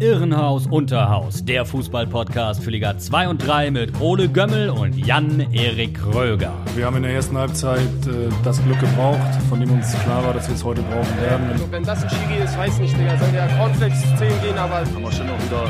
Irrenhaus 0.00 0.66
Unterhaus, 0.66 1.44
der 1.44 1.64
Fußballpodcast 1.64 2.62
für 2.62 2.70
Liga 2.70 2.98
2 2.98 3.28
und 3.28 3.46
3 3.46 3.70
mit 3.70 3.98
Ole 4.00 4.28
Gömmel 4.28 4.68
und 4.68 4.94
Jan-Erik 4.94 5.98
Röger. 6.14 6.52
Wir 6.74 6.84
haben 6.84 6.96
in 6.96 7.04
der 7.04 7.12
ersten 7.12 7.38
Halbzeit 7.38 7.80
äh, 8.06 8.28
das 8.44 8.62
Glück 8.62 8.78
gebraucht, 8.78 9.20
von 9.48 9.58
dem 9.58 9.70
uns 9.70 9.98
klar 10.04 10.22
war, 10.24 10.34
dass 10.34 10.48
wir 10.48 10.54
es 10.54 10.64
heute 10.64 10.82
brauchen 10.82 11.20
werden. 11.22 11.50
Also, 11.50 11.72
wenn 11.72 11.82
das 11.82 12.02
ein 12.02 12.10
Schiri 12.10 12.44
ist, 12.44 12.58
weiß 12.58 12.78
nicht, 12.78 12.98
Digga. 12.98 13.16
Soll 13.16 13.32
der 13.32 13.48
Cornflakes 13.56 14.02
10 14.02 14.28
gehen, 14.42 14.58
aber. 14.58 14.80
Haben 14.80 15.02
wir 15.02 15.12
schon 15.12 15.26
noch 15.28 15.42
wieder 15.42 15.64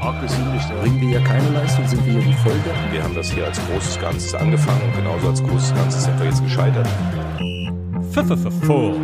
arg 0.00 0.20
gesündigt. 0.22 0.66
Bringen 0.80 1.00
wir 1.00 1.08
hier 1.08 1.20
keine 1.20 1.48
Leistung, 1.50 1.86
sind 1.86 2.04
wir 2.04 2.14
hier 2.14 2.22
die 2.22 2.34
Folge. 2.34 2.70
Wir 2.90 3.02
haben 3.02 3.14
das 3.14 3.30
hier 3.30 3.46
als 3.46 3.60
großes 3.68 4.00
Ganzes 4.00 4.34
angefangen 4.34 4.82
und 4.82 4.96
genauso 4.96 5.28
als 5.28 5.42
großes 5.42 5.74
Ganzes 5.74 6.04
sind 6.04 6.18
wir 6.18 6.26
jetzt 6.26 6.42
gescheitert. 6.42 6.88
Pfefferfuchs. 8.10 8.98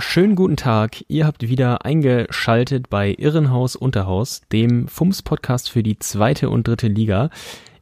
Schönen 0.00 0.36
guten 0.36 0.56
Tag, 0.56 1.04
ihr 1.08 1.26
habt 1.26 1.48
wieder 1.48 1.84
eingeschaltet 1.84 2.88
bei 2.88 3.12
Irrenhaus 3.18 3.74
Unterhaus, 3.74 4.42
dem 4.52 4.86
FUMS-Podcast 4.86 5.68
für 5.70 5.82
die 5.82 5.98
zweite 5.98 6.50
und 6.50 6.68
dritte 6.68 6.86
Liga. 6.86 7.30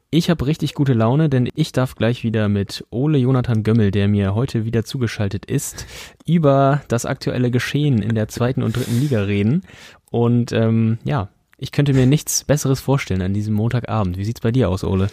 Ich 0.09 0.31
habe 0.31 0.47
richtig 0.47 0.73
gute 0.73 0.93
Laune, 0.93 1.29
denn 1.29 1.47
ich 1.53 1.73
darf 1.73 1.93
gleich 1.93 2.23
wieder 2.23 2.49
mit 2.49 2.83
Ole 2.89 3.19
Jonathan 3.19 3.61
Gömmel, 3.61 3.91
der 3.91 4.07
mir 4.07 4.33
heute 4.33 4.65
wieder 4.65 4.83
zugeschaltet 4.83 5.45
ist, 5.45 5.85
über 6.25 6.81
das 6.87 7.05
aktuelle 7.05 7.51
Geschehen 7.51 8.01
in 8.01 8.15
der 8.15 8.27
zweiten 8.27 8.63
und 8.63 8.75
dritten 8.75 8.99
Liga 8.99 9.21
reden. 9.21 9.61
Und 10.09 10.51
ähm, 10.53 10.97
ja, 11.03 11.29
ich 11.59 11.71
könnte 11.71 11.93
mir 11.93 12.07
nichts 12.07 12.43
Besseres 12.45 12.79
vorstellen 12.79 13.21
an 13.21 13.35
diesem 13.35 13.53
Montagabend. 13.53 14.17
Wie 14.17 14.25
sieht's 14.25 14.41
bei 14.41 14.51
dir 14.51 14.69
aus, 14.69 14.83
Ole? 14.83 15.09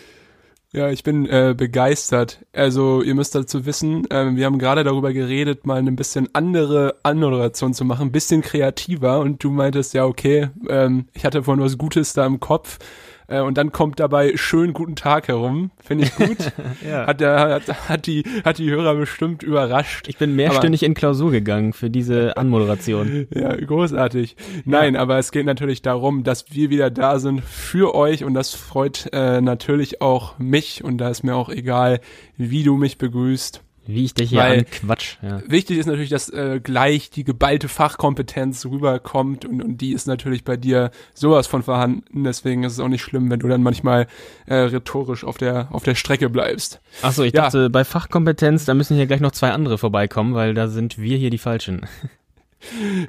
Ja, 0.74 0.90
ich 0.90 1.04
bin 1.04 1.24
äh, 1.26 1.54
begeistert. 1.56 2.44
Also 2.52 3.00
ihr 3.00 3.14
müsst 3.14 3.36
dazu 3.36 3.64
wissen, 3.64 4.10
äh, 4.10 4.34
wir 4.34 4.44
haben 4.44 4.58
gerade 4.58 4.82
darüber 4.82 5.12
geredet, 5.12 5.66
mal 5.66 5.78
eine 5.78 5.92
bisschen 5.92 6.28
andere 6.32 6.96
Anmoderation 7.04 7.74
zu 7.74 7.84
machen, 7.84 8.08
ein 8.08 8.12
bisschen 8.12 8.42
kreativer. 8.42 9.20
Und 9.20 9.44
du 9.44 9.52
meintest, 9.52 9.94
ja, 9.94 10.04
okay, 10.04 10.48
ähm, 10.68 11.06
ich 11.14 11.24
hatte 11.24 11.44
vorhin 11.44 11.62
was 11.62 11.78
Gutes 11.78 12.12
da 12.12 12.26
im 12.26 12.40
Kopf. 12.40 12.80
Äh, 13.26 13.40
und 13.40 13.58
dann 13.58 13.72
kommt 13.72 14.00
dabei 14.00 14.36
schön 14.36 14.72
guten 14.72 14.96
Tag 14.96 15.28
herum. 15.28 15.70
Finde 15.80 16.04
ich 16.04 16.14
gut. 16.14 16.52
ja. 16.86 17.06
hat, 17.06 17.20
der, 17.20 17.38
hat, 17.38 17.88
hat, 17.88 18.06
die, 18.06 18.24
hat 18.44 18.58
die 18.58 18.70
Hörer 18.70 18.94
bestimmt 18.94 19.42
überrascht. 19.42 20.08
Ich 20.08 20.18
bin 20.18 20.36
mehrstündig 20.36 20.82
aber, 20.82 20.86
in 20.88 20.94
Klausur 20.94 21.30
gegangen 21.30 21.72
für 21.72 21.90
diese 21.90 22.36
Anmoderation. 22.36 23.26
ja, 23.34 23.54
großartig. 23.54 24.36
Nein, 24.64 24.94
ja. 24.94 25.00
aber 25.00 25.18
es 25.18 25.32
geht 25.32 25.46
natürlich 25.46 25.82
darum, 25.82 26.24
dass 26.24 26.52
wir 26.52 26.70
wieder 26.70 26.90
da 26.90 27.18
sind 27.18 27.42
für 27.42 27.94
euch 27.94 28.24
und 28.24 28.34
das 28.34 28.54
freut 28.54 29.08
äh, 29.12 29.40
natürlich 29.40 30.00
auch 30.00 30.38
mich 30.38 30.84
und 30.84 30.98
da 30.98 31.08
ist 31.08 31.22
mir 31.22 31.34
auch 31.34 31.48
egal, 31.48 32.00
wie 32.36 32.62
du 32.62 32.76
mich 32.76 32.98
begrüßt. 32.98 33.63
Wie 33.86 34.04
ich 34.04 34.14
dich 34.14 34.30
hier 34.30 34.38
Weil 34.38 34.64
Quatsch. 34.64 35.16
Ja. 35.20 35.42
Wichtig 35.46 35.78
ist 35.78 35.86
natürlich, 35.86 36.08
dass 36.08 36.30
äh, 36.30 36.60
gleich 36.62 37.10
die 37.10 37.24
geballte 37.24 37.68
Fachkompetenz 37.68 38.64
rüberkommt 38.64 39.44
und, 39.44 39.62
und 39.62 39.80
die 39.80 39.92
ist 39.92 40.06
natürlich 40.06 40.44
bei 40.44 40.56
dir 40.56 40.90
sowas 41.12 41.46
von 41.46 41.62
vorhanden. 41.62 42.24
Deswegen 42.24 42.64
ist 42.64 42.72
es 42.72 42.80
auch 42.80 42.88
nicht 42.88 43.02
schlimm, 43.02 43.30
wenn 43.30 43.40
du 43.40 43.48
dann 43.48 43.62
manchmal 43.62 44.06
äh, 44.46 44.54
rhetorisch 44.54 45.24
auf 45.24 45.36
der 45.36 45.68
auf 45.70 45.82
der 45.82 45.94
Strecke 45.94 46.30
bleibst. 46.30 46.80
Achso, 47.02 47.22
ich 47.22 47.34
ja. 47.34 47.42
dachte, 47.42 47.68
bei 47.68 47.84
Fachkompetenz, 47.84 48.64
da 48.64 48.72
müssen 48.72 48.96
hier 48.96 49.06
gleich 49.06 49.20
noch 49.20 49.32
zwei 49.32 49.50
andere 49.50 49.76
vorbeikommen, 49.76 50.34
weil 50.34 50.54
da 50.54 50.68
sind 50.68 50.98
wir 50.98 51.18
hier 51.18 51.30
die 51.30 51.38
Falschen. 51.38 51.86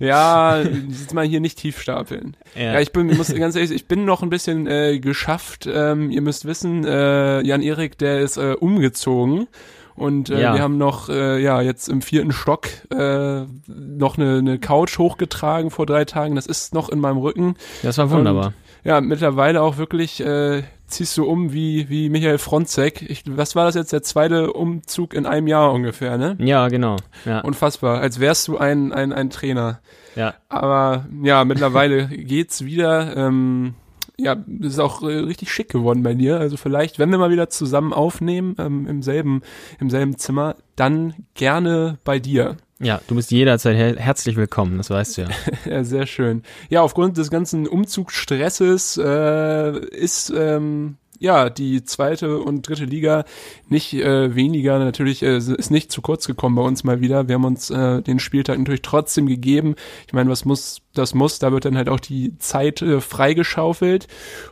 Ja, 0.02 0.60
jetzt 0.60 1.14
mal 1.14 1.26
hier 1.26 1.40
nicht 1.40 1.58
tief 1.58 1.82
stapeln. 1.82 2.36
Ja, 2.56 2.74
ja 2.74 2.80
ich 2.82 2.92
bin, 2.92 3.08
muss 3.16 3.34
ganz 3.34 3.56
ehrlich, 3.56 3.72
ich 3.72 3.88
bin 3.88 4.04
noch 4.04 4.22
ein 4.22 4.30
bisschen 4.30 4.68
äh, 4.68 5.00
geschafft. 5.00 5.66
Ähm, 5.72 6.12
ihr 6.12 6.22
müsst 6.22 6.44
wissen, 6.44 6.84
äh, 6.84 7.42
Jan 7.42 7.62
Erik, 7.62 7.98
der 7.98 8.20
ist 8.20 8.36
äh, 8.36 8.56
umgezogen 8.60 9.48
und 9.96 10.30
äh, 10.30 10.42
ja. 10.42 10.54
wir 10.54 10.62
haben 10.62 10.78
noch, 10.78 11.10
äh, 11.10 11.42
ja, 11.42 11.62
jetzt 11.62 11.88
im 11.88 12.02
vierten 12.02 12.32
Stock 12.32 12.68
äh, 12.92 13.46
noch 13.68 14.18
eine, 14.18 14.38
eine 14.40 14.60
Couch 14.60 14.98
hochgetragen 14.98 15.72
vor 15.72 15.86
drei 15.86 16.04
Tagen. 16.04 16.36
Das 16.36 16.46
ist 16.46 16.74
noch 16.74 16.90
in 16.90 17.00
meinem 17.00 17.18
Rücken. 17.18 17.56
Das 17.82 17.98
war 17.98 18.10
wunderbar. 18.10 18.48
Und, 18.48 18.54
ja, 18.84 19.00
mittlerweile 19.02 19.62
auch 19.62 19.78
wirklich 19.78 20.20
äh, 20.20 20.64
ziehst 20.88 21.18
du 21.18 21.26
um 21.26 21.54
wie, 21.54 21.90
wie 21.90 22.10
Michael 22.10 22.38
Fronzek. 22.38 23.10
Ich, 23.10 23.24
was 23.26 23.56
war 23.56 23.66
das 23.66 23.76
jetzt, 23.76 23.94
der 23.94 24.04
zweite 24.04 24.52
Umzug 24.54 25.14
in 25.14 25.26
einem 25.26 25.48
Jahr 25.48 25.72
ungefähr, 25.72 26.18
ne? 26.18 26.36
Ja, 26.40 26.68
genau. 26.68 26.98
Ja. 27.24 27.40
Unfassbar, 27.40 28.02
als 28.02 28.20
wärst 28.20 28.48
du 28.50 28.58
ein, 28.58 28.92
ein, 28.92 29.14
ein 29.14 29.30
Trainer. 29.30 29.80
Ja. 30.16 30.36
Aber 30.50 31.06
ja, 31.24 31.46
mittlerweile 31.46 32.08
geht's 32.10 32.66
wieder. 32.66 33.16
Ähm, 33.16 33.76
ja, 34.18 34.36
das 34.36 34.74
ist 34.74 34.80
auch 34.80 35.02
äh, 35.04 35.18
richtig 35.18 35.52
schick 35.52 35.70
geworden 35.70 36.04
bei 36.04 36.14
dir. 36.14 36.40
Also 36.40 36.58
vielleicht, 36.58 37.00
wenn 37.00 37.10
wir 37.10 37.18
mal 37.18 37.32
wieder 37.32 37.50
zusammen 37.50 37.94
aufnehmen, 37.94 38.56
ähm, 38.60 38.88
im 38.88 39.02
selben, 39.02 39.42
im 39.80 39.90
selben 39.90 40.18
Zimmer, 40.18 40.56
dann 40.76 41.14
gerne 41.34 41.98
bei 42.04 42.20
dir. 42.20 42.58
Ja, 42.80 43.00
du 43.08 43.16
bist 43.16 43.32
jederzeit 43.32 43.76
her 43.76 43.96
herzlich 43.98 44.36
willkommen, 44.36 44.78
das 44.78 44.90
weißt 44.90 45.18
du 45.18 45.22
ja. 45.24 45.28
ja, 45.66 45.84
sehr 45.84 46.06
schön. 46.08 46.44
Ja, 46.70 46.82
aufgrund 46.82 47.18
des 47.18 47.30
ganzen 47.30 47.68
Umzugsstresses 47.68 48.98
äh, 48.98 49.80
ist 49.80 50.34
ähm, 50.36 50.98
ja, 51.20 51.50
die 51.50 51.84
zweite 51.84 52.40
und 52.40 52.68
dritte 52.68 52.86
Liga 52.86 53.26
nicht 53.68 53.94
äh, 53.94 54.36
weniger, 54.36 54.80
natürlich 54.80 55.24
äh, 55.24 55.38
ist 55.38 55.72
nicht 55.72 55.92
zu 55.92 56.02
kurz 56.02 56.28
gekommen 56.28 56.56
bei 56.56 56.62
uns 56.62 56.84
mal 56.84 57.02
wieder. 57.02 57.28
Wir 57.28 57.36
haben 57.36 57.46
uns 57.46 57.70
äh, 57.70 58.02
den 58.02 58.20
Spieltag 58.20 58.58
natürlich 58.58 58.82
trotzdem 58.82 59.28
gegeben. 59.28 59.76
Ich 60.08 60.14
meine, 60.14 60.30
was 60.30 60.46
muss, 60.46 60.82
das 60.94 61.14
muss, 61.14 61.40
da 61.40 61.52
wird 61.52 61.66
dann 61.66 61.78
halt 61.78 61.90
auch 61.90 62.00
die 62.00 62.38
Zeit 62.38 62.82
äh, 62.82 63.02
freigeschaufelt. 63.02 64.08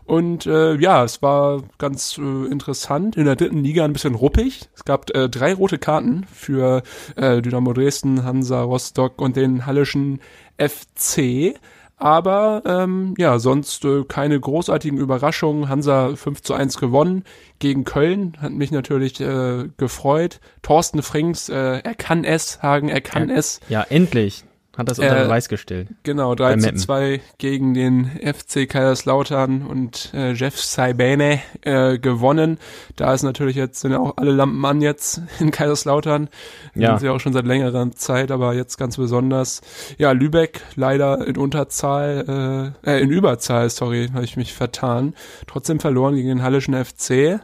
Und 0.06 0.46
äh, 0.46 0.75
ja, 0.75 1.03
es 1.03 1.22
war 1.22 1.63
ganz 1.78 2.18
äh, 2.18 2.22
interessant. 2.52 3.16
In 3.16 3.25
der 3.25 3.35
dritten 3.35 3.63
Liga 3.63 3.85
ein 3.85 3.94
bisschen 3.94 4.16
ruppig. 4.16 4.69
Es 4.75 4.85
gab 4.85 5.09
äh, 5.16 5.29
drei 5.29 5.53
rote 5.53 5.78
Karten 5.78 6.25
für 6.31 6.84
äh, 7.16 7.41
Dynamo 7.41 7.73
Dresden, 7.73 8.23
Hansa 8.23 8.62
Rostock 8.62 9.22
und 9.22 9.35
den 9.35 9.66
Hallischen 9.66 10.19
FC. 10.57 11.56
Aber 12.03 12.64
ähm, 12.66 13.14
ja, 13.18 13.40
sonst 13.40 13.86
äh, 13.86 14.03
keine 14.03 14.38
großartigen 14.38 14.97
Überraschungen. 14.97 15.69
Hansa 15.69 16.18
5 16.18 16.41
zu 16.41 16.53
1 16.53 16.75
gewonnen 16.78 17.24
gegen 17.59 17.86
Köln, 17.86 18.34
hat 18.41 18.52
mich 18.52 18.72
natürlich 18.72 19.22
äh, 19.22 19.69
gefreut. 19.78 20.41
Thorsten 20.64 21.02
Frings, 21.02 21.47
äh, 21.47 21.80
er 21.81 21.96
kann 21.96 22.25
es, 22.25 22.62
Hagen, 22.62 22.90
er 22.90 23.00
kann 23.00 23.30
ja, 23.30 23.36
es. 23.36 23.62
Ja, 23.69 23.84
endlich. 23.84 24.44
Hat 24.75 24.89
das 24.89 24.97
unter 24.97 25.19
äh, 25.19 25.23
Beweis 25.25 25.50
gestellt. 25.50 25.89
Genau, 26.01 26.34
3 26.34 26.57
zu 26.57 26.73
2 26.73 27.22
gegen 27.38 27.75
den 27.75 28.06
FC 28.06 28.67
Kaiserslautern 28.67 29.61
und 29.61 30.11
äh, 30.16 30.31
Jeff 30.31 30.59
Saibene 30.59 31.41
äh, 31.61 32.00
gewonnen. 32.00 32.57
Da 32.95 33.13
ist 33.13 33.22
natürlich 33.22 33.56
jetzt, 33.56 33.81
sind 33.81 33.91
ja 33.91 34.00
auch 34.00 34.17
alle 34.17 34.31
Lampen 34.31 34.66
an 34.66 34.81
jetzt 34.81 35.22
in 35.39 35.51
Kaiserslautern. 35.51 36.28
Ja. 36.73 36.89
Sind 36.89 37.01
sie 37.01 37.09
auch 37.09 37.19
schon 37.19 37.34
seit 37.34 37.45
längerer 37.45 37.91
Zeit, 37.91 38.31
aber 38.31 38.56
jetzt 38.56 38.78
ganz 38.78 38.97
besonders. 38.97 39.61
Ja, 40.00 40.11
Lübeck 40.11 40.61
leider 40.75 41.28
in 41.28 41.38
Unterzahl, 41.38 42.73
äh, 42.84 42.91
äh 42.91 43.01
in 43.03 43.11
Überzahl, 43.11 43.69
sorry, 43.69 44.09
habe 44.11 44.25
ich 44.25 44.38
mich 44.38 44.53
vertan. 44.53 45.13
Trotzdem 45.45 45.79
verloren 45.79 46.16
gegen 46.16 46.29
den 46.29 46.41
Hallischen 46.41 46.73
FC. 46.73 47.40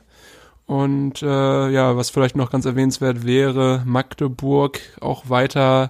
Und 0.70 1.24
äh, 1.24 1.70
ja, 1.72 1.98
was 1.98 2.12
vielleicht 2.12 2.36
noch 2.36 2.52
ganz 2.52 2.64
erwähnenswert 2.66 3.26
wäre, 3.26 3.82
Magdeburg 3.88 4.80
auch 5.02 5.28
weiter 5.28 5.90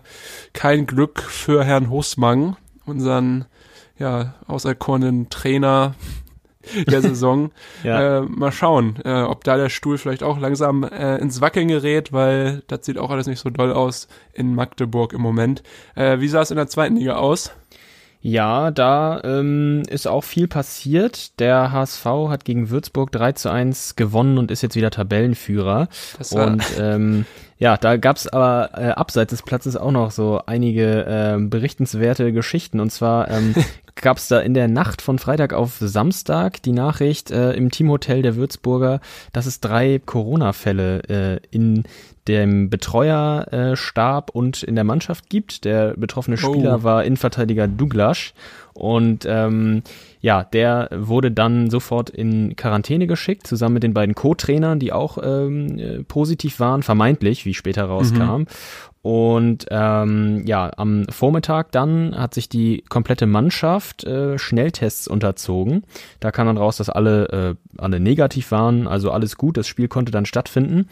kein 0.54 0.86
Glück 0.86 1.22
für 1.22 1.66
Herrn 1.66 1.90
Husmang, 1.90 2.56
unseren 2.86 3.44
ja, 3.98 4.36
auserkorenen 4.48 5.30
Trainer 5.30 5.96
der 6.88 7.02
Saison. 7.02 7.52
ja. 7.84 8.20
äh, 8.20 8.22
mal 8.22 8.54
schauen, 8.54 8.96
äh, 9.04 9.22
ob 9.24 9.44
da 9.44 9.58
der 9.58 9.68
Stuhl 9.68 9.98
vielleicht 9.98 10.24
auch 10.24 10.40
langsam 10.40 10.86
äh, 10.86 11.18
ins 11.18 11.42
Wackeln 11.42 11.68
gerät, 11.68 12.14
weil 12.14 12.64
das 12.68 12.86
sieht 12.86 12.98
auch 12.98 13.10
alles 13.10 13.28
nicht 13.28 13.42
so 13.42 13.50
doll 13.50 13.74
aus 13.74 14.08
in 14.32 14.56
Magdeburg 14.56 15.12
im 15.12 15.20
Moment. 15.20 15.62
Äh, 15.96 16.22
wie 16.22 16.30
sah 16.30 16.40
es 16.40 16.52
in 16.52 16.58
der 16.58 16.68
zweiten 16.68 16.96
Liga 16.96 17.18
aus? 17.18 17.52
Ja, 18.22 18.72
da 18.72 19.22
ähm, 19.24 19.84
ist 19.90 20.08
auch 20.08 20.26
viel 20.26 20.48
passiert. 20.48 21.40
Der 21.40 21.72
HSV 21.72 22.06
hat 22.28 22.44
gegen 22.44 22.70
Würzburg 22.70 23.12
3 23.14 23.32
zu 23.34 23.50
1 23.50 23.96
gewonnen 23.96 24.38
und 24.38 24.52
ist 24.52 24.62
jetzt 24.62 24.76
wieder 24.76 24.92
Tabellenführer. 24.92 25.88
Das 26.18 26.36
war 26.36 26.48
und 26.48 26.64
ähm, 26.78 27.26
ja, 27.60 27.76
da 27.76 27.98
gab's 27.98 28.26
aber 28.26 28.72
äh, 28.74 28.92
abseits 28.92 29.32
des 29.32 29.44
Platzes 29.44 29.76
auch 29.76 29.92
noch 29.92 30.12
so 30.12 30.42
einige 30.46 31.06
äh, 31.06 31.38
berichtenswerte 31.38 32.32
Geschichten. 32.32 32.80
Und 32.80 32.90
zwar 32.90 33.30
ähm, 33.30 33.54
gab's 33.96 34.30
da 34.30 34.40
in 34.40 34.54
der 34.54 34.70
Nacht 34.70 35.02
von 35.02 35.20
Freitag 35.20 35.54
auf 35.54 35.76
Samstag 35.80 36.64
die 36.64 36.72
Nachricht 36.72 37.32
äh, 37.32 37.52
im 37.52 37.70
Teamhotel 37.70 38.22
der 38.22 38.38
Würzburger, 38.38 39.02
dass 39.34 39.46
es 39.46 39.60
drei 39.60 40.00
Corona-Fälle 40.04 41.02
äh, 41.10 41.40
in 41.52 41.84
dem 42.30 42.70
Betreuerstab 42.70 44.30
äh, 44.30 44.38
und 44.38 44.64
in 44.64 44.76
der 44.76 44.86
Mannschaft 44.86 45.30
gibt. 45.30 45.66
Der 45.66 45.96
betroffene 45.98 46.38
oh. 46.42 46.54
Spieler 46.54 46.78
oh. 46.78 46.84
war 46.84 47.04
Innenverteidiger 47.04 47.68
Douglas 47.68 48.34
und 48.80 49.26
ähm, 49.28 49.84
ja, 50.22 50.46
der 50.46 50.90
wurde 50.94 51.32
dann 51.32 51.70
sofort 51.70 52.10
in 52.10 52.56
Quarantäne 52.56 53.08
geschickt, 53.08 53.46
zusammen 53.46 53.74
mit 53.74 53.84
den 53.84 53.94
beiden 53.94 54.16
Co-Trainern, 54.16 54.80
die 54.80 54.94
auch 54.94 55.18
ähm, 55.22 55.78
äh, 55.78 56.04
positiv 56.04 56.62
waren, 56.62 56.82
vermeintlich, 56.82 57.46
wie 57.46 57.54
später 57.54 57.84
rauskam. 57.86 58.40
Mhm. 58.42 58.48
Und 59.02 59.66
ähm, 59.70 60.44
ja, 60.46 60.72
am 60.76 61.06
Vormittag 61.10 61.72
dann 61.72 62.18
hat 62.18 62.34
sich 62.34 62.50
die 62.50 62.84
komplette 62.90 63.28
Mannschaft 63.28 64.04
äh, 64.04 64.38
Schnelltests 64.38 65.08
unterzogen. 65.08 65.84
Da 66.20 66.32
kam 66.32 66.48
dann 66.48 66.58
raus, 66.58 66.78
dass 66.78 66.90
alle, 66.90 67.28
äh, 67.30 67.56
alle 67.78 68.00
negativ 68.00 68.52
waren, 68.52 68.88
also 68.88 69.12
alles 69.12 69.38
gut, 69.38 69.56
das 69.56 69.68
Spiel 69.68 69.88
konnte 69.88 70.12
dann 70.12 70.26
stattfinden. 70.26 70.88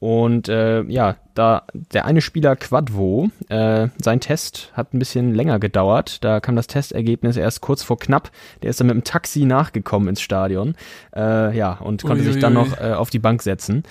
Und 0.00 0.48
äh, 0.48 0.82
ja, 0.84 1.16
da 1.34 1.64
der 1.74 2.06
eine 2.06 2.22
Spieler 2.22 2.56
Quadvo, 2.56 3.30
äh, 3.50 3.88
sein 4.02 4.20
Test 4.20 4.72
hat 4.72 4.94
ein 4.94 4.98
bisschen 4.98 5.34
länger 5.34 5.58
gedauert. 5.58 6.24
Da 6.24 6.40
kam 6.40 6.56
das 6.56 6.66
Testergebnis 6.66 7.36
erst 7.36 7.60
kurz 7.60 7.82
vor 7.82 7.98
knapp. 7.98 8.30
Der 8.62 8.70
ist 8.70 8.80
dann 8.80 8.86
mit 8.86 8.96
dem 8.96 9.04
Taxi 9.04 9.44
nachgekommen 9.44 10.08
ins 10.08 10.22
Stadion. 10.22 10.74
Äh, 11.14 11.56
ja, 11.56 11.74
und 11.74 12.02
konnte 12.02 12.22
Uiuiui. 12.22 12.32
sich 12.32 12.40
dann 12.40 12.54
noch 12.54 12.80
äh, 12.80 12.94
auf 12.94 13.10
die 13.10 13.18
Bank 13.18 13.42
setzen. 13.42 13.82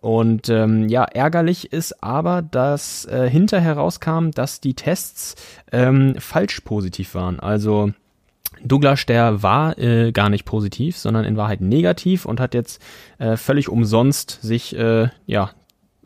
Und 0.00 0.48
ähm, 0.48 0.88
ja, 0.88 1.02
ärgerlich 1.02 1.72
ist 1.72 2.04
aber, 2.04 2.40
dass 2.42 3.04
äh, 3.06 3.28
hinterher 3.28 3.78
rauskam, 3.78 4.30
dass 4.30 4.60
die 4.60 4.74
Tests 4.74 5.34
ähm, 5.72 6.14
falsch 6.20 6.60
positiv 6.60 7.16
waren. 7.16 7.40
Also 7.40 7.90
Douglas, 8.64 9.06
der 9.06 9.42
war 9.42 9.78
äh, 9.78 10.12
gar 10.12 10.28
nicht 10.28 10.44
positiv, 10.44 10.96
sondern 10.96 11.24
in 11.24 11.36
Wahrheit 11.36 11.60
negativ 11.60 12.24
und 12.24 12.40
hat 12.40 12.54
jetzt 12.54 12.82
äh, 13.18 13.36
völlig 13.36 13.68
umsonst 13.68 14.42
sich 14.42 14.76
äh, 14.76 15.08
ja 15.26 15.50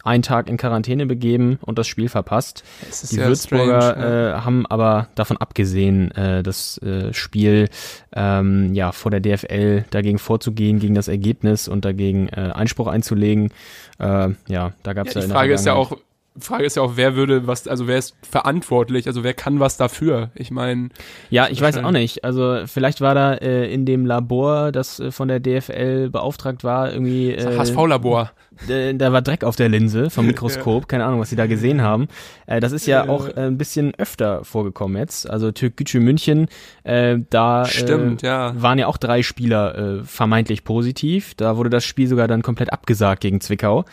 einen 0.05 0.23
Tag 0.23 0.49
in 0.49 0.57
Quarantäne 0.57 1.07
begeben 1.07 1.59
und 1.63 1.79
das 1.79 1.87
Spiel 1.87 2.09
verpasst. 2.09 2.65
Die 3.11 3.19
Würzburger 3.19 3.81
strange, 3.81 4.05
ja. 4.05 4.39
äh, 4.39 4.41
haben 4.41 4.67
aber 4.67 5.09
davon 5.15 5.37
abgesehen, 5.37 6.11
äh, 6.13 6.43
das 6.43 6.79
äh, 6.79 7.13
Spiel 7.13 7.69
ähm, 8.13 8.75
ja 8.75 8.93
vor 8.93 9.11
der 9.11 9.21
DFL 9.21 9.85
dagegen 9.91 10.19
vorzugehen, 10.19 10.81
gegen 10.81 10.95
das 10.95 11.09
Ergebnis 11.09 11.69
und 11.69 11.85
dagegen 11.85 12.29
äh, 12.29 12.51
Einspruch 12.53 12.89
einzulegen. 12.89 13.53
Äh, 13.99 14.31
ja, 14.49 14.73
da 14.83 14.93
gab 14.93 15.07
es 15.07 15.15
ja, 15.15 15.21
ja 15.21 15.27
Die 15.29 15.33
Frage 15.33 15.55
ist 15.55 15.67
ja 15.67 15.75
auch, 15.75 15.97
Frage 16.39 16.65
ist 16.65 16.77
ja 16.77 16.83
auch, 16.83 16.93
wer 16.97 17.15
würde 17.15 17.47
was, 17.47 17.69
also 17.69 17.87
wer 17.87 17.99
ist 17.99 18.15
verantwortlich, 18.23 19.07
also 19.07 19.23
wer 19.23 19.35
kann 19.35 19.61
was 19.61 19.77
dafür? 19.77 20.31
Ich 20.35 20.51
meine. 20.51 20.89
Ja, 21.29 21.49
ich 21.49 21.61
weiß 21.61 21.79
auch 21.79 21.91
nicht. 21.91 22.25
Also 22.25 22.63
vielleicht 22.67 23.01
war 23.03 23.15
da 23.15 23.35
äh, 23.35 23.73
in 23.73 23.85
dem 23.85 24.07
Labor, 24.07 24.73
das 24.73 24.99
äh, 24.99 25.11
von 25.11 25.29
der 25.29 25.41
DFL 25.41 26.09
beauftragt 26.09 26.65
war, 26.65 26.93
irgendwie. 26.93 27.33
Äh, 27.33 27.59
HSV-Labor. 27.59 28.31
Da 28.69 29.13
war 29.13 29.23
Dreck 29.23 29.45
auf 29.45 29.57
der 29.57 29.69
Linse 29.69 30.11
vom 30.11 30.27
Mikroskop, 30.29 30.83
ja. 30.83 30.87
keine 30.87 31.05
Ahnung, 31.05 31.21
was 31.21 31.31
sie 31.31 31.37
da 31.37 31.47
gesehen 31.47 31.83
haben. 31.83 32.09
Äh, 32.47 32.61
das 32.61 32.73
ist 32.73 32.87
ja, 32.87 33.05
ja 33.05 33.11
auch 33.11 33.29
äh, 33.29 33.47
ein 33.47 33.59
bisschen 33.59 33.95
öfter 33.97 34.45
vorgekommen 34.45 34.97
jetzt. 34.97 35.29
Also 35.29 35.53
Türk 35.53 35.77
Gücü 35.77 36.01
München, 36.01 36.49
äh, 36.85 37.19
da 37.31 37.65
Stimmt, 37.67 38.23
ja. 38.23 38.53
waren 38.61 38.79
ja 38.79 38.87
auch 38.87 38.97
drei 38.97 39.23
Spieler 39.23 40.01
äh, 40.01 40.05
vermeintlich 40.05 40.65
positiv. 40.65 41.35
Da 41.35 41.57
wurde 41.57 41.71
das 41.71 41.85
Spiel 41.85 42.09
sogar 42.09 42.29
dann 42.29 42.43
komplett 42.43 42.73
abgesagt 42.73 43.21
gegen 43.21 43.41
Zwickau. 43.41 43.85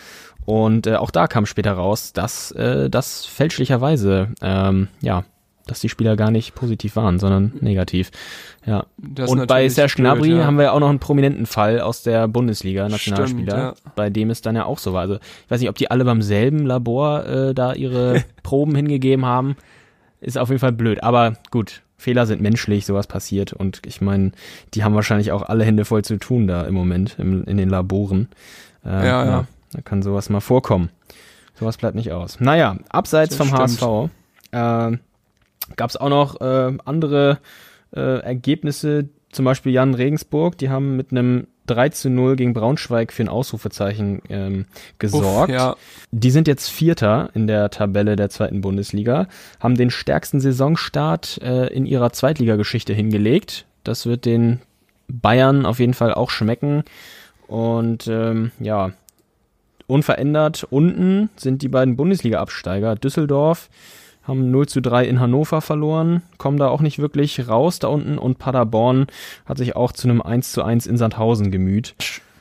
Und 0.49 0.87
äh, 0.87 0.95
auch 0.95 1.11
da 1.11 1.27
kam 1.27 1.45
später 1.45 1.73
raus, 1.73 2.11
dass 2.11 2.49
äh, 2.53 2.89
das 2.89 3.23
fälschlicherweise, 3.23 4.29
ähm, 4.41 4.87
ja, 4.99 5.23
dass 5.67 5.79
die 5.79 5.89
Spieler 5.89 6.15
gar 6.15 6.31
nicht 6.31 6.55
positiv 6.55 6.95
waren, 6.95 7.19
sondern 7.19 7.53
negativ. 7.61 8.09
Ja. 8.65 8.87
Das 8.97 9.29
und 9.29 9.45
bei 9.45 9.69
Serge 9.69 9.93
Gnabry 9.97 10.37
ja. 10.37 10.45
haben 10.45 10.57
wir 10.57 10.63
ja 10.63 10.71
auch 10.71 10.79
noch 10.79 10.89
einen 10.89 10.97
prominenten 10.97 11.45
Fall 11.45 11.81
aus 11.81 12.01
der 12.01 12.27
Bundesliga, 12.27 12.89
Nationalspieler, 12.89 13.73
Stimmt, 13.75 13.85
ja. 13.85 13.91
bei 13.95 14.09
dem 14.09 14.31
es 14.31 14.41
dann 14.41 14.55
ja 14.55 14.65
auch 14.65 14.79
so 14.79 14.91
war. 14.91 15.01
Also 15.01 15.17
ich 15.17 15.51
weiß 15.51 15.59
nicht, 15.59 15.69
ob 15.69 15.75
die 15.75 15.91
alle 15.91 16.03
beim 16.03 16.23
selben 16.23 16.65
Labor 16.65 17.27
äh, 17.27 17.53
da 17.53 17.73
ihre 17.73 18.23
Proben 18.41 18.73
hingegeben 18.73 19.27
haben. 19.27 19.55
Ist 20.19 20.39
auf 20.39 20.49
jeden 20.49 20.59
Fall 20.59 20.71
blöd. 20.71 21.03
Aber 21.03 21.33
gut, 21.51 21.83
Fehler 21.95 22.25
sind 22.25 22.41
menschlich, 22.41 22.87
sowas 22.87 23.05
passiert. 23.05 23.53
Und 23.53 23.81
ich 23.85 24.01
meine, 24.01 24.31
die 24.73 24.83
haben 24.83 24.95
wahrscheinlich 24.95 25.31
auch 25.31 25.43
alle 25.43 25.63
Hände 25.63 25.85
voll 25.85 26.03
zu 26.03 26.17
tun 26.17 26.47
da 26.47 26.63
im 26.63 26.73
Moment 26.73 27.17
im, 27.19 27.43
in 27.43 27.57
den 27.57 27.69
Laboren. 27.69 28.29
Äh, 28.83 29.05
ja, 29.05 29.25
ja. 29.25 29.47
Da 29.71 29.81
kann 29.81 30.01
sowas 30.01 30.29
mal 30.29 30.39
vorkommen. 30.39 30.89
Sowas 31.53 31.77
bleibt 31.77 31.95
nicht 31.95 32.11
aus. 32.11 32.39
Naja, 32.39 32.77
abseits 32.89 33.37
das 33.37 33.47
vom 33.47 33.47
stimmt. 33.47 33.81
HSV 33.81 34.09
äh, 34.51 34.97
gab 35.75 35.89
es 35.89 35.97
auch 35.97 36.09
noch 36.09 36.41
äh, 36.41 36.77
andere 36.85 37.39
äh, 37.93 38.19
Ergebnisse, 38.21 39.09
zum 39.31 39.45
Beispiel 39.45 39.71
Jan 39.71 39.93
Regensburg, 39.93 40.57
die 40.57 40.69
haben 40.69 40.95
mit 40.95 41.11
einem 41.11 41.47
3 41.67 41.89
zu 41.89 42.09
0 42.09 42.35
gegen 42.35 42.53
Braunschweig 42.53 43.13
für 43.13 43.23
ein 43.23 43.29
Ausrufezeichen 43.29 44.21
ähm, 44.29 44.65
gesorgt. 44.97 45.51
Uff, 45.51 45.55
ja. 45.55 45.75
Die 46.11 46.31
sind 46.31 46.47
jetzt 46.47 46.69
Vierter 46.69 47.29
in 47.35 47.45
der 47.45 47.69
Tabelle 47.69 48.15
der 48.15 48.29
zweiten 48.29 48.61
Bundesliga, 48.61 49.27
haben 49.59 49.75
den 49.75 49.91
stärksten 49.91 50.39
Saisonstart 50.39 51.39
äh, 51.43 51.67
in 51.67 51.85
ihrer 51.85 52.11
Zweitligageschichte 52.11 52.93
hingelegt. 52.93 53.65
Das 53.83 54.07
wird 54.07 54.25
den 54.25 54.61
Bayern 55.07 55.65
auf 55.65 55.79
jeden 55.79 55.93
Fall 55.93 56.13
auch 56.13 56.31
schmecken. 56.31 56.83
Und 57.47 58.07
ähm, 58.07 58.51
ja, 58.59 58.91
unverändert. 59.89 60.67
Unten 60.69 61.29
sind 61.35 61.61
die 61.61 61.67
beiden 61.67 61.95
Bundesliga-Absteiger. 61.95 62.95
Düsseldorf 62.95 63.69
haben 64.23 64.51
0 64.51 64.67
zu 64.67 64.81
3 64.81 65.05
in 65.05 65.19
Hannover 65.19 65.61
verloren, 65.61 66.21
kommen 66.37 66.57
da 66.57 66.67
auch 66.67 66.81
nicht 66.81 66.99
wirklich 66.99 67.47
raus 67.47 67.79
da 67.79 67.87
unten. 67.87 68.17
Und 68.17 68.37
Paderborn 68.37 69.07
hat 69.45 69.57
sich 69.57 69.75
auch 69.75 69.91
zu 69.91 70.07
einem 70.07 70.21
1 70.21 70.51
zu 70.51 70.63
1 70.63 70.85
in 70.85 70.97
Sandhausen 70.97 71.51
gemüht 71.51 71.95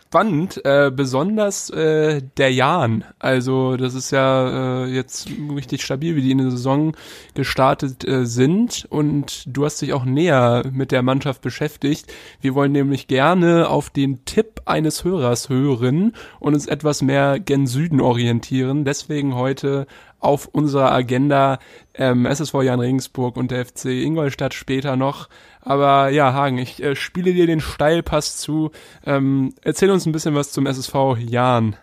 spannend, 0.09 0.65
äh, 0.65 0.91
besonders 0.91 1.69
äh, 1.69 2.23
der 2.39 2.51
Jan. 2.51 3.05
Also 3.19 3.77
das 3.77 3.95
ist 3.95 4.11
ja 4.11 4.85
äh, 4.85 4.87
jetzt 4.87 5.29
richtig 5.55 5.83
stabil, 5.83 6.17
wie 6.17 6.23
die 6.23 6.31
in 6.31 6.39
der 6.39 6.51
Saison 6.51 6.97
gestartet 7.35 8.09
äh, 8.09 8.25
sind. 8.25 8.87
Und 8.89 9.45
du 9.47 9.67
hast 9.67 9.83
dich 9.83 9.93
auch 9.93 10.07
näher 10.07 10.65
mit 10.73 10.93
der 10.93 11.03
Mannschaft 11.03 11.43
beschäftigt. 11.43 12.11
Wir 12.41 12.55
wollen 12.55 12.73
nämlich 12.73 13.07
gerne 13.07 13.69
auf 13.69 13.91
den 13.91 14.25
Tipp 14.25 14.63
eines 14.65 15.05
Hörers 15.05 15.51
hören 15.51 16.15
und 16.41 16.55
uns 16.55 16.67
etwas 16.67 17.03
mehr 17.03 17.39
gen 17.39 17.67
Süden 17.67 18.01
orientieren. 18.01 18.87
Deswegen 18.87 19.35
heute 19.35 19.87
auf 20.21 20.47
unserer 20.47 20.93
Agenda 20.93 21.59
ähm, 21.95 22.27
SSV 22.27 22.63
Jan 22.63 22.81
Regensburg 22.81 23.37
und 23.37 23.51
der 23.51 23.65
FC 23.65 23.87
Ingolstadt 23.87 24.55
später 24.55 24.97
noch. 24.97 25.29
Aber 25.61 26.09
ja, 26.09 26.33
Hagen, 26.33 26.59
ich 26.59 26.83
äh, 26.83 26.97
spiele 26.97 27.33
dir 27.33 27.47
den 27.47 27.61
Steilpass 27.61 28.39
zu. 28.39 28.71
Ähm, 29.05 29.55
erzähl 29.63 29.91
uns 29.91 30.07
ein 30.07 30.13
bisschen 30.13 30.35
was 30.35 30.53
zum 30.53 30.67
SSV 30.67 31.17
Jan. 31.19 31.77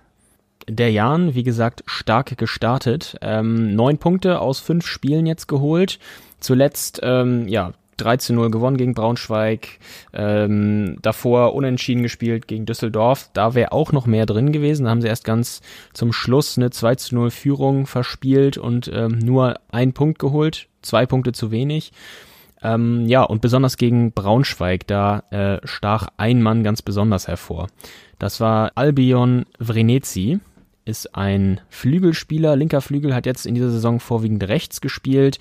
Der 0.67 0.91
Jan, 0.91 1.35
wie 1.35 1.43
gesagt, 1.43 1.83
stark 1.85 2.37
gestartet. 2.37 3.17
Ähm, 3.21 3.75
neun 3.75 3.99
Punkte 3.99 4.39
aus 4.39 4.59
fünf 4.59 4.87
Spielen 4.87 5.25
jetzt 5.27 5.47
geholt. 5.47 5.99
Zuletzt, 6.39 6.99
ähm, 7.03 7.47
ja, 7.47 7.73
3 7.97 8.17
zu 8.17 8.33
0 8.33 8.51
gewonnen 8.51 8.77
gegen 8.77 8.93
Braunschweig, 8.93 9.79
ähm, 10.13 10.97
davor 11.01 11.53
unentschieden 11.55 12.03
gespielt 12.03 12.47
gegen 12.47 12.65
Düsseldorf. 12.65 13.29
Da 13.33 13.53
wäre 13.55 13.71
auch 13.71 13.91
noch 13.91 14.05
mehr 14.05 14.25
drin 14.25 14.51
gewesen. 14.51 14.85
Da 14.85 14.91
haben 14.91 15.01
sie 15.01 15.07
erst 15.07 15.23
ganz 15.23 15.61
zum 15.93 16.13
Schluss 16.13 16.57
eine 16.57 16.69
2 16.69 16.95
zu 16.95 17.15
0 17.15 17.31
Führung 17.31 17.87
verspielt 17.87 18.57
und 18.57 18.91
ähm, 18.93 19.19
nur 19.19 19.59
einen 19.71 19.93
Punkt 19.93 20.19
geholt. 20.19 20.67
Zwei 20.81 21.05
Punkte 21.05 21.31
zu 21.31 21.51
wenig. 21.51 21.91
Ähm, 22.61 23.05
ja, 23.05 23.23
und 23.23 23.41
besonders 23.41 23.77
gegen 23.77 24.11
Braunschweig, 24.11 24.87
da 24.87 25.23
äh, 25.29 25.59
stach 25.63 26.07
ein 26.17 26.41
Mann 26.41 26.63
ganz 26.63 26.81
besonders 26.81 27.27
hervor. 27.27 27.67
Das 28.17 28.39
war 28.39 28.71
Albion 28.75 29.45
Vrenetzi, 29.59 30.39
ist 30.85 31.15
ein 31.15 31.59
Flügelspieler, 31.69 32.55
linker 32.55 32.79
Flügel, 32.79 33.13
hat 33.13 33.25
jetzt 33.25 33.47
in 33.47 33.55
dieser 33.55 33.71
Saison 33.71 33.99
vorwiegend 33.99 34.47
rechts 34.47 34.81
gespielt, 34.81 35.39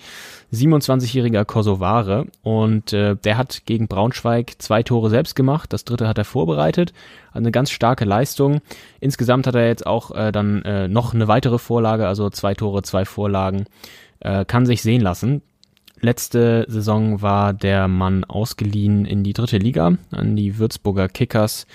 27-jähriger 0.52 1.44
Kosovare. 1.44 2.26
Und 2.43 2.94
äh, 2.94 3.15
der 3.17 3.36
hat 3.36 3.63
gegen 3.67 3.86
Braunschweig 3.86 4.55
zwei 4.58 4.82
Tore 4.82 5.10
selbst 5.10 5.36
gemacht, 5.36 5.72
das 5.72 5.84
dritte 5.84 6.08
hat 6.08 6.19
er 6.19 6.24
vorbereitet, 6.24 6.94
eine 7.32 7.51
ganz 7.51 7.70
starke 7.70 8.06
Leistung. 8.06 8.63
Insgesamt 9.01 9.46
hat 9.46 9.55
er 9.55 9.69
jetzt 9.69 9.86
auch 9.86 10.10
äh, 10.13 10.32
dann 10.32 10.63
äh, 10.63 10.89
noch 10.89 11.13
eine 11.13 11.29
weitere 11.29 11.58
Vorlage, 11.58 12.08
also 12.08 12.31
zwei 12.31 12.55
Tore, 12.55 12.82
zwei 12.82 13.05
Vorlagen, 13.05 13.67
äh, 14.20 14.46
kann 14.46 14.65
sich 14.65 14.81
sehen 14.81 15.03
lassen. 15.03 15.43
Letzte 16.01 16.67
Saison 16.69 17.22
war 17.22 17.55
der 17.55 17.89
Mann 17.89 18.24
ausgeliehen 18.24 19.06
in 19.06 19.24
die 19.24 19.32
dritte 19.32 19.58
Liga 19.58 19.96
an 20.10 20.36
die 20.36 20.58
Würzburger 20.58 21.08
Kickers 21.08 21.67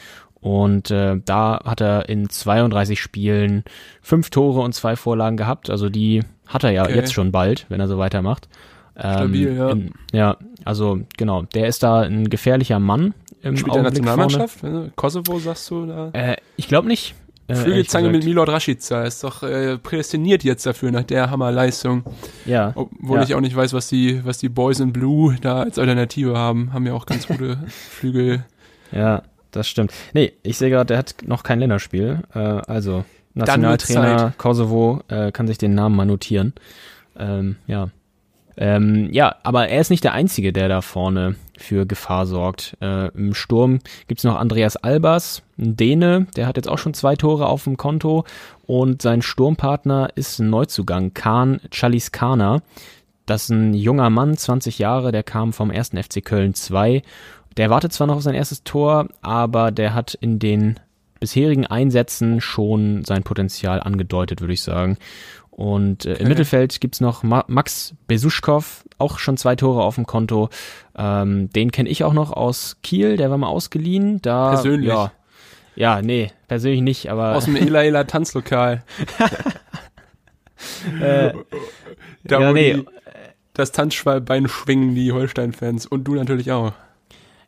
und 0.42 0.90
äh, 0.90 1.18
da 1.26 1.60
hat 1.66 1.82
er 1.82 2.08
in 2.08 2.30
32 2.30 3.00
Spielen 3.00 3.64
fünf 4.02 4.30
Tore 4.30 4.62
und 4.62 4.74
zwei 4.74 4.96
Vorlagen 4.96 5.38
gehabt. 5.38 5.70
Also 5.70 5.90
die 5.90 6.24
hat 6.48 6.64
er 6.64 6.72
ja 6.72 6.84
okay. 6.84 6.96
jetzt 6.96 7.14
schon 7.14 7.32
bald, 7.32 7.66
wenn 7.70 7.80
er 7.80 7.88
so 7.88 7.98
weitermacht. 7.98 8.48
Ähm, 8.96 9.14
Stabil, 9.14 9.56
ja. 9.56 9.70
In, 9.72 9.92
ja, 10.14 10.38
also 10.66 11.00
genau, 11.18 11.44
der 11.44 11.68
ist 11.68 11.84
da 11.84 12.02
ein 12.02 12.30
gefährlicher 12.30 12.80
Mann 12.80 13.14
im 13.42 13.58
Spielt 13.58 13.76
der 13.76 13.84
Nationalmannschaft? 13.84 14.60
Vorne. 14.60 14.92
Kosovo 14.96 15.40
sagst 15.40 15.70
du 15.70 15.86
da? 15.86 16.10
Äh, 16.14 16.38
ich 16.56 16.68
glaube 16.68 16.88
nicht. 16.88 17.16
Äh, 17.48 17.56
Flügelzange 17.56 18.10
mit 18.10 18.24
Milord 18.26 18.50
Rashica 18.50 19.04
ist 19.04 19.24
doch 19.24 19.44
äh, 19.44 19.78
prädestiniert 19.78 20.44
jetzt 20.44 20.66
dafür 20.66 20.92
nach 20.92 21.04
der 21.04 21.32
Hammerleistung. 21.32 22.04
Ja. 22.46 22.74
Obwohl 22.76 23.18
ja. 23.18 23.24
ich 23.24 23.36
auch 23.36 23.42
nicht 23.42 23.56
weiß, 23.56 23.74
was 23.74 23.88
die, 23.88 24.24
was 24.24 24.38
die 24.38 24.50
Boys 24.50 24.80
in 24.80 24.94
Blue 24.94 25.36
da 25.42 25.64
als 25.64 25.80
Alternative 25.80 26.38
haben. 26.38 26.74
Haben 26.74 26.86
ja 26.86 26.94
auch 26.94 27.06
ganz 27.06 27.28
gute 27.28 27.58
Flügel. 27.68 28.46
Ja, 28.92 29.24
das 29.52 29.68
stimmt. 29.68 29.94
Nee, 30.14 30.34
ich 30.44 30.58
sehe 30.58 30.70
gerade, 30.70 30.88
der 30.88 30.98
hat 30.98 31.16
noch 31.26 31.44
kein 31.44 31.60
Länderspiel. 31.60 32.22
Äh, 32.34 32.40
also, 32.40 33.06
Nationaltrainer 33.34 34.34
Kosovo 34.38 35.02
äh, 35.08 35.32
kann 35.32 35.48
sich 35.48 35.58
den 35.58 35.76
Namen 35.76 35.96
mal 35.96 36.06
notieren. 36.06 36.54
Ähm, 37.18 37.58
ja. 37.68 37.90
Ähm, 38.58 39.10
ja, 39.14 39.36
aber 39.44 39.70
er 39.70 39.80
ist 39.80 39.90
nicht 39.90 40.04
der 40.04 40.14
Einzige, 40.14 40.52
der 40.52 40.68
da 40.68 40.82
vorne 40.82 41.36
für 41.58 41.86
Gefahr 41.86 42.26
sorgt. 42.26 42.76
Äh, 42.82 43.08
Im 43.10 43.34
Sturm 43.34 43.80
gibt's 44.08 44.26
noch 44.26 44.36
Andreas 44.36 44.76
Albers, 44.76 45.44
ein 45.58 45.78
Däne, 45.78 46.28
der 46.36 46.46
hat 46.46 46.58
jetzt 46.58 46.68
auch 46.68 46.78
schon 46.78 46.94
zwei 46.94 47.16
Tore 47.16 47.48
auf 47.48 47.64
dem 47.64 47.78
Konto 47.78 48.26
und 48.66 49.02
sein 49.02 49.22
Sturmpartner 49.22 50.10
ist 50.16 50.40
ein 50.40 50.50
Neuzugang, 50.50 51.14
Kahn 51.14 51.62
Chaliskana. 51.72 52.62
Das 53.26 53.44
ist 53.44 53.50
ein 53.50 53.74
junger 53.74 54.10
Mann, 54.10 54.36
20 54.36 54.80
Jahre, 54.80 55.12
der 55.12 55.24
kam 55.24 55.54
vom 55.54 55.72
ersten 55.72 56.02
FC 56.02 56.26
Köln 56.26 56.54
2 56.54 57.04
der 57.60 57.70
wartet 57.70 57.92
zwar 57.92 58.08
noch 58.08 58.16
auf 58.16 58.24
sein 58.24 58.36
erstes 58.36 58.64
Tor, 58.64 59.10
aber 59.22 59.72
der 59.72 59.94
hat 59.94 60.14
in 60.14 60.40
den 60.40 60.80
bisherigen 61.20 61.66
Einsätzen 61.66 62.40
schon 62.40 63.04
sein 63.04 63.24
Potenzial 63.24 63.82
angedeutet, 63.82 64.40
würde 64.40 64.54
ich 64.54 64.62
sagen. 64.62 64.98
Und 65.52 66.06
äh, 66.06 66.12
im 66.12 66.16
okay. 66.16 66.28
Mittelfeld 66.30 66.80
gibt's 66.80 67.02
noch 67.02 67.22
Ma 67.22 67.44
Max 67.48 67.96
Besuschkow, 68.08 68.86
auch 68.98 69.20
schon 69.20 69.36
zwei 69.36 69.58
Tore 69.58 69.84
auf 69.84 69.96
dem 69.96 70.06
Konto. 70.06 70.48
Ähm, 70.98 71.50
den 71.50 71.74
kenne 71.74 71.90
ich 71.90 72.06
auch 72.06 72.14
noch 72.14 72.32
aus 72.32 72.78
Kiel, 72.82 73.18
der 73.18 73.30
war 73.30 73.38
mal 73.38 73.50
ausgeliehen. 73.50 74.22
Da, 74.22 74.52
persönlich? 74.52 74.88
Ja, 74.88 75.12
ja, 75.76 76.02
nee, 76.02 76.32
persönlich 76.48 76.80
nicht, 76.80 77.12
aber... 77.12 77.36
Aus 77.36 77.44
dem 77.44 77.58
Ela 77.58 77.84
Ela 77.84 78.06
Tanzlokal. 78.06 78.86
äh, 81.02 81.34
da 82.24 82.40
ja, 82.40 82.54
nee. 82.54 82.86
das 83.52 83.74
Tanzbein 83.74 84.48
schwingen 84.48 84.96
die 84.96 85.12
Holstein-Fans 85.12 85.88
und 85.88 86.06
du 86.06 86.16
natürlich 86.16 86.54
auch. 86.54 86.72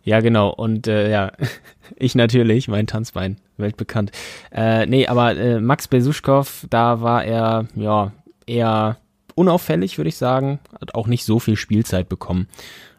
Ja, 0.04 0.20
genau. 0.20 0.50
Und 0.50 0.88
äh, 0.88 1.12
ja, 1.12 1.32
ich 1.96 2.16
natürlich, 2.16 2.68
mein 2.68 2.88
Tanzbein, 2.88 3.38
weltbekannt. 3.58 4.12
Äh, 4.52 4.86
nee, 4.86 5.08
aber 5.08 5.36
äh, 5.36 5.60
Max 5.60 5.88
Besuschkow, 5.88 6.66
da 6.70 7.02
war 7.02 7.24
er 7.24 7.68
ja 7.76 8.12
eher 8.46 8.98
unauffällig, 9.36 9.98
würde 9.98 10.10
ich 10.10 10.18
sagen. 10.18 10.60
Hat 10.80 10.96
auch 10.96 11.08
nicht 11.08 11.26
so 11.26 11.40
viel 11.40 11.56
Spielzeit 11.56 12.10
bekommen. 12.10 12.48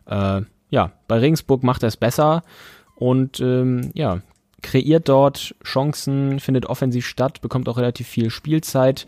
Äh, 0.07 0.43
ja, 0.71 0.93
bei 1.09 1.19
Regensburg 1.19 1.63
macht 1.63 1.83
er 1.83 1.89
es 1.89 1.97
besser 1.97 2.43
und 2.95 3.41
ähm, 3.41 3.91
ja, 3.95 4.21
kreiert 4.63 5.09
dort 5.09 5.55
Chancen, 5.65 6.41
findet 6.41 6.67
offensiv 6.67 7.07
statt, 7.07 7.41
bekommt 7.43 7.69
auch 7.69 7.77
relativ 7.77 8.09
viel 8.09 8.31
Spielzeit. 8.31 9.07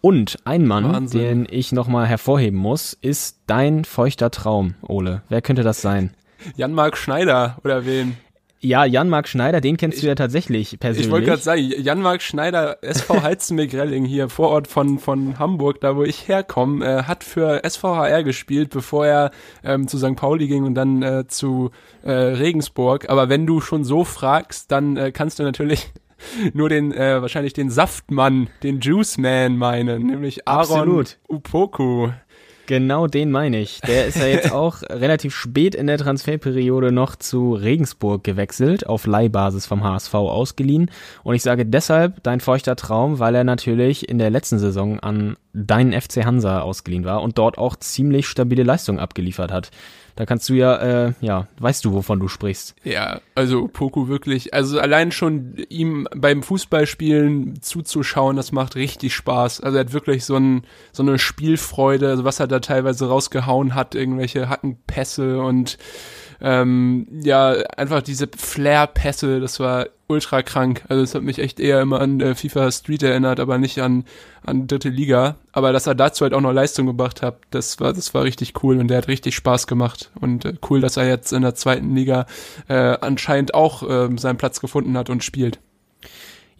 Und 0.00 0.38
ein 0.44 0.66
Mann, 0.66 0.92
Wahnsinn. 0.92 1.20
den 1.20 1.46
ich 1.48 1.70
nochmal 1.70 2.06
hervorheben 2.06 2.58
muss, 2.58 2.92
ist 2.92 3.38
dein 3.46 3.84
feuchter 3.84 4.30
Traum, 4.30 4.74
Ole. 4.82 5.22
Wer 5.28 5.42
könnte 5.42 5.62
das 5.62 5.80
sein? 5.80 6.12
Jan-Marc 6.56 6.96
Schneider 6.96 7.58
oder 7.64 7.86
wen? 7.86 8.16
Ja, 8.64 8.84
Jan-Marc 8.84 9.26
Schneider, 9.26 9.60
den 9.60 9.76
kennst 9.76 9.98
ich, 9.98 10.02
du 10.02 10.06
ja 10.06 10.14
tatsächlich 10.14 10.78
persönlich. 10.78 11.06
Ich 11.06 11.10
wollte 11.10 11.26
gerade 11.26 11.42
sagen, 11.42 11.60
Jan-Marc 11.60 12.22
Schneider, 12.22 12.78
SV 12.80 13.20
Heizenbeck-Relling 13.20 14.04
hier 14.04 14.28
vor 14.28 14.50
Ort 14.50 14.68
von, 14.68 15.00
von 15.00 15.40
Hamburg, 15.40 15.80
da 15.80 15.96
wo 15.96 16.04
ich 16.04 16.28
herkomme, 16.28 16.86
äh, 16.86 17.02
hat 17.02 17.24
für 17.24 17.62
SVHR 17.68 18.22
gespielt, 18.22 18.70
bevor 18.70 19.04
er 19.04 19.30
ähm, 19.64 19.88
zu 19.88 19.98
St. 19.98 20.14
Pauli 20.14 20.46
ging 20.46 20.62
und 20.62 20.76
dann 20.76 21.02
äh, 21.02 21.26
zu 21.26 21.72
äh, 22.04 22.12
Regensburg. 22.12 23.10
Aber 23.10 23.28
wenn 23.28 23.48
du 23.48 23.60
schon 23.60 23.82
so 23.82 24.04
fragst, 24.04 24.70
dann 24.70 24.96
äh, 24.96 25.10
kannst 25.10 25.40
du 25.40 25.42
natürlich 25.42 25.90
nur 26.52 26.68
den, 26.68 26.92
äh, 26.92 27.20
wahrscheinlich 27.20 27.54
den 27.54 27.68
Saftmann, 27.68 28.48
den 28.62 28.78
Juice 28.78 29.18
Man 29.18 29.56
meinen, 29.56 30.06
nämlich 30.06 30.46
Aaron 30.46 30.60
Absolut. 30.60 31.18
Upoku. 31.28 32.10
Genau 32.66 33.06
den 33.06 33.30
meine 33.30 33.60
ich. 33.60 33.80
Der 33.80 34.06
ist 34.06 34.16
ja 34.16 34.26
jetzt 34.26 34.52
auch 34.52 34.82
relativ 34.82 35.34
spät 35.34 35.74
in 35.74 35.86
der 35.86 35.98
Transferperiode 35.98 36.92
noch 36.92 37.16
zu 37.16 37.54
Regensburg 37.54 38.22
gewechselt, 38.22 38.86
auf 38.86 39.06
Leihbasis 39.06 39.66
vom 39.66 39.82
HSV 39.82 40.14
ausgeliehen. 40.14 40.90
Und 41.24 41.34
ich 41.34 41.42
sage 41.42 41.66
deshalb 41.66 42.22
dein 42.22 42.40
feuchter 42.40 42.76
Traum, 42.76 43.18
weil 43.18 43.34
er 43.34 43.44
natürlich 43.44 44.08
in 44.08 44.18
der 44.18 44.30
letzten 44.30 44.58
Saison 44.58 45.00
an 45.00 45.36
deinen 45.52 45.92
FC 45.92 46.24
Hansa 46.24 46.60
ausgeliehen 46.60 47.04
war 47.04 47.22
und 47.22 47.38
dort 47.38 47.58
auch 47.58 47.76
ziemlich 47.76 48.26
stabile 48.26 48.62
Leistung 48.62 48.98
abgeliefert 48.98 49.52
hat. 49.52 49.70
Da 50.16 50.26
kannst 50.26 50.48
du 50.48 50.54
ja, 50.54 50.76
äh, 50.76 51.12
ja, 51.20 51.48
weißt 51.58 51.84
du, 51.84 51.92
wovon 51.92 52.20
du 52.20 52.28
sprichst. 52.28 52.74
Ja, 52.84 53.20
also 53.34 53.68
Poku 53.68 54.08
wirklich, 54.08 54.52
also 54.52 54.78
allein 54.78 55.10
schon 55.10 55.54
ihm 55.68 56.06
beim 56.14 56.42
Fußballspielen 56.42 57.62
zuzuschauen, 57.62 58.36
das 58.36 58.52
macht 58.52 58.76
richtig 58.76 59.14
Spaß. 59.14 59.60
Also 59.60 59.78
er 59.78 59.84
hat 59.84 59.92
wirklich 59.92 60.24
so, 60.24 60.36
ein, 60.36 60.64
so 60.92 61.02
eine 61.02 61.18
Spielfreude, 61.18 62.08
also 62.08 62.24
was 62.24 62.40
er 62.40 62.46
da 62.46 62.60
teilweise 62.60 63.08
rausgehauen 63.08 63.74
hat, 63.74 63.94
irgendwelche 63.94 64.48
Hackenpässe 64.48 65.40
und 65.40 65.78
ähm, 66.42 67.06
ja, 67.22 67.52
einfach 67.76 68.02
diese 68.02 68.28
Flair-Pässe, 68.36 69.38
das 69.40 69.60
war 69.60 69.86
ultra 70.08 70.42
krank. 70.42 70.84
Also 70.88 71.02
es 71.02 71.14
hat 71.14 71.22
mich 71.22 71.38
echt 71.38 71.60
eher 71.60 71.80
immer 71.80 72.00
an 72.00 72.20
äh, 72.20 72.34
FIFA 72.34 72.72
Street 72.72 73.04
erinnert, 73.04 73.38
aber 73.38 73.58
nicht 73.58 73.80
an, 73.80 74.04
an 74.44 74.66
dritte 74.66 74.88
Liga. 74.88 75.36
Aber 75.52 75.72
dass 75.72 75.86
er 75.86 75.94
dazu 75.94 76.24
halt 76.24 76.34
auch 76.34 76.40
noch 76.40 76.52
Leistung 76.52 76.86
gebracht 76.86 77.22
hat, 77.22 77.38
das 77.50 77.78
war, 77.78 77.92
das 77.92 78.12
war 78.12 78.24
richtig 78.24 78.62
cool 78.62 78.78
und 78.78 78.88
der 78.88 78.98
hat 78.98 79.08
richtig 79.08 79.36
Spaß 79.36 79.68
gemacht. 79.68 80.10
Und 80.20 80.44
äh, 80.44 80.54
cool, 80.68 80.80
dass 80.80 80.96
er 80.96 81.06
jetzt 81.06 81.32
in 81.32 81.42
der 81.42 81.54
zweiten 81.54 81.94
Liga 81.94 82.26
äh, 82.68 82.74
anscheinend 82.74 83.54
auch 83.54 83.88
äh, 83.88 84.08
seinen 84.16 84.36
Platz 84.36 84.60
gefunden 84.60 84.96
hat 84.98 85.10
und 85.10 85.22
spielt. 85.22 85.60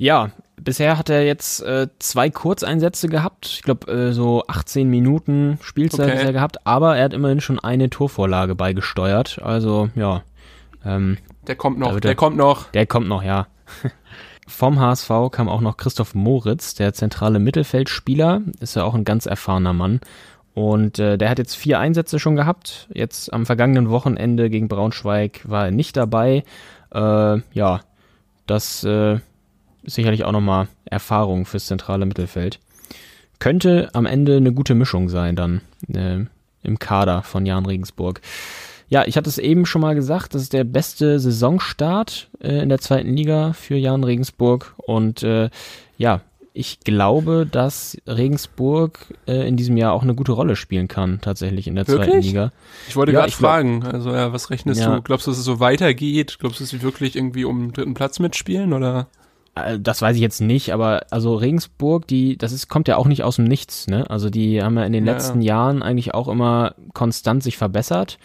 Ja, 0.02 0.32
bisher 0.56 0.98
hat 0.98 1.10
er 1.10 1.24
jetzt 1.24 1.62
äh, 1.62 1.86
zwei 2.00 2.28
Kurzeinsätze 2.28 3.08
gehabt. 3.08 3.46
Ich 3.46 3.62
glaube, 3.62 3.88
äh, 3.88 4.12
so 4.12 4.42
18 4.48 4.90
Minuten 4.90 5.60
Spielzeit 5.62 6.08
okay. 6.08 6.18
hat 6.18 6.26
er 6.26 6.32
gehabt, 6.32 6.66
aber 6.66 6.96
er 6.96 7.04
hat 7.04 7.12
immerhin 7.12 7.40
schon 7.40 7.60
eine 7.60 7.88
Torvorlage 7.88 8.56
beigesteuert. 8.56 9.40
Also, 9.44 9.90
ja. 9.94 10.24
Ähm, 10.84 11.18
der 11.46 11.54
kommt 11.54 11.78
noch, 11.78 12.00
der 12.00 12.16
kommt 12.16 12.36
noch. 12.36 12.68
Der 12.72 12.84
kommt 12.84 13.06
noch, 13.06 13.22
ja. 13.22 13.46
Vom 14.48 14.80
HSV 14.80 15.08
kam 15.30 15.48
auch 15.48 15.60
noch 15.60 15.76
Christoph 15.76 16.16
Moritz, 16.16 16.74
der 16.74 16.92
zentrale 16.94 17.38
Mittelfeldspieler. 17.38 18.40
Ist 18.58 18.74
ja 18.74 18.82
auch 18.82 18.94
ein 18.94 19.04
ganz 19.04 19.26
erfahrener 19.26 19.72
Mann. 19.72 20.00
Und 20.52 20.98
äh, 20.98 21.16
der 21.16 21.30
hat 21.30 21.38
jetzt 21.38 21.54
vier 21.54 21.78
Einsätze 21.78 22.18
schon 22.18 22.34
gehabt. 22.34 22.88
Jetzt 22.92 23.32
am 23.32 23.46
vergangenen 23.46 23.88
Wochenende 23.88 24.50
gegen 24.50 24.66
Braunschweig 24.66 25.42
war 25.44 25.66
er 25.66 25.70
nicht 25.70 25.96
dabei. 25.96 26.42
Äh, 26.92 27.38
ja, 27.54 27.82
das 28.48 28.82
äh, 28.82 29.20
sicherlich 29.84 30.24
auch 30.24 30.32
nochmal 30.32 30.68
Erfahrung 30.84 31.44
fürs 31.46 31.66
zentrale 31.66 32.06
Mittelfeld. 32.06 32.60
Könnte 33.38 33.90
am 33.92 34.06
Ende 34.06 34.36
eine 34.36 34.52
gute 34.52 34.74
Mischung 34.74 35.08
sein 35.08 35.36
dann 35.36 35.60
äh, 35.92 36.24
im 36.62 36.78
Kader 36.78 37.22
von 37.22 37.44
Jan 37.46 37.66
Regensburg. 37.66 38.20
Ja, 38.88 39.04
ich 39.06 39.16
hatte 39.16 39.30
es 39.30 39.38
eben 39.38 39.64
schon 39.64 39.80
mal 39.80 39.94
gesagt, 39.94 40.34
das 40.34 40.42
ist 40.42 40.52
der 40.52 40.64
beste 40.64 41.18
Saisonstart 41.18 42.28
äh, 42.40 42.62
in 42.62 42.68
der 42.68 42.78
zweiten 42.78 43.14
Liga 43.16 43.52
für 43.54 43.76
Jan 43.76 44.04
Regensburg. 44.04 44.74
Und 44.76 45.22
äh, 45.22 45.48
ja, 45.96 46.20
ich 46.54 46.80
glaube, 46.80 47.46
dass 47.50 47.96
Regensburg 48.06 49.06
äh, 49.26 49.48
in 49.48 49.56
diesem 49.56 49.76
Jahr 49.76 49.94
auch 49.94 50.02
eine 50.02 50.14
gute 50.14 50.32
Rolle 50.32 50.56
spielen 50.56 50.88
kann, 50.88 51.20
tatsächlich 51.22 51.66
in 51.66 51.74
der 51.74 51.88
wirklich? 51.88 52.10
zweiten 52.10 52.22
Liga. 52.22 52.52
Ich 52.86 52.96
wollte 52.96 53.12
ja, 53.12 53.20
gerade 53.20 53.32
fragen, 53.32 53.82
also 53.84 54.12
ja, 54.12 54.32
was 54.32 54.50
rechnest 54.50 54.82
ja. 54.82 54.96
du? 54.96 55.02
Glaubst 55.02 55.26
du, 55.26 55.30
dass 55.30 55.38
es 55.38 55.44
so 55.44 55.60
weitergeht? 55.60 56.36
Glaubst 56.38 56.60
du, 56.60 56.64
dass 56.64 56.70
sie 56.70 56.82
wirklich 56.82 57.16
irgendwie 57.16 57.44
um 57.44 57.60
den 57.60 57.72
dritten 57.72 57.94
Platz 57.94 58.18
mitspielen 58.18 58.72
oder? 58.74 59.08
Äh, 59.54 59.78
das 59.78 60.02
weiß 60.02 60.16
ich 60.16 60.22
jetzt 60.22 60.40
nicht, 60.40 60.72
aber 60.72 61.06
also 61.10 61.34
Regensburg, 61.34 62.06
die, 62.06 62.36
das 62.36 62.52
ist, 62.52 62.68
kommt 62.68 62.88
ja 62.88 62.96
auch 62.96 63.06
nicht 63.06 63.22
aus 63.24 63.36
dem 63.36 63.44
Nichts, 63.44 63.86
ne? 63.86 64.08
Also 64.10 64.30
die 64.30 64.62
haben 64.62 64.76
ja 64.76 64.84
in 64.84 64.92
den 64.92 65.06
ja, 65.06 65.12
letzten 65.12 65.42
Jahren 65.42 65.82
eigentlich 65.82 66.14
auch 66.14 66.28
immer 66.28 66.74
konstant 66.94 67.42
sich 67.42 67.56
verbessert 67.56 68.18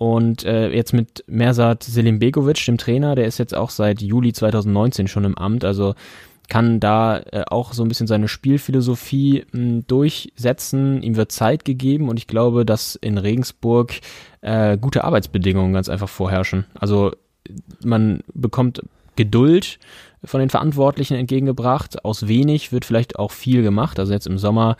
und 0.00 0.44
äh, 0.44 0.70
jetzt 0.70 0.94
mit 0.94 1.24
Mersat 1.26 1.82
Selimbegovic, 1.82 2.64
dem 2.64 2.78
Trainer, 2.78 3.14
der 3.14 3.26
ist 3.26 3.38
jetzt 3.38 3.54
auch 3.54 3.68
seit 3.68 4.00
Juli 4.00 4.32
2019 4.32 5.08
schon 5.08 5.24
im 5.24 5.36
Amt, 5.36 5.64
also 5.64 5.94
kann 6.48 6.80
da 6.80 7.18
äh, 7.18 7.44
auch 7.46 7.74
so 7.74 7.82
ein 7.82 7.88
bisschen 7.88 8.06
seine 8.06 8.26
Spielphilosophie 8.26 9.44
mh, 9.52 9.82
durchsetzen. 9.86 11.02
Ihm 11.02 11.16
wird 11.16 11.32
Zeit 11.32 11.64
gegeben 11.64 12.08
und 12.08 12.18
ich 12.18 12.26
glaube, 12.26 12.66
dass 12.66 12.96
in 12.96 13.18
Regensburg 13.18 13.92
äh, 14.40 14.76
gute 14.76 15.04
Arbeitsbedingungen 15.04 15.72
ganz 15.72 15.88
einfach 15.88 16.08
vorherrschen. 16.08 16.64
Also 16.74 17.12
man 17.84 18.20
bekommt 18.34 18.82
Geduld 19.16 19.78
von 20.24 20.40
den 20.40 20.50
Verantwortlichen 20.50 21.16
entgegengebracht. 21.16 22.04
Aus 22.04 22.28
wenig 22.28 22.72
wird 22.72 22.84
vielleicht 22.84 23.18
auch 23.18 23.30
viel 23.30 23.62
gemacht. 23.62 23.98
Also 23.98 24.12
jetzt 24.12 24.26
im 24.26 24.38
Sommer 24.38 24.76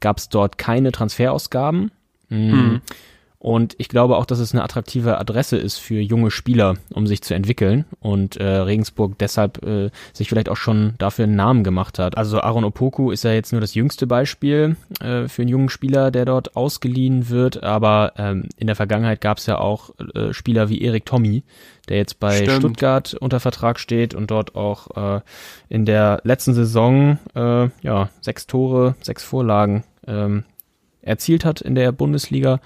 gab 0.00 0.18
es 0.18 0.28
dort 0.28 0.58
keine 0.58 0.92
Transferausgaben. 0.92 1.90
Mhm. 2.28 2.80
Und 3.44 3.74
ich 3.76 3.90
glaube 3.90 4.16
auch, 4.16 4.24
dass 4.24 4.38
es 4.38 4.54
eine 4.54 4.62
attraktive 4.64 5.18
Adresse 5.18 5.58
ist 5.58 5.76
für 5.76 6.00
junge 6.00 6.30
Spieler, 6.30 6.76
um 6.94 7.06
sich 7.06 7.20
zu 7.20 7.34
entwickeln. 7.34 7.84
Und 8.00 8.38
äh, 8.38 8.46
Regensburg 8.46 9.18
deshalb 9.18 9.62
äh, 9.62 9.90
sich 10.14 10.30
vielleicht 10.30 10.48
auch 10.48 10.56
schon 10.56 10.94
dafür 10.96 11.24
einen 11.24 11.36
Namen 11.36 11.62
gemacht 11.62 11.98
hat. 11.98 12.16
Also 12.16 12.40
Aaron 12.40 12.64
Opoku 12.64 13.10
ist 13.10 13.22
ja 13.22 13.32
jetzt 13.34 13.52
nur 13.52 13.60
das 13.60 13.74
jüngste 13.74 14.06
Beispiel 14.06 14.76
äh, 15.00 15.28
für 15.28 15.42
einen 15.42 15.50
jungen 15.50 15.68
Spieler, 15.68 16.10
der 16.10 16.24
dort 16.24 16.56
ausgeliehen 16.56 17.28
wird. 17.28 17.62
Aber 17.62 18.14
ähm, 18.16 18.48
in 18.56 18.66
der 18.66 18.76
Vergangenheit 18.76 19.20
gab 19.20 19.36
es 19.36 19.44
ja 19.44 19.58
auch 19.58 19.90
äh, 20.14 20.32
Spieler 20.32 20.70
wie 20.70 20.80
Erik 20.80 21.04
Tommy, 21.04 21.42
der 21.90 21.98
jetzt 21.98 22.18
bei 22.18 22.44
Stimmt. 22.44 22.60
Stuttgart 22.60 23.12
unter 23.12 23.40
Vertrag 23.40 23.78
steht 23.78 24.14
und 24.14 24.30
dort 24.30 24.56
auch 24.56 25.18
äh, 25.18 25.20
in 25.68 25.84
der 25.84 26.22
letzten 26.24 26.54
Saison 26.54 27.18
äh, 27.34 27.68
ja 27.82 28.08
sechs 28.22 28.46
Tore, 28.46 28.94
sechs 29.02 29.22
Vorlagen 29.22 29.84
ähm, 30.06 30.44
erzielt 31.02 31.44
hat 31.44 31.60
in 31.60 31.74
der 31.74 31.92
Bundesliga 31.92 32.60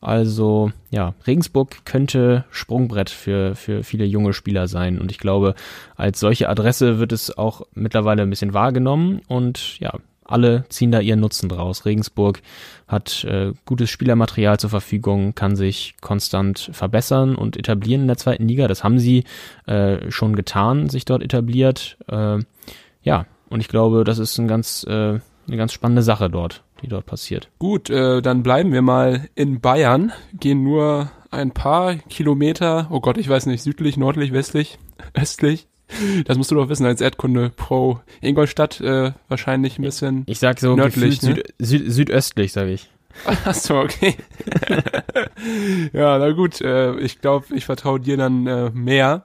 also 0.00 0.70
ja, 0.90 1.14
Regensburg 1.26 1.84
könnte 1.84 2.44
Sprungbrett 2.50 3.10
für, 3.10 3.54
für 3.54 3.82
viele 3.82 4.04
junge 4.04 4.32
Spieler 4.32 4.68
sein. 4.68 5.00
Und 5.00 5.10
ich 5.10 5.18
glaube, 5.18 5.54
als 5.96 6.20
solche 6.20 6.48
Adresse 6.48 6.98
wird 6.98 7.12
es 7.12 7.36
auch 7.36 7.62
mittlerweile 7.74 8.22
ein 8.22 8.30
bisschen 8.30 8.54
wahrgenommen. 8.54 9.20
Und 9.26 9.78
ja, 9.80 9.92
alle 10.24 10.64
ziehen 10.68 10.92
da 10.92 11.00
ihren 11.00 11.20
Nutzen 11.20 11.48
draus. 11.48 11.84
Regensburg 11.84 12.42
hat 12.86 13.24
äh, 13.24 13.52
gutes 13.64 13.90
Spielermaterial 13.90 14.60
zur 14.60 14.70
Verfügung, 14.70 15.34
kann 15.34 15.56
sich 15.56 15.94
konstant 16.00 16.70
verbessern 16.72 17.34
und 17.34 17.56
etablieren 17.56 18.02
in 18.02 18.08
der 18.08 18.18
zweiten 18.18 18.46
Liga. 18.46 18.68
Das 18.68 18.84
haben 18.84 18.98
sie 18.98 19.24
äh, 19.66 20.10
schon 20.10 20.36
getan, 20.36 20.88
sich 20.90 21.06
dort 21.06 21.22
etabliert. 21.22 21.96
Äh, 22.06 22.38
ja, 23.02 23.26
und 23.48 23.60
ich 23.60 23.68
glaube, 23.68 24.04
das 24.04 24.18
ist 24.18 24.38
ein 24.38 24.48
ganz, 24.48 24.84
äh, 24.88 24.92
eine 25.48 25.56
ganz 25.56 25.72
spannende 25.72 26.02
Sache 26.02 26.30
dort 26.30 26.62
die 26.82 26.88
dort 26.88 27.06
passiert. 27.06 27.48
Gut, 27.58 27.90
äh, 27.90 28.22
dann 28.22 28.42
bleiben 28.42 28.72
wir 28.72 28.82
mal 28.82 29.28
in 29.34 29.60
Bayern, 29.60 30.12
gehen 30.32 30.62
nur 30.62 31.10
ein 31.30 31.52
paar 31.52 31.96
Kilometer, 31.96 32.88
oh 32.90 33.00
Gott, 33.00 33.18
ich 33.18 33.28
weiß 33.28 33.46
nicht, 33.46 33.62
südlich, 33.62 33.96
nördlich, 33.96 34.32
westlich, 34.32 34.78
östlich, 35.14 35.68
Das 36.26 36.36
musst 36.36 36.50
du 36.50 36.54
doch 36.54 36.68
wissen 36.68 36.86
als 36.86 37.00
Erdkunde 37.00 37.50
Pro. 37.50 38.00
Ingolstadt 38.20 38.80
äh, 38.80 39.12
wahrscheinlich 39.28 39.78
ein 39.78 39.82
bisschen. 39.82 40.24
Ich 40.26 40.38
sag 40.38 40.60
so 40.60 40.76
nördlich, 40.76 41.22
ne? 41.22 41.34
süd, 41.34 41.54
süd, 41.58 41.92
südöstlich, 41.92 42.52
sage 42.52 42.72
ich. 42.72 42.90
Achso, 43.44 43.80
okay. 43.80 44.16
ja, 45.92 46.18
na 46.18 46.30
gut, 46.32 46.60
äh, 46.60 46.96
ich 46.98 47.20
glaube, 47.20 47.46
ich 47.54 47.64
vertraue 47.64 48.00
dir 48.00 48.16
dann 48.16 48.46
äh, 48.46 48.70
mehr. 48.70 49.24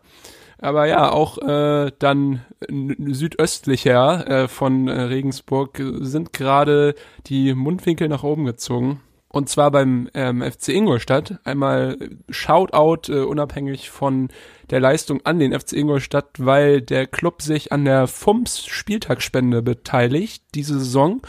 Aber 0.64 0.86
ja, 0.86 1.12
auch 1.12 1.40
äh, 1.40 1.92
dann 2.00 2.46
südöstlicher 2.70 4.28
äh, 4.30 4.48
von 4.48 4.88
äh, 4.88 4.94
Regensburg 5.02 5.82
sind 6.00 6.32
gerade 6.32 6.96
die 7.28 7.54
Mundwinkel 7.54 8.08
nach 8.08 8.24
oben 8.24 8.46
gezogen. 8.46 9.02
Und 9.28 9.50
zwar 9.50 9.72
beim 9.72 10.10
ähm, 10.14 10.42
FC 10.42 10.70
Ingolstadt. 10.70 11.40
Einmal 11.44 11.98
Shoutout, 12.30 13.12
äh, 13.12 13.24
unabhängig 13.24 13.90
von 13.90 14.30
der 14.70 14.80
Leistung 14.80 15.20
an 15.26 15.38
den 15.38 15.52
FC 15.52 15.74
Ingolstadt, 15.74 16.30
weil 16.38 16.82
der 16.82 17.08
Club 17.08 17.42
sich 17.42 17.74
an 17.74 17.84
der 17.84 18.08
FUMS 18.08 18.66
Spieltagsspende 18.66 19.62
beteiligt 19.62 20.46
diese 20.56 20.80
Saison 20.80 21.24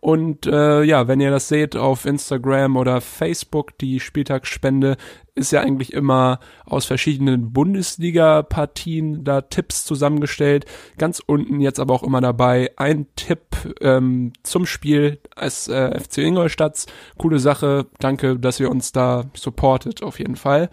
und 0.00 0.46
äh, 0.46 0.82
ja, 0.82 1.08
wenn 1.08 1.20
ihr 1.20 1.30
das 1.30 1.48
seht 1.48 1.76
auf 1.76 2.04
Instagram 2.04 2.76
oder 2.76 3.00
Facebook, 3.00 3.76
die 3.78 4.00
Spieltagsspende 4.00 4.96
ist 5.36 5.52
ja 5.52 5.60
eigentlich 5.60 5.92
immer 5.92 6.40
aus 6.64 6.86
verschiedenen 6.86 7.52
Bundesliga-Partien 7.52 9.22
da 9.22 9.42
Tipps 9.42 9.84
zusammengestellt. 9.84 10.64
Ganz 10.96 11.20
unten 11.24 11.60
jetzt 11.60 11.78
aber 11.78 11.94
auch 11.94 12.02
immer 12.02 12.22
dabei 12.22 12.72
ein 12.76 13.06
Tipp 13.16 13.40
ähm, 13.82 14.32
zum 14.42 14.64
Spiel 14.64 15.20
als 15.34 15.68
äh, 15.68 16.00
FC 16.00 16.18
Ingolstadt. 16.18 16.86
Coole 17.18 17.38
Sache. 17.38 17.86
Danke, 17.98 18.38
dass 18.38 18.60
ihr 18.60 18.70
uns 18.70 18.92
da 18.92 19.24
supportet 19.34 20.02
auf 20.02 20.18
jeden 20.18 20.36
Fall. 20.36 20.70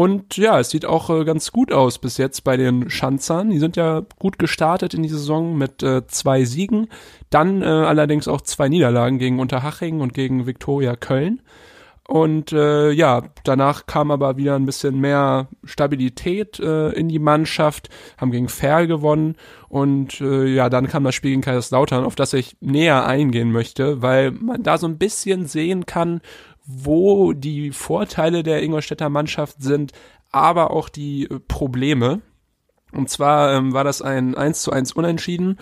Und 0.00 0.38
ja, 0.38 0.58
es 0.58 0.70
sieht 0.70 0.86
auch 0.86 1.10
äh, 1.10 1.26
ganz 1.26 1.52
gut 1.52 1.74
aus 1.74 1.98
bis 1.98 2.16
jetzt 2.16 2.42
bei 2.42 2.56
den 2.56 2.88
Schanzern. 2.88 3.50
Die 3.50 3.58
sind 3.58 3.76
ja 3.76 4.00
gut 4.18 4.38
gestartet 4.38 4.94
in 4.94 5.02
die 5.02 5.10
Saison 5.10 5.58
mit 5.58 5.82
äh, 5.82 6.06
zwei 6.06 6.46
Siegen, 6.46 6.88
dann 7.28 7.60
äh, 7.60 7.66
allerdings 7.66 8.26
auch 8.26 8.40
zwei 8.40 8.70
Niederlagen 8.70 9.18
gegen 9.18 9.38
Unterhaching 9.38 10.00
und 10.00 10.14
gegen 10.14 10.46
Viktoria 10.46 10.96
Köln. 10.96 11.42
Und 12.08 12.50
äh, 12.52 12.90
ja, 12.92 13.24
danach 13.44 13.84
kam 13.84 14.10
aber 14.10 14.38
wieder 14.38 14.56
ein 14.56 14.64
bisschen 14.64 14.98
mehr 15.00 15.48
Stabilität 15.64 16.58
äh, 16.58 16.92
in 16.92 17.10
die 17.10 17.18
Mannschaft, 17.18 17.90
haben 18.16 18.30
gegen 18.30 18.48
Ferl 18.48 18.86
gewonnen 18.86 19.36
und 19.68 20.18
ja, 20.18 20.68
dann 20.68 20.88
kam 20.88 21.04
das 21.04 21.14
Spiel 21.14 21.30
gegen 21.30 21.42
Kaiserslautern, 21.42 22.04
auf 22.04 22.16
das 22.16 22.32
ich 22.32 22.56
näher 22.60 23.06
eingehen 23.06 23.52
möchte, 23.52 24.02
weil 24.02 24.32
man 24.32 24.64
da 24.64 24.78
so 24.78 24.88
ein 24.88 24.98
bisschen 24.98 25.46
sehen 25.46 25.86
kann, 25.86 26.22
wo 26.66 27.32
die 27.32 27.70
Vorteile 27.70 28.42
der 28.42 28.62
Ingolstädter 28.62 29.08
Mannschaft 29.08 29.62
sind, 29.62 29.92
aber 30.30 30.70
auch 30.70 30.88
die 30.88 31.24
äh, 31.24 31.38
Probleme. 31.40 32.20
Und 32.92 33.08
zwar 33.08 33.54
ähm, 33.54 33.72
war 33.72 33.84
das 33.84 34.02
ein 34.02 34.34
1 34.34 34.62
zu 34.62 34.72
1 34.72 34.92
Unentschieden 34.92 35.58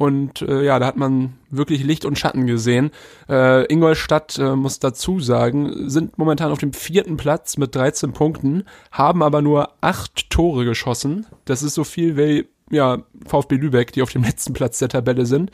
und 0.00 0.40
äh, 0.40 0.64
ja, 0.64 0.78
da 0.78 0.86
hat 0.86 0.96
man 0.96 1.34
wirklich 1.50 1.84
Licht 1.84 2.06
und 2.06 2.18
Schatten 2.18 2.46
gesehen. 2.46 2.90
Äh, 3.28 3.70
Ingolstadt, 3.70 4.38
äh, 4.38 4.56
muss 4.56 4.78
dazu 4.78 5.20
sagen, 5.20 5.90
sind 5.90 6.16
momentan 6.16 6.52
auf 6.52 6.58
dem 6.58 6.72
vierten 6.72 7.18
Platz 7.18 7.58
mit 7.58 7.74
13 7.74 8.14
Punkten, 8.14 8.64
haben 8.90 9.22
aber 9.22 9.42
nur 9.42 9.74
acht 9.82 10.30
Tore 10.30 10.64
geschossen. 10.64 11.26
Das 11.44 11.62
ist 11.62 11.74
so 11.74 11.84
viel 11.84 12.16
wie 12.16 12.48
ja, 12.70 13.02
VfB 13.26 13.56
Lübeck, 13.56 13.92
die 13.92 14.02
auf 14.02 14.12
dem 14.12 14.22
letzten 14.24 14.52
Platz 14.52 14.78
der 14.78 14.88
Tabelle 14.88 15.26
sind. 15.26 15.50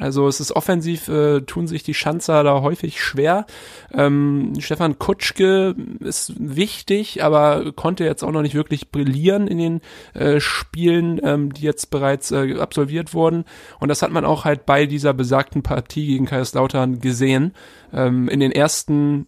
Also 0.00 0.26
es 0.28 0.40
ist 0.40 0.52
offensiv, 0.52 1.08
äh, 1.08 1.42
tun 1.42 1.66
sich 1.66 1.82
die 1.82 1.92
Schanzer 1.92 2.42
da 2.42 2.62
häufig 2.62 3.02
schwer. 3.02 3.44
Ähm, 3.92 4.54
Stefan 4.58 4.98
Kutschke 4.98 5.76
ist 6.00 6.32
wichtig, 6.38 7.22
aber 7.22 7.72
konnte 7.72 8.04
jetzt 8.04 8.24
auch 8.24 8.32
noch 8.32 8.40
nicht 8.40 8.54
wirklich 8.54 8.90
brillieren 8.90 9.46
in 9.46 9.58
den 9.58 9.80
äh, 10.14 10.40
Spielen, 10.40 11.20
ähm, 11.22 11.52
die 11.52 11.62
jetzt 11.62 11.90
bereits 11.90 12.30
äh, 12.30 12.54
absolviert 12.58 13.12
wurden. 13.12 13.44
Und 13.78 13.90
das 13.90 14.00
hat 14.00 14.10
man 14.10 14.24
auch 14.24 14.46
halt 14.46 14.64
bei 14.64 14.86
dieser 14.86 15.12
besagten 15.12 15.62
Partie 15.62 16.06
gegen 16.06 16.24
Kaiserslautern 16.24 17.00
gesehen. 17.00 17.52
Ähm, 17.92 18.28
in 18.30 18.40
den 18.40 18.52
ersten, 18.52 19.26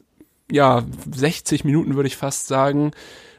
ja, 0.50 0.84
60 1.14 1.64
Minuten 1.64 1.96
würde 1.96 2.06
ich 2.06 2.16
fast 2.16 2.48
sagen, 2.48 2.92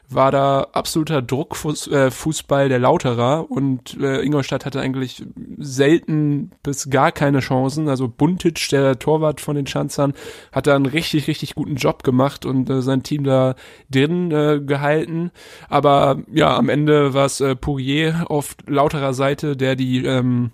war 0.08 0.30
da 0.30 0.68
absoluter 0.72 1.22
Druckfußball 1.22 2.66
äh, 2.66 2.68
der 2.68 2.78
Lauterer 2.78 3.50
und 3.50 3.98
äh, 4.00 4.22
Ingolstadt 4.22 4.64
hatte 4.64 4.80
eigentlich 4.80 5.24
selten 5.58 6.50
bis 6.62 6.90
gar 6.90 7.12
keine 7.12 7.40
Chancen. 7.40 7.88
Also 7.88 8.08
Buntic, 8.08 8.68
der 8.70 8.98
Torwart 8.98 9.40
von 9.40 9.56
den 9.56 9.66
Schanzern, 9.66 10.14
hat 10.52 10.66
da 10.66 10.76
einen 10.76 10.86
richtig, 10.86 11.26
richtig 11.26 11.54
guten 11.54 11.76
Job 11.76 12.02
gemacht 12.02 12.44
und 12.46 12.68
äh, 12.70 12.82
sein 12.82 13.02
Team 13.02 13.24
da 13.24 13.54
drin 13.90 14.30
äh, 14.30 14.60
gehalten. 14.60 15.30
Aber 15.68 16.22
ja, 16.32 16.56
am 16.56 16.68
Ende 16.68 17.14
war 17.14 17.26
es 17.26 17.40
äh, 17.40 17.56
Pourier 17.56 18.26
auf 18.28 18.56
Lauterer 18.66 19.14
Seite, 19.14 19.56
der 19.56 19.76
die 19.76 20.04
ähm, 20.04 20.50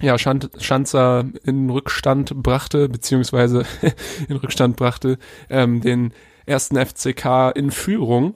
ja, 0.00 0.18
Schanzer 0.18 1.24
in 1.44 1.70
Rückstand 1.70 2.42
brachte, 2.42 2.88
beziehungsweise 2.88 3.64
in 4.28 4.36
Rückstand 4.36 4.76
brachte, 4.76 5.18
ähm, 5.48 5.80
den 5.80 6.12
ersten 6.46 6.76
FCK 6.76 7.52
in 7.54 7.70
Führung. 7.70 8.34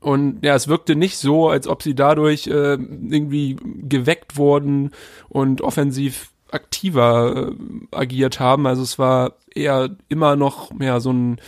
Und 0.00 0.44
ja, 0.44 0.54
es 0.54 0.68
wirkte 0.68 0.96
nicht 0.96 1.18
so, 1.18 1.48
als 1.48 1.66
ob 1.66 1.82
sie 1.82 1.94
dadurch 1.94 2.46
äh, 2.46 2.74
irgendwie 2.74 3.56
geweckt 3.82 4.36
wurden 4.36 4.90
und 5.28 5.60
offensiv 5.60 6.30
aktiver 6.50 7.52
äh, 7.52 7.96
agiert 7.96 8.40
haben. 8.40 8.66
Also 8.66 8.82
es 8.82 8.98
war 8.98 9.34
eher 9.54 9.90
immer 10.08 10.36
noch 10.36 10.70
ja, 10.80 11.00
so 11.00 11.12
ein 11.12 11.40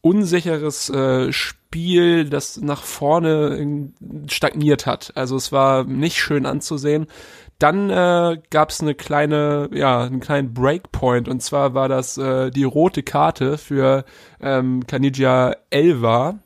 unsicheres 0.00 0.90
äh, 0.90 1.32
Spiel, 1.32 2.28
das 2.28 2.56
nach 2.58 2.82
vorne 2.82 3.90
stagniert 4.28 4.86
hat. 4.86 5.12
Also 5.14 5.36
es 5.36 5.52
war 5.52 5.84
nicht 5.84 6.18
schön 6.18 6.46
anzusehen. 6.46 7.06
Dann 7.58 7.90
äh, 7.90 8.40
gab 8.50 8.70
es 8.70 8.80
eine 8.80 8.94
kleine, 8.94 9.68
ja, 9.72 10.02
einen 10.04 10.20
kleinen 10.20 10.54
Breakpoint 10.54 11.28
und 11.28 11.42
zwar 11.42 11.74
war 11.74 11.88
das 11.88 12.16
äh, 12.16 12.50
die 12.50 12.62
rote 12.62 13.02
Karte 13.02 13.58
für 13.58 14.04
ähm, 14.40 14.86
Kanidja 14.86 15.56
Elva, 15.68 16.38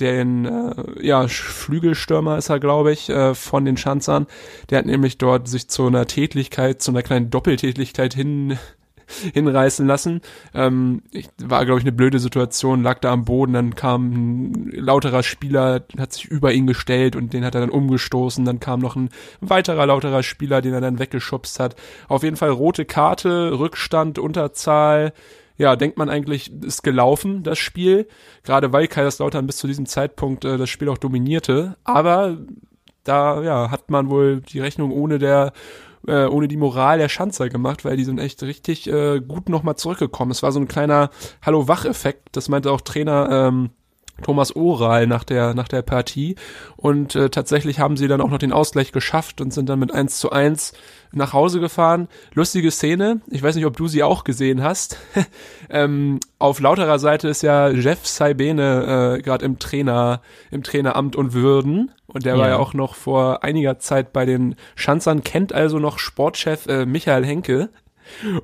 den 0.00 0.46
äh, 0.46 1.06
ja, 1.06 1.26
Flügelstürmer 1.28 2.38
ist 2.38 2.48
er, 2.48 2.60
glaube 2.60 2.92
ich, 2.92 3.08
äh, 3.08 3.34
von 3.34 3.64
den 3.64 3.76
Schanzern. 3.76 4.26
Der 4.70 4.78
hat 4.78 4.86
nämlich 4.86 5.18
dort 5.18 5.48
sich 5.48 5.68
zu 5.68 5.86
einer 5.86 6.06
Tätigkeit, 6.06 6.82
zu 6.82 6.90
einer 6.90 7.02
kleinen 7.02 7.30
Doppeltätigkeit 7.30 8.14
hin 8.14 8.58
hinreißen 9.34 9.86
lassen. 9.86 10.20
Ähm, 10.54 11.02
ich, 11.12 11.28
war, 11.42 11.64
glaube 11.64 11.80
ich, 11.80 11.84
eine 11.84 11.92
blöde 11.92 12.18
Situation, 12.18 12.82
lag 12.82 13.00
da 13.00 13.12
am 13.12 13.24
Boden, 13.24 13.52
dann 13.52 13.74
kam 13.74 14.12
ein 14.12 14.70
lauterer 14.72 15.22
Spieler, 15.22 15.84
hat 15.98 16.12
sich 16.12 16.26
über 16.26 16.52
ihn 16.52 16.66
gestellt 16.66 17.16
und 17.16 17.32
den 17.32 17.44
hat 17.44 17.54
er 17.54 17.60
dann 17.62 17.70
umgestoßen. 17.70 18.44
Dann 18.44 18.60
kam 18.60 18.80
noch 18.80 18.96
ein 18.96 19.10
weiterer 19.40 19.86
lauterer 19.86 20.22
Spieler, 20.22 20.62
den 20.62 20.74
er 20.74 20.80
dann 20.80 20.98
weggeschubst 20.98 21.60
hat. 21.60 21.76
Auf 22.08 22.22
jeden 22.22 22.36
Fall 22.36 22.50
rote 22.50 22.84
Karte, 22.84 23.58
Rückstand, 23.58 24.18
Unterzahl 24.18 25.12
ja, 25.60 25.76
denkt 25.76 25.98
man 25.98 26.08
eigentlich, 26.08 26.50
ist 26.64 26.82
gelaufen, 26.82 27.42
das 27.42 27.58
Spiel. 27.58 28.08
Gerade 28.44 28.72
weil 28.72 28.88
Kaiserslautern 28.88 29.46
bis 29.46 29.58
zu 29.58 29.66
diesem 29.66 29.84
Zeitpunkt 29.84 30.46
äh, 30.46 30.56
das 30.56 30.70
Spiel 30.70 30.88
auch 30.88 30.96
dominierte. 30.96 31.76
Aber 31.84 32.38
da, 33.04 33.42
ja, 33.42 33.70
hat 33.70 33.90
man 33.90 34.08
wohl 34.08 34.40
die 34.40 34.58
Rechnung 34.58 34.90
ohne 34.90 35.18
der 35.18 35.52
äh, 36.06 36.24
ohne 36.24 36.48
die 36.48 36.56
Moral 36.56 36.96
der 36.96 37.10
Schanzer 37.10 37.50
gemacht, 37.50 37.84
weil 37.84 37.98
die 37.98 38.04
sind 38.04 38.18
echt 38.18 38.42
richtig 38.42 38.88
äh, 38.88 39.20
gut 39.20 39.50
nochmal 39.50 39.76
zurückgekommen. 39.76 40.30
Es 40.30 40.42
war 40.42 40.50
so 40.50 40.60
ein 40.60 40.66
kleiner 40.66 41.10
Hallo-Wach-Effekt, 41.42 42.28
das 42.32 42.48
meinte 42.48 42.72
auch 42.72 42.80
Trainer 42.80 43.28
ähm, 43.30 43.68
Thomas 44.22 44.54
Oral 44.54 45.06
nach 45.06 45.24
der, 45.24 45.54
nach 45.54 45.68
der 45.68 45.82
Partie. 45.82 46.36
Und 46.76 47.14
äh, 47.14 47.30
tatsächlich 47.30 47.78
haben 47.78 47.96
sie 47.96 48.08
dann 48.08 48.20
auch 48.20 48.30
noch 48.30 48.38
den 48.38 48.52
Ausgleich 48.52 48.92
geschafft 48.92 49.40
und 49.40 49.52
sind 49.52 49.68
dann 49.68 49.78
mit 49.78 49.92
1 49.92 50.18
zu 50.18 50.30
1 50.30 50.72
nach 51.12 51.32
Hause 51.32 51.60
gefahren. 51.60 52.08
Lustige 52.34 52.70
Szene. 52.70 53.20
Ich 53.28 53.42
weiß 53.42 53.54
nicht, 53.56 53.66
ob 53.66 53.76
du 53.76 53.88
sie 53.88 54.02
auch 54.02 54.24
gesehen 54.24 54.62
hast. 54.62 54.98
ähm, 55.70 56.20
auf 56.38 56.60
lauterer 56.60 56.98
Seite 56.98 57.28
ist 57.28 57.42
ja 57.42 57.68
Jeff 57.68 58.06
Saibene 58.06 59.16
äh, 59.18 59.22
gerade 59.22 59.44
im 59.44 59.58
Trainer, 59.58 60.22
im 60.50 60.62
Traineramt 60.62 61.16
und 61.16 61.32
Würden. 61.32 61.92
Und 62.06 62.24
der 62.24 62.34
ja. 62.34 62.40
war 62.40 62.48
ja 62.48 62.56
auch 62.58 62.74
noch 62.74 62.94
vor 62.94 63.44
einiger 63.44 63.78
Zeit 63.78 64.12
bei 64.12 64.26
den 64.26 64.56
Schanzern, 64.74 65.22
kennt 65.22 65.52
also 65.52 65.78
noch 65.78 65.98
Sportchef 65.98 66.66
äh, 66.66 66.86
Michael 66.86 67.24
Henke. 67.24 67.70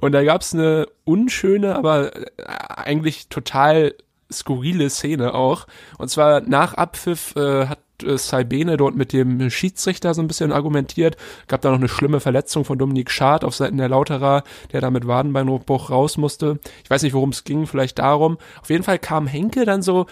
Und 0.01 0.13
da 0.13 0.23
gab's 0.23 0.55
eine 0.55 0.87
unschöne, 1.05 1.75
aber 1.75 2.15
äh, 2.17 2.27
eigentlich 2.69 3.29
total 3.29 3.95
skurrile 4.33 4.91
Szene 4.91 5.35
auch. 5.35 5.67
Und 5.99 6.09
zwar 6.09 6.41
nach 6.41 6.75
Abpfiff 6.75 7.35
äh, 7.37 7.67
hat 7.67 7.79
äh, 8.03 8.19
Saibene 8.19 8.77
dort 8.77 8.97
mit 8.97 9.13
dem 9.13 9.51
Schiedsrichter 9.51 10.15
so 10.15 10.23
ein 10.23 10.29
bisschen 10.29 10.53
argumentiert. 10.53 11.17
Gab 11.49 11.63
da 11.63 11.71
noch 11.71 11.79
eine 11.79 11.89
schlimme 11.89 12.21
Verletzung 12.21 12.65
von 12.65 12.79
Dominik 12.79 13.11
Schad 13.11 13.45
auf 13.45 13.55
Seiten 13.55 13.79
der 13.79 13.89
Lauterer, 13.89 14.43
der 14.73 14.81
da 14.81 14.91
mit 14.91 15.07
Wadenbeinbruch 15.07 15.91
raus 15.91 16.17
musste. 16.17 16.59
Ich 16.85 16.91
weiß 16.91 17.03
nicht, 17.03 17.15
worum 17.15 17.31
es 17.31 17.45
ging, 17.45 17.67
vielleicht 17.67 17.99
darum. 17.99 18.39
Auf 18.61 18.71
jeden 18.71 18.85
Fall 18.85 18.99
kam 18.99 19.27
Henke 19.27 19.65
dann 19.65 19.83
so 19.83 20.07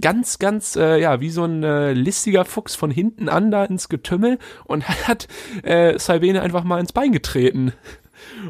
ganz, 0.00 0.38
ganz, 0.38 0.76
äh, 0.76 1.00
ja, 1.00 1.20
wie 1.20 1.30
so 1.30 1.44
ein 1.44 1.62
äh, 1.62 1.92
listiger 1.92 2.44
Fuchs 2.44 2.74
von 2.74 2.90
hinten 2.90 3.28
an 3.28 3.50
da 3.50 3.64
ins 3.64 3.88
Getümmel 3.88 4.38
und 4.64 4.88
hat 5.08 5.28
äh, 5.62 5.98
Salvene 5.98 6.42
einfach 6.42 6.64
mal 6.64 6.80
ins 6.80 6.92
Bein 6.92 7.12
getreten. 7.12 7.72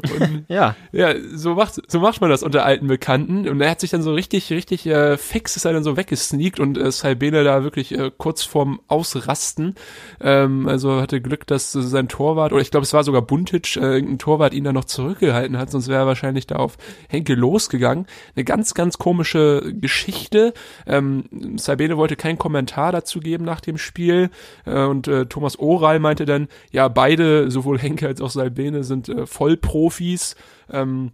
Und 0.01 0.45
ja. 0.47 0.75
Ja, 0.91 1.13
so 1.33 1.55
macht, 1.55 1.81
so 1.87 1.99
macht 1.99 2.21
man 2.21 2.29
das 2.29 2.43
unter 2.43 2.65
alten 2.65 2.87
Bekannten. 2.87 3.47
Und 3.47 3.61
er 3.61 3.71
hat 3.71 3.79
sich 3.79 3.91
dann 3.91 4.01
so 4.01 4.13
richtig, 4.13 4.51
richtig 4.51 4.85
äh, 4.85 5.17
fix 5.17 5.55
ist 5.55 5.65
er 5.65 5.73
dann 5.73 5.83
so 5.83 5.97
weggesneakt 5.97 6.59
und 6.59 6.77
äh, 6.77 6.91
Salbene 6.91 7.43
da 7.43 7.63
wirklich 7.63 7.97
äh, 7.97 8.11
kurz 8.17 8.43
vorm 8.43 8.81
Ausrasten. 8.87 9.75
Ähm, 10.21 10.67
also 10.67 11.01
hatte 11.01 11.21
Glück, 11.21 11.47
dass 11.47 11.73
äh, 11.75 11.81
sein 11.81 12.07
Torwart, 12.07 12.53
oder 12.53 12.61
ich 12.61 12.71
glaube, 12.71 12.83
es 12.83 12.93
war 12.93 13.03
sogar 13.03 13.21
Buntic, 13.21 13.75
äh, 13.75 13.95
irgendein 13.95 14.19
Torwart 14.19 14.53
ihn 14.53 14.63
da 14.63 14.73
noch 14.73 14.85
zurückgehalten 14.85 15.57
hat, 15.57 15.71
sonst 15.71 15.87
wäre 15.87 16.03
er 16.03 16.07
wahrscheinlich 16.07 16.47
da 16.47 16.57
auf 16.57 16.77
Henke 17.09 17.35
losgegangen. 17.35 18.07
Eine 18.35 18.43
ganz, 18.43 18.73
ganz 18.73 18.97
komische 18.97 19.73
Geschichte. 19.73 20.53
Ähm, 20.85 21.25
Salbene 21.55 21.97
wollte 21.97 22.15
keinen 22.15 22.37
Kommentar 22.37 22.91
dazu 22.91 23.19
geben 23.19 23.45
nach 23.45 23.61
dem 23.61 23.77
Spiel. 23.77 24.29
Äh, 24.65 24.83
und 24.83 25.07
äh, 25.07 25.25
Thomas 25.25 25.57
Oral 25.59 25.99
meinte 25.99 26.25
dann, 26.25 26.47
ja, 26.71 26.87
beide, 26.87 27.49
sowohl 27.51 27.79
Henke 27.79 28.07
als 28.07 28.21
auch 28.21 28.29
Salbene, 28.29 28.83
sind 28.83 29.09
äh, 29.09 29.25
Vollprofis. 29.63 30.35
Ähm, 30.69 31.11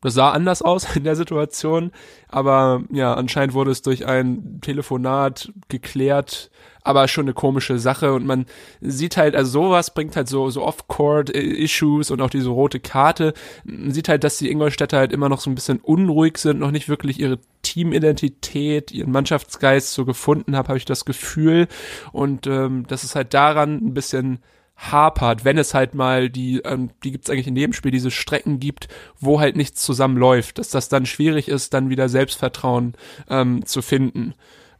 das 0.00 0.14
sah 0.14 0.30
anders 0.32 0.60
aus 0.60 0.86
in 0.96 1.04
der 1.04 1.16
Situation, 1.16 1.90
aber 2.28 2.82
ja, 2.92 3.14
anscheinend 3.14 3.54
wurde 3.54 3.70
es 3.70 3.82
durch 3.82 4.06
ein 4.06 4.60
Telefonat 4.60 5.52
geklärt, 5.68 6.50
aber 6.82 7.08
schon 7.08 7.24
eine 7.24 7.32
komische 7.32 7.78
Sache 7.78 8.12
und 8.12 8.26
man 8.26 8.44
sieht 8.82 9.16
halt, 9.16 9.34
also 9.34 9.50
sowas 9.50 9.94
bringt 9.94 10.16
halt 10.16 10.28
so, 10.28 10.50
so 10.50 10.62
Off-Court-Issues 10.62 12.10
und 12.10 12.20
auch 12.20 12.28
diese 12.28 12.50
rote 12.50 12.80
Karte. 12.80 13.32
Man 13.64 13.92
sieht 13.92 14.10
halt, 14.10 14.24
dass 14.24 14.36
die 14.36 14.50
Ingolstädter 14.50 14.98
halt 14.98 15.12
immer 15.12 15.30
noch 15.30 15.40
so 15.40 15.50
ein 15.50 15.54
bisschen 15.54 15.78
unruhig 15.80 16.36
sind, 16.36 16.60
noch 16.60 16.70
nicht 16.70 16.90
wirklich 16.90 17.18
ihre 17.18 17.38
Teamidentität, 17.62 18.92
ihren 18.92 19.12
Mannschaftsgeist 19.12 19.94
so 19.94 20.04
gefunden 20.04 20.54
habe, 20.56 20.68
habe 20.68 20.78
ich 20.78 20.84
das 20.84 21.06
Gefühl 21.06 21.68
und 22.12 22.46
ähm, 22.46 22.84
das 22.88 23.04
ist 23.04 23.16
halt 23.16 23.32
daran 23.32 23.76
ein 23.76 23.94
bisschen 23.94 24.40
hapert, 24.76 25.44
wenn 25.44 25.58
es 25.58 25.74
halt 25.74 25.94
mal 25.94 26.28
die, 26.28 26.58
ähm, 26.64 26.90
die 27.02 27.12
gibt's 27.12 27.30
eigentlich 27.30 27.46
in 27.46 27.56
jedem 27.56 27.72
Spiel, 27.72 27.90
diese 27.90 28.10
Strecken 28.10 28.60
gibt, 28.60 28.88
wo 29.18 29.40
halt 29.40 29.56
nichts 29.56 29.82
zusammenläuft, 29.82 30.58
dass 30.58 30.68
das 30.68 30.88
dann 30.88 31.06
schwierig 31.06 31.48
ist, 31.48 31.74
dann 31.74 31.90
wieder 31.90 32.08
Selbstvertrauen 32.08 32.94
ähm, 33.28 33.64
zu 33.64 33.82
finden. 33.82 34.34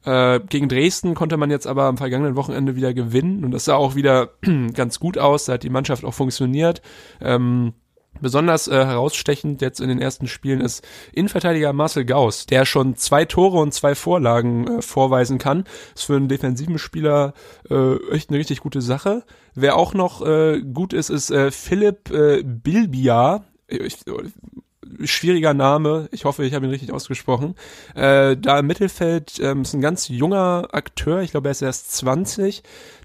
Äh, 0.05 0.41
gegen 0.41 0.69
Dresden 0.69 1.15
konnte 1.15 1.37
man 1.37 1.51
jetzt 1.51 1.67
aber 1.67 1.85
am 1.85 1.97
vergangenen 1.97 2.37
Wochenende 2.37 2.77
wieder 2.77 2.93
gewinnen 2.93 3.45
und 3.45 3.53
das 3.53 3.65
sah 3.65 3.77
auch 3.77 3.95
wieder 3.95 4.31
ganz 4.75 5.01
gut 5.01 5.17
aus, 5.17 5.47
da 5.47 5.55
hat 5.55 5.63
die 5.63 5.71
Mannschaft 5.71 6.05
auch 6.05 6.15
funktioniert. 6.15 6.83
Ähm, 7.21 7.73
Besonders 8.21 8.69
äh, 8.69 8.73
herausstechend 8.73 9.61
jetzt 9.61 9.81
in 9.81 9.89
den 9.89 10.01
ersten 10.01 10.27
Spielen 10.27 10.61
ist 10.61 10.87
Innenverteidiger 11.13 11.73
Marcel 11.73 12.05
Gauss, 12.05 12.47
der 12.47 12.65
schon 12.65 12.97
zwei 12.97 13.25
Tore 13.25 13.59
und 13.59 13.75
zwei 13.75 13.95
Vorlagen 13.95 14.79
äh, 14.79 14.83
vorweisen 14.83 15.39
kann. 15.39 15.65
ist 15.95 16.05
für 16.05 16.17
einen 16.17 16.29
defensiven 16.29 16.79
Spieler 16.79 17.35
äh, 17.69 17.97
echt 18.13 18.31
eine 18.31 18.39
richtig 18.39 18.61
gute 18.61 18.83
Sache. 18.83 19.25
Wer 19.55 19.77
auch 19.77 19.95
noch 19.95 20.25
äh, 20.25 20.61
gut 20.61 20.93
ist, 20.93 21.11
ist 21.11 21.31
äh, 21.31 21.51
Philipp 21.51 22.11
äh, 22.11 22.43
Bilbia. 22.43 23.45
Ich, 23.67 23.99
schwieriger 25.05 25.55
Name. 25.55 26.09
Ich 26.13 26.25
hoffe, 26.25 26.45
ich 26.45 26.55
habe 26.55 26.67
ihn 26.67 26.71
richtig 26.71 26.93
ausgesprochen. 26.93 27.55
Äh, 27.95 28.37
da 28.37 28.59
im 28.59 28.67
Mittelfeld 28.67 29.41
ähm, 29.41 29.63
ist 29.63 29.75
ein 29.75 29.81
ganz 29.81 30.09
junger 30.09 30.69
Akteur. 30.73 31.23
Ich 31.23 31.33
glaube, 31.33 31.49
er 31.49 31.53
ist 31.53 31.63
erst 31.63 31.93
20 31.97 32.63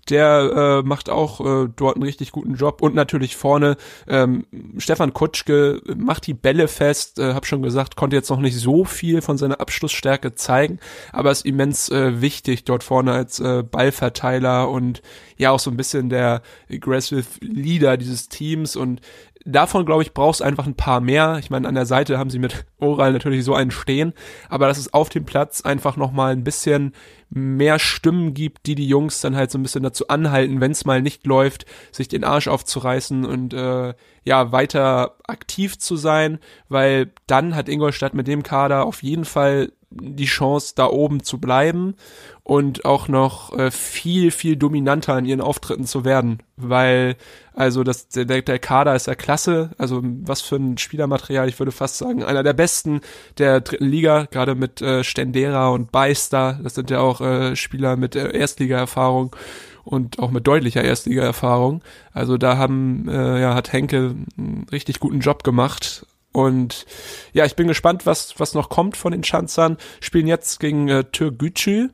der 0.09 0.81
äh, 0.83 0.87
macht 0.87 1.09
auch 1.09 1.39
äh, 1.41 1.69
dort 1.75 1.95
einen 1.95 2.03
richtig 2.03 2.31
guten 2.31 2.55
Job 2.55 2.81
und 2.81 2.95
natürlich 2.95 3.35
vorne 3.35 3.77
ähm, 4.07 4.45
Stefan 4.77 5.13
Kutschke 5.13 5.81
macht 5.95 6.27
die 6.27 6.33
Bälle 6.33 6.67
fest, 6.67 7.19
äh, 7.19 7.33
hab 7.33 7.45
schon 7.45 7.61
gesagt, 7.61 7.95
konnte 7.95 8.15
jetzt 8.15 8.29
noch 8.29 8.39
nicht 8.39 8.57
so 8.57 8.85
viel 8.85 9.21
von 9.21 9.37
seiner 9.37 9.59
Abschlussstärke 9.59 10.35
zeigen, 10.35 10.79
aber 11.11 11.31
ist 11.31 11.45
immens 11.45 11.89
äh, 11.89 12.21
wichtig 12.21 12.63
dort 12.65 12.83
vorne 12.83 13.13
als 13.13 13.39
äh, 13.39 13.63
Ballverteiler 13.63 14.69
und 14.69 15.01
ja 15.37 15.51
auch 15.51 15.59
so 15.59 15.69
ein 15.69 15.77
bisschen 15.77 16.09
der 16.09 16.41
aggressive 16.71 17.25
Leader 17.41 17.97
dieses 17.97 18.29
Teams 18.29 18.75
und 18.75 19.01
davon, 19.45 19.85
glaube 19.85 20.03
ich, 20.03 20.13
brauchst 20.13 20.41
einfach 20.41 20.67
ein 20.67 20.75
paar 20.75 20.99
mehr. 20.99 21.37
Ich 21.39 21.49
meine, 21.49 21.67
an 21.67 21.75
der 21.75 21.85
Seite 21.85 22.17
haben 22.17 22.29
sie 22.29 22.39
mit 22.39 22.65
Oral 22.79 23.13
natürlich 23.13 23.43
so 23.43 23.53
einen 23.53 23.71
stehen, 23.71 24.13
aber 24.49 24.67
dass 24.67 24.77
es 24.77 24.93
auf 24.93 25.09
dem 25.09 25.25
Platz 25.25 25.61
einfach 25.61 25.97
nochmal 25.97 26.33
ein 26.33 26.43
bisschen 26.43 26.93
mehr 27.29 27.77
Stimmen 27.77 28.33
gibt, 28.33 28.65
die 28.65 28.75
die 28.75 28.87
Jungs 28.87 29.21
dann 29.21 29.35
halt 29.35 29.51
so 29.51 29.57
ein 29.57 29.63
bisschen 29.63 29.83
dazu 29.83 30.07
anhalten, 30.07 30.61
wenn 30.61 30.71
es 30.71 30.85
mal 30.85 31.01
nicht 31.01 31.25
läuft, 31.27 31.65
sich 31.91 32.07
den 32.07 32.23
Arsch 32.23 32.47
aufzureißen 32.47 33.23
und 33.25 33.53
äh, 33.53 33.93
ja, 34.23 34.51
weiter 34.51 35.15
aktiv 35.27 35.77
zu 35.77 35.95
sein, 35.95 36.39
weil 36.69 37.11
dann 37.27 37.55
hat 37.55 37.69
Ingolstadt 37.69 38.13
mit 38.13 38.27
dem 38.27 38.43
Kader 38.43 38.85
auf 38.85 39.03
jeden 39.03 39.25
Fall 39.25 39.71
die 39.91 40.25
Chance, 40.25 40.73
da 40.75 40.87
oben 40.87 41.23
zu 41.23 41.39
bleiben 41.39 41.95
und 42.43 42.85
auch 42.85 43.07
noch 43.07 43.57
äh, 43.57 43.71
viel, 43.71 44.31
viel 44.31 44.55
dominanter 44.55 45.17
in 45.17 45.25
ihren 45.25 45.41
Auftritten 45.41 45.85
zu 45.85 46.05
werden, 46.05 46.43
weil 46.57 47.15
also 47.53 47.83
das, 47.83 48.07
der, 48.07 48.25
der 48.25 48.59
Kader 48.59 48.95
ist 48.95 49.07
ja 49.07 49.15
klasse, 49.15 49.71
also 49.77 50.01
was 50.03 50.41
für 50.41 50.57
ein 50.57 50.77
Spielermaterial, 50.77 51.49
ich 51.49 51.59
würde 51.59 51.71
fast 51.71 51.97
sagen, 51.97 52.23
einer 52.23 52.43
der 52.43 52.53
besten 52.53 53.01
der 53.37 53.61
dritten 53.61 53.87
Liga, 53.87 54.27
gerade 54.31 54.55
mit 54.55 54.81
äh, 54.81 55.03
Stendera 55.03 55.69
und 55.69 55.91
Beister, 55.91 56.59
das 56.63 56.75
sind 56.75 56.91
ja 56.91 56.99
auch 56.99 57.19
äh, 57.21 57.55
Spieler 57.55 57.97
mit 57.97 58.15
äh, 58.15 58.31
Erstliga-Erfahrung 58.31 59.35
und 59.83 60.19
auch 60.19 60.29
mit 60.29 60.45
deutlicher 60.45 60.83
Erstliga-Erfahrung. 60.83 61.81
Also 62.13 62.37
da 62.37 62.57
haben, 62.57 63.09
äh, 63.09 63.41
ja, 63.41 63.55
hat 63.55 63.73
Henke 63.73 64.15
einen 64.37 64.67
richtig 64.71 64.99
guten 64.99 65.19
Job 65.19 65.43
gemacht 65.43 66.05
und 66.45 66.85
ja, 67.33 67.45
ich 67.45 67.55
bin 67.55 67.67
gespannt, 67.67 68.05
was, 68.05 68.39
was 68.39 68.53
noch 68.53 68.69
kommt 68.69 68.97
von 68.97 69.11
den 69.11 69.23
Schanzern. 69.23 69.77
Spielen 70.01 70.27
jetzt 70.27 70.59
gegen 70.59 70.87
äh, 70.87 71.03
Türkgücü 71.03 71.89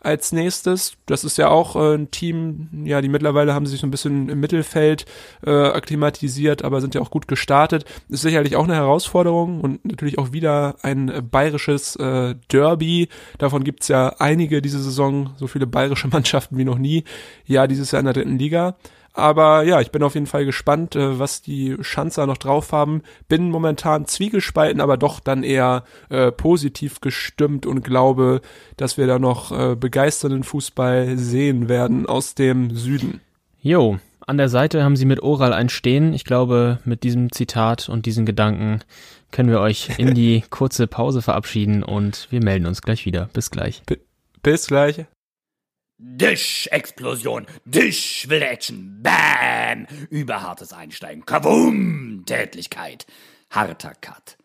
als 0.00 0.32
nächstes. 0.32 0.94
Das 1.06 1.24
ist 1.24 1.38
ja 1.38 1.48
auch 1.48 1.76
äh, 1.76 1.94
ein 1.94 2.10
Team, 2.10 2.68
ja, 2.84 3.00
die 3.00 3.08
mittlerweile 3.08 3.54
haben 3.54 3.66
sich 3.66 3.80
so 3.80 3.86
ein 3.86 3.90
bisschen 3.90 4.28
im 4.28 4.40
Mittelfeld 4.40 5.06
äh, 5.44 5.50
akklimatisiert, 5.50 6.62
aber 6.62 6.80
sind 6.80 6.94
ja 6.94 7.00
auch 7.00 7.10
gut 7.10 7.28
gestartet. 7.28 7.84
Ist 8.08 8.22
sicherlich 8.22 8.56
auch 8.56 8.64
eine 8.64 8.74
Herausforderung 8.74 9.60
und 9.60 9.84
natürlich 9.84 10.18
auch 10.18 10.32
wieder 10.32 10.76
ein 10.82 11.08
äh, 11.08 11.22
bayerisches 11.22 11.96
äh, 11.96 12.36
Derby. 12.50 13.08
Davon 13.38 13.64
gibt's 13.64 13.88
ja 13.88 14.14
einige 14.18 14.62
diese 14.62 14.80
Saison, 14.80 15.30
so 15.36 15.46
viele 15.46 15.66
bayerische 15.66 16.08
Mannschaften 16.12 16.56
wie 16.56 16.64
noch 16.64 16.78
nie. 16.78 17.04
Ja, 17.44 17.66
dieses 17.66 17.90
Jahr 17.90 18.00
in 18.00 18.06
der 18.06 18.14
dritten 18.14 18.38
Liga. 18.38 18.76
Aber 19.18 19.64
ja, 19.64 19.80
ich 19.80 19.90
bin 19.90 20.04
auf 20.04 20.14
jeden 20.14 20.26
Fall 20.26 20.44
gespannt, 20.44 20.94
äh, 20.94 21.18
was 21.18 21.42
die 21.42 21.76
Schanzer 21.80 22.26
noch 22.26 22.38
drauf 22.38 22.70
haben. 22.70 23.02
Bin 23.28 23.50
momentan 23.50 24.06
zwiegespalten, 24.06 24.80
aber 24.80 24.96
doch 24.96 25.18
dann 25.18 25.42
eher 25.42 25.82
äh, 26.08 26.30
positiv 26.30 27.00
gestimmt 27.00 27.66
und 27.66 27.82
glaube, 27.82 28.40
dass 28.76 28.96
wir 28.96 29.08
da 29.08 29.18
noch 29.18 29.50
äh, 29.50 29.74
begeisternden 29.74 30.44
Fußball 30.44 31.18
sehen 31.18 31.68
werden 31.68 32.06
aus 32.06 32.36
dem 32.36 32.70
Süden. 32.76 33.20
Jo, 33.60 33.98
an 34.24 34.38
der 34.38 34.48
Seite 34.48 34.84
haben 34.84 34.94
sie 34.94 35.04
mit 35.04 35.20
Oral 35.20 35.52
ein 35.52 35.68
Stehen. 35.68 36.14
Ich 36.14 36.24
glaube, 36.24 36.78
mit 36.84 37.02
diesem 37.02 37.32
Zitat 37.32 37.88
und 37.88 38.06
diesen 38.06 38.24
Gedanken 38.24 38.80
können 39.32 39.50
wir 39.50 39.60
euch 39.60 39.98
in 39.98 40.14
die 40.14 40.44
kurze 40.50 40.86
Pause 40.86 41.22
verabschieden 41.22 41.82
und 41.82 42.28
wir 42.30 42.42
melden 42.42 42.66
uns 42.66 42.82
gleich 42.82 43.04
wieder. 43.04 43.28
Bis 43.32 43.50
gleich. 43.50 43.82
B 43.84 43.96
bis 44.44 44.68
gleich. 44.68 45.04
Disch-Explosion, 45.98 47.46
Disch 47.64 48.28
wilde 48.28 48.46
Action, 48.46 49.00
Bam! 49.02 49.86
Überhartes 50.10 50.72
Einsteigen, 50.72 51.26
Kavum! 51.26 52.22
Tätlichkeit, 52.24 53.04
harter 53.50 53.94
Cut. 54.00 54.36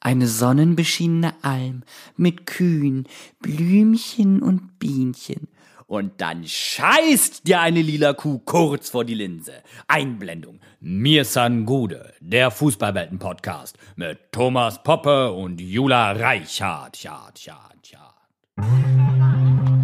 Eine 0.00 0.28
sonnenbeschienene 0.28 1.34
Alm 1.42 1.82
mit 2.16 2.46
Kühen, 2.46 3.08
Blümchen 3.40 4.40
und 4.40 4.78
Bienchen. 4.78 5.48
Und 5.88 6.20
dann 6.20 6.46
scheißt 6.46 7.46
dir 7.48 7.60
eine 7.60 7.82
lila 7.82 8.12
Kuh 8.12 8.38
kurz 8.38 8.90
vor 8.90 9.04
die 9.04 9.14
Linse. 9.14 9.54
Einblendung. 9.88 10.60
Mir 10.78 11.24
San 11.24 11.64
Gude, 11.64 12.12
der 12.20 12.52
Fußballwelten-Podcast 12.52 13.76
mit 13.96 14.30
Thomas 14.30 14.82
Poppe 14.84 15.32
und 15.32 15.60
Jula 15.60 16.12
Reichardt. 16.12 17.00
Chart, 17.00 17.40
chart, 17.40 17.80
chart. 17.82 19.75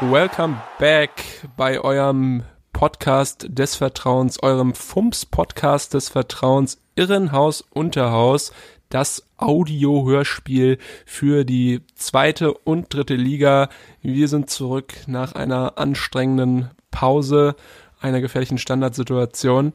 Welcome 0.00 0.62
back 0.78 1.10
bei 1.56 1.80
eurem 1.80 2.44
Podcast 2.72 3.46
des 3.48 3.74
Vertrauens, 3.74 4.40
eurem 4.40 4.72
Fumps-Podcast 4.72 5.92
des 5.92 6.08
Vertrauens, 6.08 6.78
Irrenhaus 6.94 7.64
Unterhaus, 7.70 8.52
das 8.90 9.26
Audio-Hörspiel 9.38 10.78
für 11.04 11.44
die 11.44 11.80
zweite 11.96 12.54
und 12.54 12.94
dritte 12.94 13.16
Liga. 13.16 13.70
Wir 14.00 14.28
sind 14.28 14.50
zurück 14.50 14.94
nach 15.08 15.32
einer 15.32 15.78
anstrengenden 15.78 16.70
Pause 16.92 17.56
einer 18.00 18.20
gefährlichen 18.20 18.58
Standardsituation. 18.58 19.72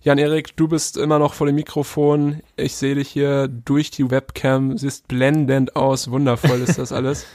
Jan-Erik, 0.00 0.56
du 0.56 0.68
bist 0.68 0.96
immer 0.96 1.18
noch 1.18 1.34
vor 1.34 1.46
dem 1.46 1.56
Mikrofon. 1.56 2.40
Ich 2.56 2.76
sehe 2.76 2.94
dich 2.94 3.08
hier 3.08 3.46
durch 3.48 3.90
die 3.90 4.10
Webcam. 4.10 4.78
Siehst 4.78 5.06
blendend 5.06 5.76
aus. 5.76 6.10
Wundervoll 6.10 6.62
ist 6.62 6.78
das 6.78 6.92
alles. 6.94 7.26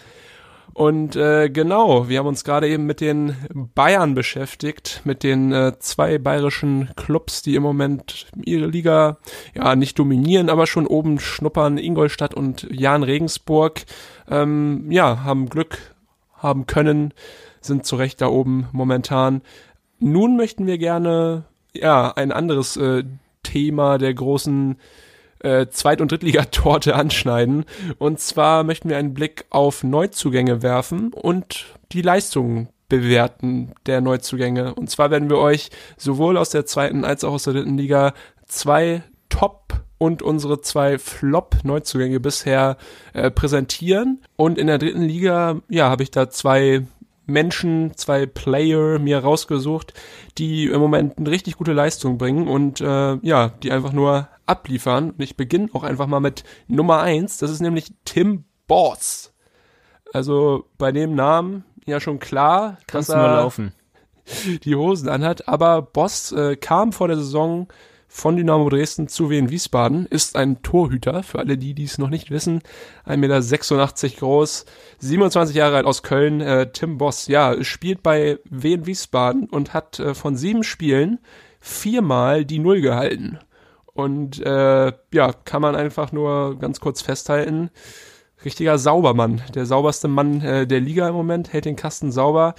Und 0.74 1.16
äh, 1.16 1.50
genau, 1.50 2.08
wir 2.08 2.20
haben 2.20 2.28
uns 2.28 2.44
gerade 2.44 2.70
eben 2.70 2.86
mit 2.86 3.02
den 3.02 3.36
Bayern 3.76 4.14
beschäftigt, 4.14 5.02
mit 5.04 5.24
den 5.24 5.52
äh, 5.52 5.74
zwei 5.80 6.18
bayerischen 6.18 6.90
Clubs, 6.96 7.42
die 7.42 7.56
im 7.56 7.64
Moment 7.64 8.28
ihre 8.44 8.68
Liga 8.68 9.18
ja 9.54 9.76
nicht 9.76 10.00
dominieren, 10.00 10.50
aber 10.50 10.68
schon 10.68 10.88
oben 10.88 11.20
schnuppern. 11.20 11.78
Ingolstadt 11.78 12.34
und 12.34 12.68
Jan 12.72 13.04
Regensburg 13.04 13.82
ähm, 14.30 14.88
ja 14.90 15.24
haben 15.24 15.50
Glück 15.50 15.96
haben 16.34 16.66
können, 16.68 17.14
sind 17.60 17.86
zu 17.86 17.96
Recht 17.96 18.22
da 18.22 18.28
oben 18.28 18.68
momentan. 18.72 19.42
Nun 20.00 20.38
möchten 20.38 20.66
wir 20.66 20.78
gerne 20.78 21.44
ja 21.74 22.12
ein 22.12 22.32
anderes 22.32 22.78
äh, 22.78 23.04
Thema 23.44 23.98
der 23.98 24.14
großen 24.14 24.74
äh, 24.74 24.78
Zweit- 25.70 26.02
und 26.02 26.12
Drittligatorte 26.12 26.96
anschneiden. 26.96 27.66
Und 27.98 28.20
zwar 28.20 28.64
möchten 28.64 28.90
wir 28.90 28.98
einen 28.98 29.14
Blick 29.14 29.46
auf 29.50 29.84
Neuzugänge 29.84 30.62
werfen 30.62 31.14
und 31.14 31.66
die 31.92 32.02
Leistungen 32.02 32.70
bewerten 32.90 33.72
der 33.86 34.02
Neuzugänge. 34.02 34.76
Und 34.76 34.90
zwar 34.90 35.12
werden 35.12 35.30
wir 35.30 35.38
euch 35.38 35.70
sowohl 35.98 36.38
aus 36.38 36.50
der 36.50 36.66
zweiten 36.66 37.06
als 37.06 37.24
auch 37.24 37.34
aus 37.34 37.44
der 37.44 37.54
dritten 37.54 37.78
Liga 37.78 38.14
zwei 38.48 39.04
Top 39.30 39.82
und 39.98 40.22
unsere 40.22 40.62
zwei 40.62 40.98
Flop-Neuzugänge 40.98 42.20
bisher 42.20 42.78
äh, 43.14 43.32
präsentieren. 43.32 44.22
Und 44.36 44.58
in 44.58 44.68
der 44.68 44.78
dritten 44.78 45.04
Liga, 45.04 45.62
ja, 45.70 45.90
habe 45.90 46.04
ich 46.04 46.12
da 46.12 46.30
zwei 46.30 46.86
Menschen, 47.28 47.96
zwei 47.96 48.26
Player 48.26 49.00
mir 49.00 49.20
rausgesucht, 49.20 49.94
die 50.38 50.66
im 50.66 50.82
Moment 50.82 51.18
eine 51.18 51.30
richtig 51.30 51.56
gute 51.56 51.74
Leistung 51.74 52.18
bringen 52.18 52.48
und 52.48 52.82
äh, 52.82 53.18
ja, 53.22 53.50
die 53.64 53.72
einfach 53.72 53.94
nur 53.94 54.28
abliefern. 54.46 55.12
Und 55.12 55.22
ich 55.22 55.38
beginne 55.38 55.70
auch 55.74 55.84
einfach 55.84 56.08
mal 56.08 56.20
mit 56.20 56.44
Nummer 56.68 57.02
eins. 57.02 57.38
Das 57.38 57.52
ist 57.52 57.62
nämlich 57.62 57.94
Tim 58.06 58.46
Boss. 58.68 59.34
Also 60.14 60.66
bei 60.78 60.92
dem 60.92 61.16
Namen 61.16 61.64
ja 61.86 62.00
schon 62.00 62.20
klar, 62.20 62.78
Kannst 62.88 63.10
dass 63.10 63.16
er 63.16 63.28
nur 63.28 63.38
laufen. 63.38 63.74
die 64.64 64.76
Hosen 64.76 65.10
anhat. 65.10 65.48
Aber 65.48 65.82
Boss 65.82 66.32
äh, 66.32 66.56
kam 66.56 66.92
vor 66.92 67.08
der 67.08 67.18
Saison 67.18 67.68
von 68.14 68.36
Dynamo 68.36 68.68
Dresden 68.70 69.08
zu 69.08 69.30
Wien 69.30 69.50
Wiesbaden, 69.50 70.06
ist 70.06 70.36
ein 70.36 70.62
Torhüter, 70.64 71.24
für 71.24 71.40
alle 71.40 71.58
die, 71.58 71.74
die 71.74 71.86
es 71.86 71.98
noch 71.98 72.10
nicht 72.10 72.30
wissen, 72.30 72.62
1,86 73.08 73.16
Meter 73.18 74.20
groß, 74.20 74.66
27 75.00 75.56
Jahre 75.56 75.78
alt 75.78 75.86
aus 75.86 76.04
Köln, 76.04 76.42
äh, 76.42 76.70
Tim 76.74 76.98
Boss, 76.98 77.28
ja, 77.28 77.64
spielt 77.64 78.04
bei 78.04 78.38
Wien 78.44 78.86
Wiesbaden 78.86 79.46
und 79.46 79.74
hat 79.74 80.00
äh, 80.00 80.14
von 80.14 80.36
sieben 80.36 80.64
Spielen 80.64 81.20
viermal 81.62 82.44
die 82.44 82.60
Null 82.60 82.82
gehalten. 82.82 83.40
Und 83.94 84.40
äh, 84.40 84.94
ja, 85.14 85.34
kann 85.46 85.62
man 85.62 85.76
einfach 85.76 86.12
nur 86.12 86.58
ganz 86.60 86.80
kurz 86.80 87.02
festhalten, 87.02 87.70
richtiger 88.46 88.78
Saubermann, 88.78 89.42
der 89.54 89.66
sauberste 89.66 90.08
Mann 90.08 90.42
äh, 90.42 90.66
der 90.66 90.80
Liga 90.80 91.08
im 91.08 91.16
Moment, 91.16 91.54
hält 91.54 91.66
den 91.66 91.76
Kasten 91.76 92.12
sauber 92.12 92.56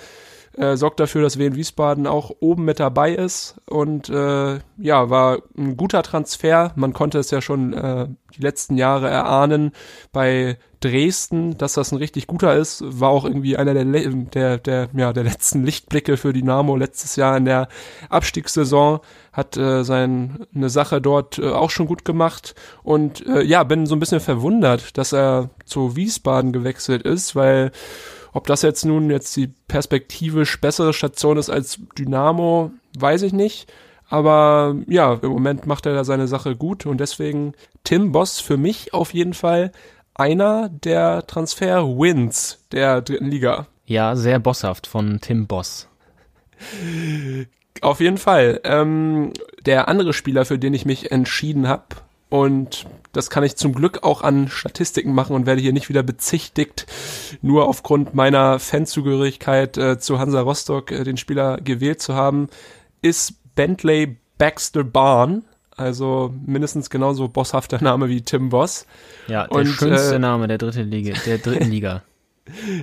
äh, 0.56 0.76
sorgt 0.76 1.00
dafür, 1.00 1.22
dass 1.22 1.38
Wien 1.38 1.54
Wiesbaden 1.54 2.06
auch 2.06 2.30
oben 2.40 2.64
mit 2.64 2.80
dabei 2.80 3.12
ist. 3.14 3.56
Und 3.66 4.08
äh, 4.08 4.58
ja, 4.78 5.10
war 5.10 5.42
ein 5.56 5.76
guter 5.76 6.02
Transfer. 6.02 6.72
Man 6.76 6.92
konnte 6.92 7.18
es 7.18 7.30
ja 7.30 7.40
schon 7.40 7.72
äh, 7.72 8.08
die 8.36 8.42
letzten 8.42 8.76
Jahre 8.76 9.08
erahnen 9.08 9.72
bei 10.12 10.58
Dresden, 10.82 11.56
dass 11.56 11.74
das 11.74 11.92
ein 11.92 11.98
richtig 11.98 12.26
guter 12.26 12.56
ist, 12.56 12.82
war 12.84 13.10
auch 13.10 13.24
irgendwie 13.24 13.56
einer 13.56 13.72
der, 13.72 13.84
der, 13.84 14.58
der, 14.58 14.88
ja, 14.94 15.12
der 15.12 15.22
letzten 15.24 15.64
Lichtblicke 15.64 16.16
für 16.16 16.32
Dynamo 16.32 16.76
letztes 16.76 17.16
Jahr 17.16 17.36
in 17.36 17.44
der 17.44 17.68
Abstiegssaison, 18.08 19.00
hat 19.32 19.56
äh, 19.56 19.84
sein, 19.84 20.46
eine 20.54 20.68
Sache 20.68 21.00
dort 21.00 21.38
äh, 21.38 21.48
auch 21.48 21.70
schon 21.70 21.86
gut 21.86 22.04
gemacht. 22.04 22.54
Und 22.82 23.26
äh, 23.26 23.42
ja, 23.42 23.62
bin 23.62 23.86
so 23.86 23.94
ein 23.94 24.00
bisschen 24.00 24.20
verwundert, 24.20 24.98
dass 24.98 25.12
er 25.12 25.50
zu 25.64 25.96
Wiesbaden 25.96 26.52
gewechselt 26.52 27.02
ist, 27.02 27.34
weil 27.36 27.70
ob 28.32 28.46
das 28.46 28.62
jetzt 28.62 28.84
nun 28.84 29.10
jetzt 29.10 29.36
die 29.36 29.48
perspektivisch 29.68 30.60
bessere 30.60 30.92
Station 30.92 31.36
ist 31.36 31.50
als 31.50 31.80
Dynamo, 31.98 32.72
weiß 32.98 33.22
ich 33.22 33.32
nicht. 33.32 33.72
Aber 34.08 34.76
ja, 34.88 35.14
im 35.22 35.30
Moment 35.30 35.66
macht 35.66 35.86
er 35.86 35.94
da 35.94 36.04
seine 36.04 36.28
Sache 36.28 36.56
gut 36.56 36.84
und 36.84 36.98
deswegen 36.98 37.54
Tim 37.84 38.12
Boss 38.12 38.40
für 38.40 38.56
mich 38.56 38.92
auf 38.92 39.14
jeden 39.14 39.32
Fall 39.32 39.72
einer 40.14 40.68
der 40.68 41.26
Transfer-Wins 41.26 42.66
der 42.72 43.00
dritten 43.00 43.30
Liga. 43.30 43.66
Ja, 43.86 44.14
sehr 44.16 44.38
bosshaft 44.38 44.86
von 44.86 45.20
Tim 45.20 45.46
Boss. 45.46 45.88
Auf 47.80 48.00
jeden 48.00 48.18
Fall. 48.18 48.60
Ähm, 48.64 49.32
der 49.64 49.88
andere 49.88 50.12
Spieler, 50.12 50.44
für 50.44 50.58
den 50.58 50.74
ich 50.74 50.84
mich 50.84 51.10
entschieden 51.10 51.66
habe, 51.66 51.86
und 52.32 52.86
das 53.12 53.28
kann 53.28 53.44
ich 53.44 53.56
zum 53.56 53.74
Glück 53.74 54.04
auch 54.04 54.22
an 54.22 54.48
Statistiken 54.48 55.12
machen 55.12 55.36
und 55.36 55.44
werde 55.44 55.60
hier 55.60 55.74
nicht 55.74 55.90
wieder 55.90 56.02
bezichtigt, 56.02 56.86
nur 57.42 57.68
aufgrund 57.68 58.14
meiner 58.14 58.58
Fanzugehörigkeit 58.58 59.76
äh, 59.76 59.98
zu 59.98 60.18
Hansa 60.18 60.40
Rostock 60.40 60.92
äh, 60.92 61.04
den 61.04 61.18
Spieler 61.18 61.58
gewählt 61.58 62.00
zu 62.00 62.14
haben, 62.14 62.48
ist 63.02 63.34
Bentley 63.54 64.16
Baxter 64.38 64.82
Barn. 64.82 65.44
Also 65.76 66.32
mindestens 66.46 66.88
genauso 66.88 67.28
bosshafter 67.28 67.82
Name 67.82 68.08
wie 68.08 68.22
Tim 68.22 68.48
Boss. 68.48 68.86
Ja, 69.28 69.46
der 69.46 69.58
und, 69.58 69.66
schönste 69.66 70.14
äh, 70.14 70.18
Name 70.18 70.48
der 70.48 70.56
dritten 70.56 70.90
Liga, 70.90 71.14
der 71.26 71.36
dritten 71.36 71.64
Liga. 71.70 72.02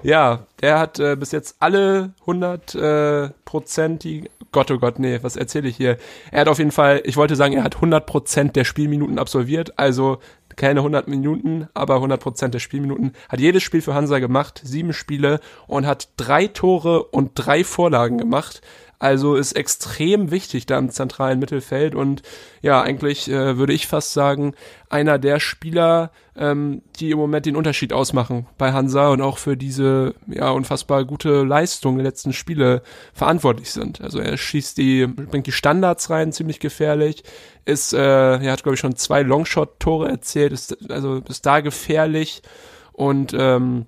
Ja, 0.04 0.48
der 0.62 0.80
hat 0.80 1.00
äh, 1.00 1.16
bis 1.16 1.32
jetzt 1.32 1.58
alle 1.60 2.14
100 2.22 2.76
äh, 2.76 3.30
Prozent, 3.46 4.04
die 4.04 4.30
Gott, 4.52 4.72
oh 4.72 4.80
Gott, 4.80 4.98
nee, 4.98 5.20
was 5.22 5.36
erzähle 5.36 5.68
ich 5.70 5.78
hier? 5.78 5.98
Er 6.32 6.42
hat 6.42 6.48
auf 6.48 6.58
jeden 6.58 6.72
Fall, 6.72 7.02
ich 7.06 7.18
wollte 7.18 7.36
sagen, 7.36 7.54
er 7.54 7.64
hat 7.64 7.76
100% 7.78 8.52
der 8.54 8.64
Spielminuten 8.64 9.20
absolviert, 9.20 9.78
also 9.78 10.20
keine 10.56 10.80
100 10.80 11.08
Minuten, 11.08 11.68
aber 11.74 11.98
100% 11.98 12.48
der 12.48 12.60
Spielminuten. 12.60 13.14
Hat 13.30 13.40
jedes 13.40 13.64
Spiel 13.64 13.82
für 13.82 13.94
Hansa 13.94 14.20
gemacht, 14.20 14.60
sieben 14.64 14.94
Spiele 14.94 15.40
und 15.68 15.86
hat 15.86 16.10
drei 16.18 16.48
Tore 16.48 17.04
und 17.04 17.32
drei 17.36 17.64
Vorlagen 17.64 18.18
gemacht. 18.18 18.62
Also 19.02 19.36
ist 19.36 19.54
extrem 19.54 20.30
wichtig 20.30 20.66
da 20.66 20.78
im 20.78 20.90
zentralen 20.90 21.40
Mittelfeld 21.40 21.96
und 21.96 22.22
ja, 22.62 22.82
eigentlich 22.82 23.32
äh, 23.32 23.58
würde 23.58 23.72
ich 23.72 23.88
fast 23.88 24.12
sagen, 24.12 24.56
einer 24.90 25.18
der 25.18 25.40
Spieler, 25.40 26.12
ähm, 26.36 26.82
die 27.00 27.12
im 27.12 27.18
Moment 27.18 27.46
den 27.46 27.56
Unterschied 27.56 27.94
ausmachen 27.94 28.46
bei 28.58 28.74
Hansa 28.74 29.08
und 29.08 29.22
auch 29.22 29.38
für 29.38 29.56
diese 29.56 30.16
ja 30.28 30.50
unfassbar 30.50 31.06
gute 31.06 31.44
Leistung 31.44 31.96
der 31.96 32.04
letzten 32.04 32.34
Spiele 32.34 32.82
verantwortlich 33.14 33.72
sind. 33.72 34.02
Also 34.02 34.20
er 34.20 34.36
schießt 34.36 34.78
die, 34.78 35.08
bringt 35.08 35.48
die 35.48 35.54
Standards 35.54 36.10
rein, 36.10 36.34
ziemlich 36.34 36.60
gefährlich, 36.60 37.24
ist, 37.64 37.94
äh, 37.94 37.98
er 38.00 38.52
hat 38.52 38.64
glaube 38.64 38.74
ich 38.74 38.82
schon 38.82 38.98
zwei 38.98 39.22
Longshot-Tore 39.22 40.10
erzählt, 40.10 40.52
ist 40.52 40.92
also 40.92 41.22
ist 41.30 41.46
da 41.46 41.62
gefährlich 41.62 42.42
und 42.92 43.34
ähm, 43.34 43.86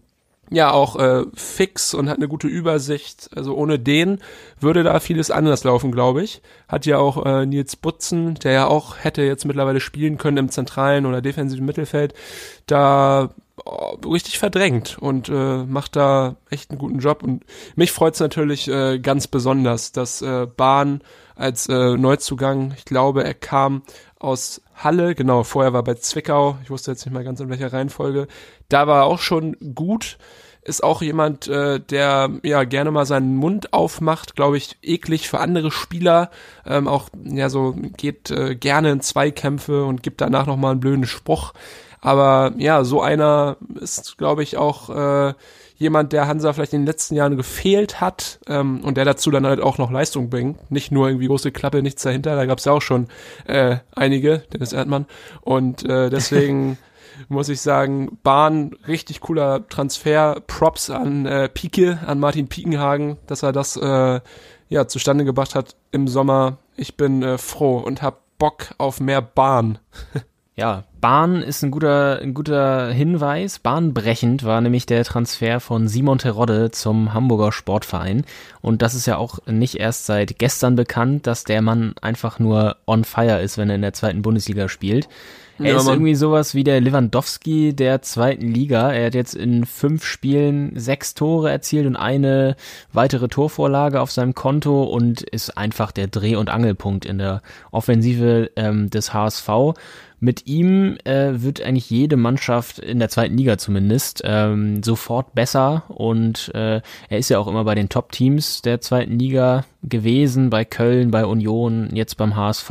ja 0.51 0.71
auch 0.71 0.97
äh, 0.97 1.23
fix 1.33 1.93
und 1.93 2.09
hat 2.09 2.17
eine 2.17 2.27
gute 2.27 2.47
Übersicht. 2.47 3.29
Also 3.35 3.55
ohne 3.55 3.79
den 3.79 4.19
würde 4.59 4.83
da 4.83 4.99
vieles 4.99 5.31
anders 5.31 5.63
laufen, 5.63 5.91
glaube 5.91 6.23
ich. 6.23 6.41
Hat 6.67 6.85
ja 6.85 6.97
auch 6.97 7.25
äh, 7.25 7.45
Nils 7.45 7.77
Butzen, 7.77 8.35
der 8.35 8.51
ja 8.51 8.67
auch 8.67 8.97
hätte 8.99 9.21
jetzt 9.21 9.45
mittlerweile 9.45 9.79
spielen 9.79 10.17
können 10.17 10.37
im 10.37 10.49
zentralen 10.49 11.05
oder 11.05 11.21
defensiven 11.21 11.65
Mittelfeld, 11.65 12.13
da 12.67 13.29
oh, 13.65 13.97
richtig 14.09 14.39
verdrängt 14.39 14.97
und 14.99 15.29
äh, 15.29 15.63
macht 15.63 15.95
da 15.95 16.35
echt 16.49 16.69
einen 16.69 16.79
guten 16.79 16.99
Job. 16.99 17.23
Und 17.23 17.45
mich 17.75 17.93
freut's 17.93 18.19
natürlich 18.19 18.67
äh, 18.67 18.99
ganz 18.99 19.27
besonders, 19.27 19.93
dass 19.93 20.21
äh, 20.21 20.45
Bahn 20.45 21.01
als 21.35 21.69
äh, 21.69 21.97
Neuzugang, 21.97 22.73
ich 22.77 22.85
glaube, 22.85 23.23
er 23.23 23.33
kam 23.33 23.83
aus 24.19 24.61
Halle, 24.83 25.15
genau, 25.15 25.43
vorher 25.43 25.73
war 25.73 25.83
bei 25.83 25.95
Zwickau, 25.95 26.57
ich 26.63 26.69
wusste 26.69 26.91
jetzt 26.91 27.05
nicht 27.05 27.13
mal 27.13 27.23
ganz 27.23 27.39
in 27.39 27.49
welcher 27.49 27.71
Reihenfolge, 27.71 28.27
da 28.69 28.87
war 28.87 29.01
er 29.01 29.05
auch 29.05 29.19
schon 29.19 29.55
gut, 29.75 30.17
ist 30.63 30.83
auch 30.83 31.01
jemand, 31.01 31.47
äh, 31.47 31.79
der 31.79 32.29
ja 32.43 32.63
gerne 32.63 32.91
mal 32.91 33.05
seinen 33.05 33.35
Mund 33.35 33.73
aufmacht, 33.73 34.35
glaube 34.35 34.57
ich, 34.57 34.77
eklig 34.83 35.27
für 35.27 35.39
andere 35.39 35.71
Spieler, 35.71 36.29
ähm, 36.65 36.87
auch 36.87 37.09
ja 37.23 37.49
so 37.49 37.73
geht 37.97 38.29
äh, 38.29 38.55
gerne 38.55 38.91
in 38.91 39.01
Zweikämpfe 39.01 39.85
und 39.85 40.03
gibt 40.03 40.21
danach 40.21 40.45
noch 40.45 40.57
mal 40.57 40.71
einen 40.71 40.79
blöden 40.79 41.05
Spruch. 41.05 41.53
Aber 41.99 42.53
ja, 42.57 42.83
so 42.83 43.01
einer 43.01 43.57
ist, 43.79 44.17
glaube 44.17 44.43
ich, 44.43 44.57
auch 44.57 44.89
äh, 44.89 45.33
jemand, 45.81 46.13
der 46.13 46.27
Hansa 46.27 46.53
vielleicht 46.53 46.73
in 46.73 46.81
den 46.81 46.85
letzten 46.85 47.15
Jahren 47.15 47.35
gefehlt 47.35 47.99
hat 47.99 48.39
ähm, 48.47 48.81
und 48.83 48.97
der 48.97 49.05
dazu 49.05 49.31
dann 49.31 49.47
halt 49.47 49.59
auch 49.59 49.79
noch 49.79 49.89
Leistung 49.89 50.29
bringt. 50.29 50.71
Nicht 50.71 50.91
nur 50.91 51.07
irgendwie 51.07 51.27
große 51.27 51.51
Klappe, 51.51 51.81
nichts 51.81 52.03
dahinter. 52.03 52.35
Da 52.35 52.45
gab 52.45 52.59
es 52.59 52.65
ja 52.65 52.71
auch 52.71 52.81
schon 52.81 53.07
äh, 53.45 53.77
einige, 53.93 54.43
Dennis 54.53 54.73
Erdmann. 54.73 55.07
Und 55.41 55.83
äh, 55.83 56.11
deswegen 56.11 56.77
muss 57.29 57.49
ich 57.49 57.61
sagen, 57.61 58.19
Bahn, 58.21 58.75
richtig 58.87 59.21
cooler 59.21 59.67
Transfer. 59.67 60.41
Props 60.45 60.91
an 60.91 61.25
äh, 61.25 61.49
Pike, 61.49 61.99
an 62.05 62.19
Martin 62.19 62.47
Piekenhagen, 62.47 63.17
dass 63.25 63.41
er 63.41 63.51
das 63.51 63.75
äh, 63.75 64.21
ja 64.69 64.87
zustande 64.87 65.25
gebracht 65.25 65.55
hat 65.55 65.75
im 65.91 66.07
Sommer. 66.07 66.59
Ich 66.77 66.95
bin 66.95 67.23
äh, 67.23 67.39
froh 67.39 67.79
und 67.79 68.03
hab 68.03 68.21
Bock 68.37 68.75
auf 68.77 68.99
mehr 68.99 69.21
Bahn. 69.21 69.79
Ja, 70.57 70.83
Bahn 71.01 71.41
ist 71.41 71.63
ein 71.63 71.71
guter, 71.71 72.19
ein 72.21 72.35
guter 72.35 72.91
Hinweis. 72.91 73.57
Bahnbrechend 73.57 74.43
war 74.43 74.61
nämlich 74.61 74.85
der 74.85 75.03
Transfer 75.03 75.59
von 75.59 75.87
Simon 75.87 76.19
Terodde 76.19 76.69
zum 76.69 77.13
Hamburger 77.13 77.51
Sportverein. 77.51 78.23
Und 78.61 78.83
das 78.83 78.93
ist 78.93 79.07
ja 79.07 79.17
auch 79.17 79.39
nicht 79.47 79.75
erst 79.75 80.05
seit 80.05 80.37
gestern 80.37 80.75
bekannt, 80.75 81.25
dass 81.25 81.43
der 81.43 81.63
Mann 81.63 81.95
einfach 82.01 82.37
nur 82.37 82.77
on 82.85 83.03
fire 83.03 83.41
ist, 83.41 83.57
wenn 83.57 83.69
er 83.69 83.75
in 83.75 83.81
der 83.81 83.93
zweiten 83.93 84.21
Bundesliga 84.21 84.69
spielt. 84.69 85.09
Er 85.63 85.73
ja, 85.73 85.77
ist 85.77 85.87
irgendwie 85.87 86.15
sowas 86.15 86.55
wie 86.55 86.63
der 86.63 86.81
Lewandowski 86.81 87.75
der 87.75 88.01
zweiten 88.01 88.47
Liga. 88.47 88.91
Er 88.91 89.07
hat 89.07 89.15
jetzt 89.15 89.35
in 89.35 89.65
fünf 89.65 90.03
Spielen 90.03 90.71
sechs 90.75 91.13
Tore 91.13 91.51
erzielt 91.51 91.85
und 91.85 91.95
eine 91.95 92.55
weitere 92.93 93.27
Torvorlage 93.27 94.01
auf 94.01 94.11
seinem 94.11 94.33
Konto 94.33 94.83
und 94.83 95.21
ist 95.21 95.57
einfach 95.57 95.91
der 95.91 96.07
Dreh- 96.07 96.35
und 96.35 96.49
Angelpunkt 96.49 97.05
in 97.05 97.19
der 97.19 97.41
Offensive 97.71 98.49
ähm, 98.55 98.89
des 98.89 99.13
HSV. 99.13 99.49
Mit 100.23 100.45
ihm 100.45 100.97
äh, 101.03 101.41
wird 101.41 101.63
eigentlich 101.63 101.89
jede 101.89 102.15
Mannschaft 102.15 102.77
in 102.77 102.99
der 102.99 103.09
zweiten 103.09 103.35
Liga 103.35 103.57
zumindest 103.57 104.21
ähm, 104.23 104.83
sofort 104.83 105.33
besser 105.33 105.83
und 105.87 106.53
äh, 106.53 106.81
er 107.09 107.17
ist 107.17 107.29
ja 107.29 107.39
auch 107.39 107.47
immer 107.47 107.63
bei 107.63 107.73
den 107.73 107.89
Top-Teams 107.89 108.61
der 108.61 108.81
zweiten 108.81 109.17
Liga 109.17 109.65
gewesen, 109.81 110.51
bei 110.51 110.63
Köln, 110.63 111.09
bei 111.09 111.25
Union, 111.25 111.89
jetzt 111.95 112.17
beim 112.17 112.35
HSV. 112.35 112.69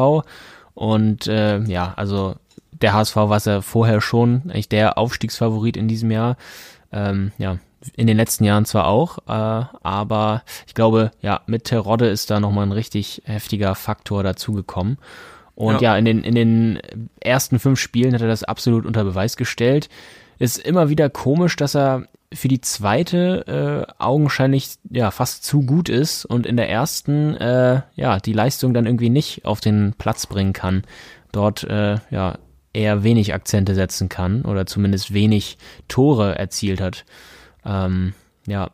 Und 0.75 1.27
äh, 1.27 1.61
ja, 1.65 1.93
also 1.97 2.37
der 2.71 2.93
HSV 2.93 3.17
war 3.17 3.41
ja 3.45 3.61
vorher 3.63 4.01
schon, 4.01 4.43
eigentlich 4.45 4.69
der 4.69 4.97
Aufstiegsfavorit 4.97 5.77
in 5.77 5.89
diesem 5.89 6.13
Jahr. 6.13 6.37
Ähm, 6.93 7.33
ja, 7.37 7.59
in 7.97 8.07
den 8.07 8.17
letzten 8.17 8.45
Jahren 8.45 8.65
zwar 8.65 8.87
auch, 8.87 9.19
äh, 9.27 9.65
aber 9.83 10.43
ich 10.69 10.75
glaube, 10.75 11.11
ja, 11.21 11.41
mit 11.47 11.65
Terodde 11.65 12.07
ist 12.07 12.31
da 12.31 12.39
nochmal 12.39 12.67
ein 12.67 12.73
richtig 12.73 13.23
heftiger 13.25 13.75
Faktor 13.75 14.23
dazugekommen. 14.23 14.99
Und 15.61 15.83
ja. 15.83 15.93
ja, 15.93 15.99
in, 15.99 16.07
den, 16.07 16.25
in 16.25 16.35
den 16.35 16.81
ersten 17.21 17.59
fünf 17.59 17.79
Spielen 17.79 18.15
hat 18.15 18.23
er 18.23 18.29
das 18.29 18.45
absolut 18.45 18.87
unter 18.87 19.05
Beweis 19.05 19.37
gestellt. 19.37 19.91
Ist 20.39 20.57
immer 20.57 20.89
wieder 20.89 21.11
komisch, 21.11 21.55
dass 21.55 21.77
er 21.77 22.05
für 22.33 22.49
die 22.49 22.63
zweite 22.63 23.87
äh, 23.87 23.93
augenscheinlich 24.03 24.77
ja 24.89 25.11
fast 25.11 25.45
zu 25.45 25.61
gut 25.61 25.91
ist 25.91 26.25
und 26.25 26.47
in 26.47 26.57
der 26.57 26.71
ersten 26.71 27.37
äh, 27.37 27.83
ja 27.95 28.21
die 28.21 28.33
Leistung 28.33 28.73
dann 28.73 28.87
irgendwie 28.87 29.11
nicht 29.11 29.45
auf 29.45 29.61
den 29.61 29.93
Platz 29.99 30.27
bringen 30.27 30.55
kann. 30.55 30.85
Dort 31.31 31.65
äh, 31.65 31.99
ja 32.11 32.39
eher 32.73 33.05
wenig 33.05 33.35
Akzente 33.35 33.75
setzen 33.75 34.09
kann 34.09 34.47
oder 34.47 34.65
zumindest 34.65 35.13
wenig 35.13 35.59
Tore 35.89 36.39
erzielt 36.39 36.81
hat. 36.81 37.05
Ähm, 37.67 38.15
ja. 38.47 38.71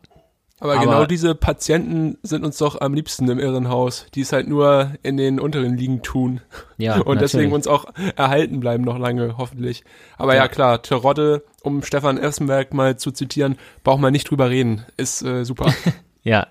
Aber, 0.59 0.73
Aber 0.73 0.81
genau 0.81 1.05
diese 1.05 1.35
Patienten 1.35 2.17
sind 2.23 2.43
uns 2.43 2.57
doch 2.57 2.81
am 2.81 2.93
liebsten 2.93 3.29
im 3.29 3.37
Irrenhaus, 3.37 4.07
die 4.15 4.21
es 4.21 4.33
halt 4.33 4.47
nur 4.47 4.93
in 5.03 5.15
den 5.15 5.39
unteren 5.39 5.77
Ligen 5.77 6.01
tun. 6.01 6.41
Ja. 6.77 6.93
Und 6.95 7.05
natürlich. 7.07 7.31
deswegen 7.31 7.51
uns 7.51 7.67
auch 7.67 7.85
erhalten 8.15 8.59
bleiben 8.59 8.83
noch 8.83 8.97
lange, 8.97 9.37
hoffentlich. 9.37 9.83
Aber 10.17 10.33
ja, 10.33 10.43
ja 10.43 10.47
klar, 10.47 10.81
Terodde, 10.81 11.43
um 11.61 11.83
Stefan 11.83 12.17
Essenberg 12.17 12.73
mal 12.73 12.97
zu 12.97 13.11
zitieren, 13.11 13.57
braucht 13.83 14.01
man 14.01 14.11
nicht 14.11 14.29
drüber 14.29 14.49
reden. 14.49 14.83
Ist 14.97 15.21
äh, 15.21 15.43
super. 15.43 15.71
ja. 16.23 16.47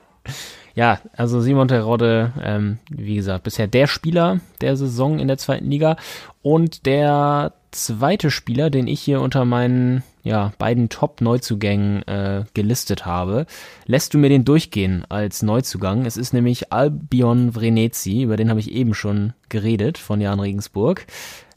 Ja, 0.76 1.00
also 1.16 1.40
Simon 1.40 1.68
Terodde, 1.68 2.32
ähm, 2.42 2.78
wie 2.90 3.16
gesagt, 3.16 3.44
bisher 3.44 3.66
der 3.66 3.86
Spieler 3.86 4.40
der 4.60 4.76
Saison 4.76 5.18
in 5.18 5.26
der 5.26 5.38
zweiten 5.38 5.70
Liga 5.70 5.96
und 6.42 6.84
der 6.84 7.54
zweite 7.70 8.30
Spieler, 8.30 8.68
den 8.68 8.86
ich 8.86 9.00
hier 9.00 9.22
unter 9.22 9.46
meinen 9.46 10.02
ja, 10.26 10.52
beiden 10.58 10.88
Top-Neuzugängen 10.88 12.02
äh, 12.08 12.44
gelistet 12.52 13.06
habe, 13.06 13.46
lässt 13.86 14.12
du 14.12 14.18
mir 14.18 14.28
den 14.28 14.44
durchgehen 14.44 15.04
als 15.08 15.42
Neuzugang. 15.42 16.04
Es 16.04 16.16
ist 16.16 16.32
nämlich 16.32 16.72
Albion 16.72 17.52
Vrenetzi, 17.52 18.22
über 18.22 18.36
den 18.36 18.50
habe 18.50 18.58
ich 18.58 18.72
eben 18.72 18.92
schon 18.92 19.34
geredet, 19.48 19.98
von 19.98 20.20
Jan 20.20 20.40
Regensburg. 20.40 21.06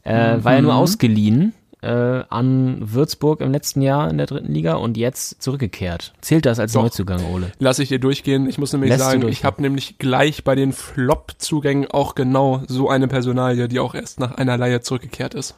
Äh, 0.04 0.36
mhm. 0.36 0.44
War 0.44 0.54
ja 0.54 0.62
nur 0.62 0.76
ausgeliehen 0.76 1.52
äh, 1.82 1.88
an 1.88 2.78
Würzburg 2.80 3.40
im 3.40 3.50
letzten 3.50 3.82
Jahr 3.82 4.08
in 4.08 4.18
der 4.18 4.26
dritten 4.26 4.52
Liga 4.52 4.74
und 4.74 4.96
jetzt 4.96 5.42
zurückgekehrt. 5.42 6.12
Zählt 6.20 6.46
das 6.46 6.60
als 6.60 6.72
Doch. 6.72 6.82
Neuzugang, 6.82 7.24
Ole? 7.24 7.50
Lass 7.58 7.80
ich 7.80 7.88
dir 7.88 7.98
durchgehen. 7.98 8.48
Ich 8.48 8.58
muss 8.58 8.72
nämlich 8.72 8.90
Lässt 8.90 9.02
sagen, 9.02 9.26
ich 9.26 9.44
habe 9.44 9.62
nämlich 9.62 9.98
gleich 9.98 10.44
bei 10.44 10.54
den 10.54 10.72
Flop-Zugängen 10.72 11.90
auch 11.90 12.14
genau 12.14 12.62
so 12.68 12.88
eine 12.88 13.08
Personalie, 13.08 13.66
die 13.66 13.80
auch 13.80 13.96
erst 13.96 14.20
nach 14.20 14.36
einer 14.36 14.56
Leihe 14.56 14.80
zurückgekehrt 14.80 15.34
ist. 15.34 15.56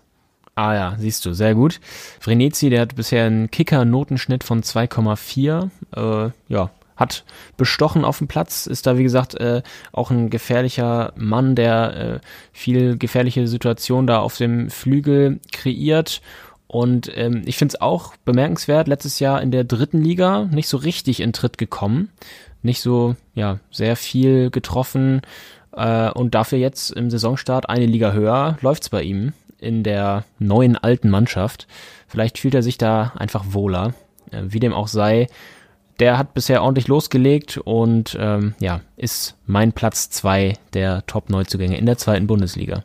Ah 0.54 0.74
ja, 0.74 0.96
siehst 0.98 1.24
du, 1.24 1.32
sehr 1.32 1.54
gut. 1.54 1.80
Vrenetzi, 2.20 2.68
der 2.68 2.82
hat 2.82 2.94
bisher 2.94 3.24
einen 3.24 3.50
Kicker-Notenschnitt 3.50 4.44
von 4.44 4.62
2,4. 4.62 5.70
Äh, 5.96 6.30
ja, 6.48 6.70
hat 6.94 7.24
bestochen 7.56 8.04
auf 8.04 8.18
dem 8.18 8.28
Platz, 8.28 8.66
ist 8.66 8.86
da 8.86 8.98
wie 8.98 9.02
gesagt 9.02 9.34
äh, 9.34 9.62
auch 9.92 10.10
ein 10.10 10.28
gefährlicher 10.28 11.12
Mann, 11.16 11.54
der 11.54 11.96
äh, 11.96 12.20
viel 12.52 12.98
gefährliche 12.98 13.48
Situationen 13.48 14.06
da 14.06 14.20
auf 14.20 14.36
dem 14.36 14.68
Flügel 14.68 15.40
kreiert. 15.52 16.20
Und 16.66 17.10
ähm, 17.16 17.42
ich 17.46 17.56
finde 17.56 17.74
es 17.74 17.80
auch 17.80 18.14
bemerkenswert, 18.24 18.88
letztes 18.88 19.20
Jahr 19.20 19.42
in 19.42 19.50
der 19.50 19.64
dritten 19.64 20.02
Liga 20.02 20.44
nicht 20.44 20.68
so 20.68 20.76
richtig 20.76 21.20
in 21.20 21.32
Tritt 21.32 21.58
gekommen, 21.58 22.10
nicht 22.62 22.80
so, 22.80 23.16
ja, 23.34 23.58
sehr 23.70 23.96
viel 23.96 24.50
getroffen 24.50 25.22
äh, 25.72 26.10
und 26.10 26.34
dafür 26.34 26.58
jetzt 26.58 26.90
im 26.90 27.10
Saisonstart 27.10 27.68
eine 27.68 27.86
Liga 27.86 28.12
höher 28.12 28.56
läuft's 28.60 28.88
bei 28.88 29.02
ihm 29.02 29.32
in 29.62 29.82
der 29.82 30.24
neuen 30.38 30.76
alten 30.76 31.10
Mannschaft. 31.10 31.66
Vielleicht 32.08 32.38
fühlt 32.38 32.54
er 32.54 32.62
sich 32.62 32.78
da 32.78 33.12
einfach 33.16 33.44
wohler. 33.48 33.94
Äh, 34.30 34.42
wie 34.48 34.60
dem 34.60 34.72
auch 34.72 34.88
sei, 34.88 35.28
der 36.00 36.18
hat 36.18 36.34
bisher 36.34 36.62
ordentlich 36.62 36.88
losgelegt 36.88 37.58
und 37.58 38.16
ähm, 38.18 38.54
ja, 38.58 38.80
ist 38.96 39.36
mein 39.46 39.72
Platz 39.72 40.10
zwei 40.10 40.54
der 40.74 41.06
Top-Neuzugänge 41.06 41.78
in 41.78 41.86
der 41.86 41.98
zweiten 41.98 42.26
Bundesliga. 42.26 42.84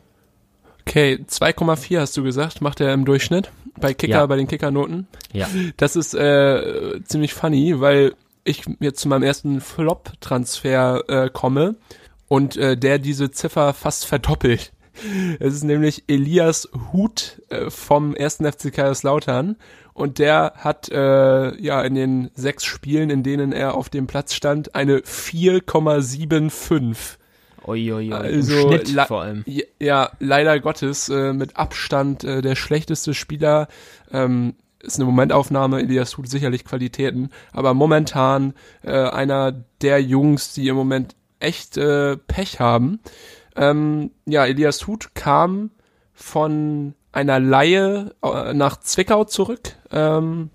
Okay, 0.86 1.18
2,4 1.28 2.00
hast 2.00 2.16
du 2.16 2.22
gesagt, 2.22 2.60
macht 2.60 2.80
er 2.80 2.94
im 2.94 3.04
Durchschnitt 3.04 3.50
bei 3.80 3.92
Kicker, 3.92 4.18
ja. 4.18 4.26
bei 4.26 4.36
den 4.36 4.46
Kickernoten. 4.46 5.06
Ja. 5.32 5.48
Das 5.76 5.96
ist 5.96 6.14
äh, 6.14 7.00
ziemlich 7.04 7.34
funny, 7.34 7.80
weil 7.80 8.14
ich 8.44 8.64
jetzt 8.80 9.00
zu 9.00 9.08
meinem 9.08 9.22
ersten 9.22 9.60
Flop-Transfer 9.60 11.04
äh, 11.08 11.30
komme 11.30 11.76
und 12.28 12.56
äh, 12.56 12.76
der 12.76 12.98
diese 12.98 13.30
Ziffer 13.30 13.74
fast 13.74 14.06
verdoppelt. 14.06 14.72
Es 15.38 15.54
ist 15.54 15.64
nämlich 15.64 16.04
Elias 16.08 16.68
Huth 16.92 17.40
äh, 17.48 17.70
vom 17.70 18.14
ersten 18.14 18.50
FC 18.50 18.72
Kaiserslautern 18.72 19.56
und 19.94 20.18
der 20.18 20.54
hat 20.56 20.90
äh, 20.90 21.60
ja 21.60 21.82
in 21.82 21.94
den 21.94 22.30
sechs 22.34 22.64
Spielen, 22.64 23.10
in 23.10 23.22
denen 23.22 23.52
er 23.52 23.74
auf 23.74 23.88
dem 23.88 24.06
Platz 24.06 24.34
stand, 24.34 24.74
eine 24.74 24.98
4,75. 24.98 27.16
Uiuiui, 27.66 28.12
also, 28.12 28.68
Schnitt 28.68 28.90
vor 29.06 29.22
allem. 29.22 29.44
Ja, 29.78 30.10
leider 30.20 30.58
Gottes 30.60 31.08
äh, 31.08 31.32
mit 31.32 31.56
Abstand 31.56 32.24
äh, 32.24 32.42
der 32.42 32.54
schlechteste 32.54 33.12
Spieler. 33.12 33.68
Ähm, 34.10 34.54
ist 34.80 34.96
eine 34.96 35.06
Momentaufnahme, 35.06 35.80
Elias 35.80 36.16
Huth 36.16 36.28
sicherlich 36.28 36.64
Qualitäten, 36.64 37.30
aber 37.52 37.74
momentan 37.74 38.54
äh, 38.82 38.92
einer 38.92 39.52
der 39.82 40.00
Jungs, 40.00 40.54
die 40.54 40.68
im 40.68 40.76
Moment 40.76 41.16
echt 41.40 41.76
äh, 41.76 42.16
Pech 42.16 42.60
haben. 42.60 43.00
Ähm, 43.58 44.12
ja, 44.26 44.46
Elias 44.46 44.86
Huth 44.86 45.14
kam 45.14 45.70
von 46.14 46.94
einer 47.12 47.40
Laie 47.40 48.14
äh, 48.22 48.54
nach 48.54 48.78
Zwickau 48.80 49.24
zurück, 49.24 49.76
ähm, 49.90 50.50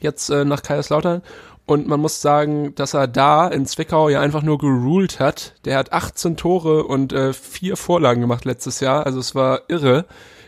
jetzt 0.00 0.30
äh, 0.30 0.44
nach 0.44 0.62
Kaiserslautern. 0.62 1.22
Und 1.66 1.88
man 1.88 1.98
muss 1.98 2.22
sagen, 2.22 2.76
dass 2.76 2.94
er 2.94 3.08
da 3.08 3.48
in 3.48 3.66
Zwickau 3.66 4.08
ja 4.08 4.20
einfach 4.20 4.42
nur 4.42 4.58
geruled 4.58 5.18
hat. 5.18 5.54
Der 5.64 5.76
hat 5.76 5.92
18 5.92 6.36
Tore 6.36 6.84
und 6.84 7.12
äh, 7.12 7.32
vier 7.32 7.76
Vorlagen 7.76 8.20
gemacht 8.20 8.44
letztes 8.44 8.78
Jahr. 8.78 9.04
Also 9.04 9.18
es 9.18 9.34
war 9.34 9.62
irre 9.66 10.06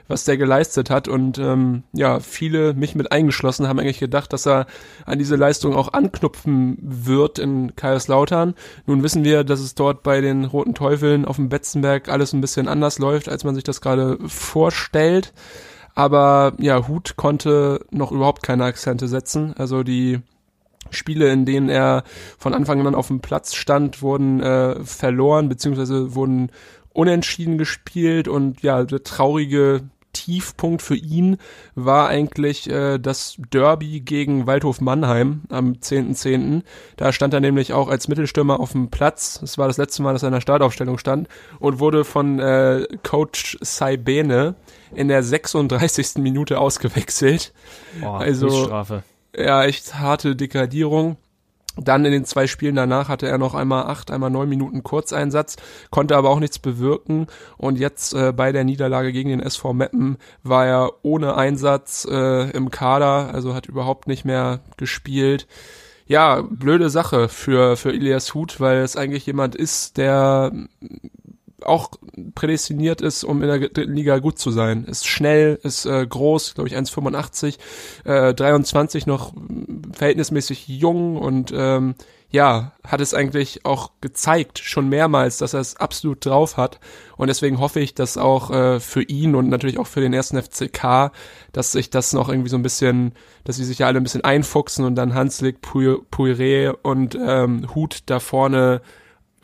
was 0.09 0.25
der 0.25 0.37
geleistet 0.37 0.91
hat. 0.91 1.07
Und 1.07 1.39
ähm, 1.39 1.85
ja, 1.93 2.19
viele, 2.21 2.75
mich 2.75 2.95
mit 2.95 3.13
eingeschlossen, 3.13 3.69
haben 3.69 3.79
eigentlich 3.79 4.01
gedacht, 4.01 4.33
dass 4.33 4.47
er 4.47 4.67
an 5.07 5.19
diese 5.19 5.37
Leistung 5.37 5.77
auch 5.77 5.93
anknüpfen 5.93 6.79
wird 6.81 7.39
in 7.39 7.77
Kaiserslautern. 7.77 8.55
Nun 8.87 9.03
wissen 9.03 9.23
wir, 9.23 9.45
dass 9.45 9.61
es 9.61 9.75
dort 9.75 10.03
bei 10.03 10.21
den 10.21 10.47
Roten 10.47 10.75
Teufeln 10.75 11.25
auf 11.25 11.37
dem 11.37 11.51
Betzenberg 11.51 12.09
alles 12.09 12.33
ein 12.33 12.41
bisschen 12.41 12.69
anders 12.69 12.99
läuft, 12.99 13.29
als 13.29 13.45
man 13.45 13.55
sich 13.55 13.65
das 13.65 13.81
gerade 13.81 14.19
vorstellt. 14.27 15.33
Aber 15.95 16.55
ja, 16.59 16.89
Hut 16.89 17.17
konnte 17.17 17.85
noch 17.91 18.13
überhaupt 18.13 18.43
keine 18.43 18.65
Akzente 18.65 19.09
setzen. 19.09 19.55
Also 19.59 19.83
die 19.83 20.21
Spiele, 20.91 21.31
in 21.31 21.45
denen 21.45 21.69
er 21.69 22.05
von 22.39 22.55
Anfang 22.55 22.87
an 22.87 22.95
auf 22.95 23.09
dem 23.09 23.21
Platz 23.21 23.55
stand, 23.55 24.01
wurden 24.01 24.41
äh, 24.41 24.83
verloren, 24.85 25.49
beziehungsweise 25.49 26.15
wurden 26.15 26.51
unentschieden 26.93 27.59
gespielt 27.59 28.29
und 28.29 28.63
ja, 28.63 28.85
der 28.85 29.03
traurige 29.03 29.83
Tiefpunkt 30.13 30.83
für 30.83 30.97
ihn 30.97 31.37
war 31.75 32.09
eigentlich 32.09 32.69
äh, 32.71 32.99
das 32.99 33.37
Derby 33.51 34.01
gegen 34.01 34.47
Waldhof 34.47 34.81
Mannheim 34.81 35.43
am 35.49 35.75
10.10. 35.75 36.19
.10. 36.19 36.63
Da 36.97 37.13
stand 37.13 37.35
er 37.35 37.41
nämlich 37.41 37.73
auch 37.73 37.89
als 37.89 38.09
Mittelstürmer 38.09 38.61
auf 38.61 38.73
dem 38.73 38.91
Platz. 38.91 39.39
Das 39.41 39.59
war 39.59 39.69
das 39.69 39.77
letzte 39.77 40.03
Mal, 40.03 40.13
dass 40.13 40.23
er 40.23 40.29
in 40.29 40.35
der 40.35 40.41
Startaufstellung 40.41 40.99
stand 40.99 41.29
und 41.59 41.79
wurde 41.79 42.05
von 42.05 42.39
äh, 42.39 42.87
Coach 43.03 43.59
Saibene 43.61 44.55
in 44.95 45.09
der 45.09 45.23
36. 45.23 46.17
Minute 46.17 46.59
ausgewechselt. 46.59 47.53
Boah, 48.01 48.21
also 48.21 48.71
ja, 49.37 49.65
echt 49.65 49.95
harte 49.95 50.35
Degradierung. 50.35 51.17
Dann 51.81 52.05
in 52.05 52.13
den 52.13 52.25
zwei 52.25 52.47
Spielen 52.47 52.75
danach 52.75 53.09
hatte 53.09 53.29
er 53.29 53.39
noch 53.39 53.55
einmal 53.55 53.85
acht, 53.85 54.11
einmal 54.11 54.31
neun 54.31 54.49
Minuten 54.49 54.83
Kurzeinsatz, 54.83 55.57
konnte 55.91 56.17
aber 56.17 56.31
auch 56.31 56.41
nichts 56.41 56.59
bewirken. 56.59 57.27
Und 57.57 57.79
jetzt 57.79 58.15
äh, 58.15 58.33
bei 58.33 58.53
der 58.53 58.65
Niederlage 58.65 59.13
gegen 59.13 59.31
den 59.31 59.41
SV 59.41 59.73
Meppen 59.73 60.19
war 60.43 60.67
er 60.67 60.93
ohne 61.03 61.37
Einsatz 61.37 62.07
äh, 62.11 62.51
im 62.51 62.71
Kader, 62.71 63.31
also 63.33 63.55
hat 63.55 63.67
überhaupt 63.67 64.09
nicht 64.09 64.25
mehr 64.25 64.61
gespielt. 64.77 65.47
Ja, 66.07 66.43
blöde 66.49 66.89
Sache 66.89 67.29
für, 67.29 67.77
für 67.77 67.93
Ilias 67.93 68.33
Huth, 68.35 68.61
weil 68.61 68.79
es 68.79 68.97
eigentlich 68.97 69.27
jemand 69.27 69.55
ist, 69.55 69.99
der 69.99 70.53
auch 71.63 71.91
prädestiniert 72.35 73.01
ist, 73.01 73.25
um 73.25 73.43
in 73.43 73.49
der 73.49 73.69
dritten 73.69 73.95
Liga 73.95 74.19
gut 74.19 74.39
zu 74.39 74.51
sein. 74.51 74.85
Ist 74.85 75.07
schnell, 75.07 75.59
ist 75.63 75.87
äh, 75.87 76.07
groß, 76.07 76.55
glaube 76.55 76.69
ich 76.69 76.77
1,85, 76.77 77.59
äh, 78.05 78.35
23 78.35 79.07
noch 79.07 79.33
verhältnismäßig 79.93 80.69
jung 80.69 81.17
und 81.17 81.53
ähm, 81.55 81.95
ja, 82.31 82.73
hat 82.87 83.01
es 83.01 83.15
eigentlich 83.15 83.65
auch 83.65 83.93
gezeigt, 84.03 84.59
schon 84.59 84.91
mehrmals, 84.91 85.39
dass 85.39 85.55
er 85.55 85.61
es 85.61 85.77
absolut 85.77 86.27
drauf 86.27 86.59
hat. 86.59 86.79
Und 87.17 87.29
deswegen 87.29 87.59
hoffe 87.59 87.81
ich, 87.81 87.95
dass 87.95 88.19
auch 88.19 88.51
äh, 88.51 88.81
für 88.81 89.03
ihn 89.03 89.35
und 89.35 89.49
natürlich 89.49 89.79
auch 89.79 89.87
für 89.87 90.03
den 90.03 90.13
ersten 90.13 90.41
FCK, 90.41 91.11
dass 91.53 91.73
sich 91.73 91.89
das 91.89 92.13
noch 92.13 92.29
irgendwie 92.29 92.51
so 92.51 92.59
ein 92.59 92.63
bisschen, 92.63 93.13
dass 93.45 93.57
sie 93.57 93.65
sich 93.65 93.79
ja 93.79 93.87
alle 93.87 93.99
ein 93.99 94.03
bisschen 94.03 94.25
einfuchsen 94.25 94.85
und 94.85 94.95
dann 94.95 95.15
Hanslik, 95.15 95.63
Puire 95.63 96.77
und 96.83 97.19
ähm, 97.19 97.75
Hut 97.75 98.01
da 98.07 98.21
vorne 98.21 98.83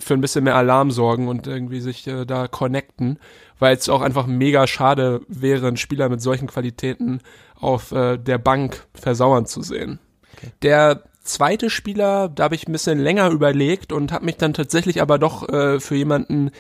für 0.04 0.14
ein 0.14 0.20
bisschen 0.20 0.44
mehr 0.44 0.56
Alarm 0.56 0.90
sorgen 0.90 1.28
und 1.28 1.46
irgendwie 1.46 1.80
sich 1.80 2.06
äh, 2.06 2.24
da 2.24 2.46
connecten, 2.46 3.18
weil 3.58 3.76
es 3.76 3.88
auch 3.88 4.02
einfach 4.02 4.26
mega 4.26 4.66
schade 4.66 5.22
wäre, 5.28 5.66
einen 5.66 5.76
Spieler 5.76 6.08
mit 6.08 6.20
solchen 6.20 6.46
Qualitäten 6.46 7.20
auf 7.58 7.92
äh, 7.92 8.18
der 8.18 8.38
Bank 8.38 8.86
versauern 8.94 9.46
zu 9.46 9.62
sehen. 9.62 9.98
Okay. 10.36 10.50
Der 10.62 11.02
zweite 11.22 11.70
Spieler, 11.70 12.28
da 12.28 12.44
habe 12.44 12.54
ich 12.54 12.68
ein 12.68 12.72
bisschen 12.72 12.98
länger 12.98 13.30
überlegt 13.30 13.92
und 13.92 14.12
habe 14.12 14.26
mich 14.26 14.36
dann 14.36 14.52
tatsächlich 14.52 15.00
aber 15.00 15.18
doch 15.18 15.48
äh, 15.48 15.80
für 15.80 15.96
jemanden 15.96 16.50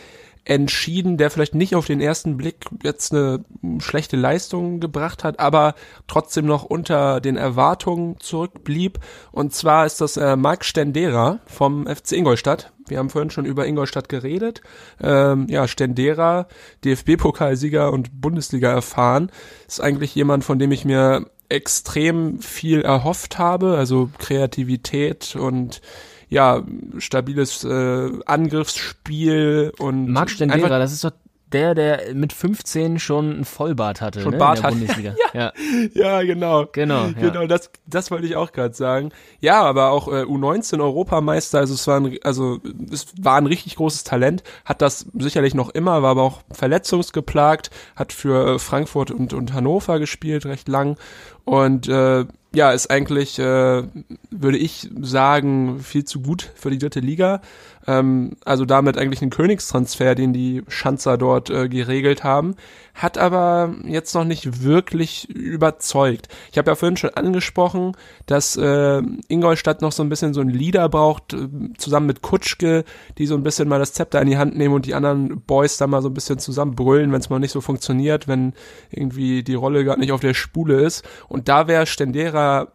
entschieden, 0.44 1.16
der 1.16 1.30
vielleicht 1.30 1.54
nicht 1.54 1.74
auf 1.74 1.86
den 1.86 2.00
ersten 2.00 2.36
Blick 2.36 2.66
jetzt 2.82 3.12
eine 3.12 3.44
schlechte 3.78 4.16
Leistung 4.16 4.78
gebracht 4.78 5.24
hat, 5.24 5.40
aber 5.40 5.74
trotzdem 6.06 6.46
noch 6.46 6.64
unter 6.64 7.20
den 7.20 7.36
Erwartungen 7.36 8.20
zurückblieb. 8.20 8.98
Und 9.32 9.54
zwar 9.54 9.86
ist 9.86 10.00
das 10.00 10.16
äh, 10.16 10.36
Marc 10.36 10.64
Stendera 10.64 11.40
vom 11.46 11.86
FC 11.86 12.12
Ingolstadt. 12.12 12.73
Wir 12.86 12.98
haben 12.98 13.10
vorhin 13.10 13.30
schon 13.30 13.44
über 13.44 13.66
Ingolstadt 13.66 14.08
geredet. 14.08 14.60
Ähm, 15.00 15.46
ja, 15.48 15.66
Stendera, 15.68 16.46
DFB-Pokalsieger 16.84 17.92
und 17.92 18.20
Bundesliga 18.20 18.70
erfahren, 18.70 19.30
ist 19.66 19.80
eigentlich 19.80 20.14
jemand, 20.14 20.44
von 20.44 20.58
dem 20.58 20.72
ich 20.72 20.84
mir 20.84 21.30
extrem 21.48 22.40
viel 22.40 22.82
erhofft 22.82 23.38
habe, 23.38 23.76
also 23.76 24.10
Kreativität 24.18 25.36
und 25.36 25.80
ja, 26.28 26.62
stabiles 26.98 27.64
äh, 27.64 28.10
Angriffsspiel 28.26 29.72
und 29.78 30.08
Marc 30.08 30.30
Stendera, 30.30 30.78
das 30.78 30.92
ist 30.92 31.04
doch 31.04 31.12
der, 31.54 31.74
der 31.74 32.14
mit 32.14 32.32
15 32.32 32.98
schon 32.98 33.40
ein 33.40 33.44
Vollbart 33.44 34.00
hatte, 34.00 34.20
schon 34.20 34.32
ne, 34.32 34.38
Bart 34.38 34.58
in 34.58 34.62
der 34.62 34.70
hat. 34.70 34.78
Bundesliga. 34.78 35.14
ja, 35.32 35.52
ja. 35.94 36.18
ja, 36.18 36.22
genau. 36.22 36.66
Genau, 36.72 37.06
ja. 37.06 37.12
genau 37.12 37.46
das, 37.46 37.70
das 37.86 38.10
wollte 38.10 38.26
ich 38.26 38.36
auch 38.36 38.52
gerade 38.52 38.74
sagen. 38.74 39.10
Ja, 39.40 39.62
aber 39.62 39.90
auch 39.90 40.08
äh, 40.08 40.22
U19 40.22 40.80
Europameister, 40.80 41.58
also 41.58 41.74
es 41.74 41.86
war 41.86 42.00
ein, 42.00 42.18
also 42.22 42.60
es 42.92 43.06
war 43.20 43.36
ein 43.36 43.46
richtig 43.46 43.76
großes 43.76 44.04
Talent, 44.04 44.42
hat 44.64 44.82
das 44.82 45.06
sicherlich 45.14 45.54
noch 45.54 45.70
immer, 45.70 46.02
war 46.02 46.10
aber 46.10 46.22
auch 46.22 46.42
verletzungsgeplagt, 46.50 47.70
hat 47.96 48.12
für 48.12 48.54
äh, 48.54 48.58
Frankfurt 48.58 49.10
und, 49.10 49.32
und 49.32 49.52
Hannover 49.52 49.98
gespielt, 49.98 50.44
recht 50.46 50.68
lang 50.68 50.96
und 51.44 51.88
äh, 51.88 52.24
ja, 52.54 52.70
ist 52.72 52.90
eigentlich, 52.90 53.38
äh, 53.38 53.82
würde 54.30 54.58
ich 54.58 54.88
sagen, 55.00 55.80
viel 55.80 56.04
zu 56.04 56.22
gut 56.22 56.50
für 56.54 56.70
die 56.70 56.78
dritte 56.78 57.00
Liga. 57.00 57.40
Ähm, 57.86 58.36
also 58.44 58.64
damit 58.64 58.96
eigentlich 58.96 59.22
ein 59.22 59.30
Königstransfer, 59.30 60.14
den 60.14 60.32
die 60.32 60.62
Schanzer 60.68 61.18
dort 61.18 61.50
äh, 61.50 61.68
geregelt 61.68 62.24
haben, 62.24 62.54
hat 62.94 63.18
aber 63.18 63.74
jetzt 63.84 64.14
noch 64.14 64.24
nicht 64.24 64.62
wirklich 64.62 65.28
überzeugt. 65.28 66.28
Ich 66.52 66.58
habe 66.58 66.70
ja 66.70 66.74
vorhin 66.76 66.96
schon 66.96 67.10
angesprochen, 67.10 67.92
dass 68.26 68.56
äh, 68.56 69.02
Ingolstadt 69.28 69.82
noch 69.82 69.92
so 69.92 70.02
ein 70.02 70.08
bisschen 70.08 70.32
so 70.34 70.40
ein 70.40 70.48
Leader 70.48 70.88
braucht, 70.88 71.34
äh, 71.34 71.48
zusammen 71.76 72.06
mit 72.06 72.22
Kutschke, 72.22 72.84
die 73.18 73.26
so 73.26 73.34
ein 73.34 73.42
bisschen 73.42 73.68
mal 73.68 73.78
das 73.78 73.92
Zepter 73.92 74.20
in 74.22 74.28
die 74.28 74.38
Hand 74.38 74.56
nehmen 74.56 74.74
und 74.74 74.86
die 74.86 74.94
anderen 74.94 75.40
Boys 75.42 75.76
da 75.76 75.86
mal 75.86 76.02
so 76.02 76.08
ein 76.08 76.14
bisschen 76.14 76.38
zusammen 76.38 76.74
brüllen, 76.74 77.12
wenn 77.12 77.20
es 77.20 77.30
mal 77.30 77.38
nicht 77.38 77.52
so 77.52 77.60
funktioniert, 77.60 78.28
wenn 78.28 78.54
irgendwie 78.90 79.42
die 79.42 79.54
Rolle 79.54 79.84
gerade 79.84 80.00
nicht 80.00 80.12
auf 80.12 80.20
der 80.20 80.34
Spule 80.34 80.80
ist. 80.80 81.04
Und 81.28 81.48
da 81.48 81.66
wäre 81.66 81.86
Stendera 81.86 82.68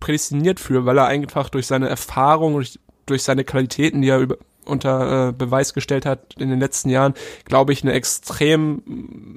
prädestiniert 0.00 0.60
für, 0.60 0.84
weil 0.84 0.98
er 0.98 1.06
einfach 1.06 1.48
durch 1.48 1.66
seine 1.66 1.88
Erfahrung 1.88 2.54
und 2.54 2.78
durch 3.06 3.22
seine 3.22 3.44
Qualitäten, 3.44 4.02
die 4.02 4.08
er 4.08 4.18
über, 4.18 4.36
unter 4.64 5.28
äh, 5.28 5.32
Beweis 5.32 5.74
gestellt 5.74 6.06
hat 6.06 6.34
in 6.38 6.50
den 6.50 6.60
letzten 6.60 6.88
Jahren, 6.90 7.14
glaube 7.44 7.72
ich, 7.72 7.82
eine 7.82 7.92
extrem 7.92 8.82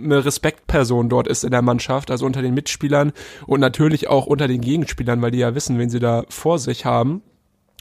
eine 0.04 0.24
Respektperson 0.24 1.10
dort 1.10 1.28
ist 1.28 1.44
in 1.44 1.52
der 1.52 1.62
Mannschaft, 1.62 2.12
also 2.12 2.26
unter 2.26 2.42
den 2.42 2.54
Mitspielern 2.54 3.14
und 3.48 3.60
natürlich 3.60 4.08
auch 4.08 4.26
unter 4.26 4.48
den 4.48 4.62
Gegenspielern, 4.62 5.22
weil 5.22 5.32
die 5.32 5.40
ja 5.40 5.56
wissen, 5.56 5.80
wen 5.80 5.90
sie 5.90 6.00
da 6.00 6.24
vor 6.30 6.60
sich 6.60 6.86
haben. 6.86 7.22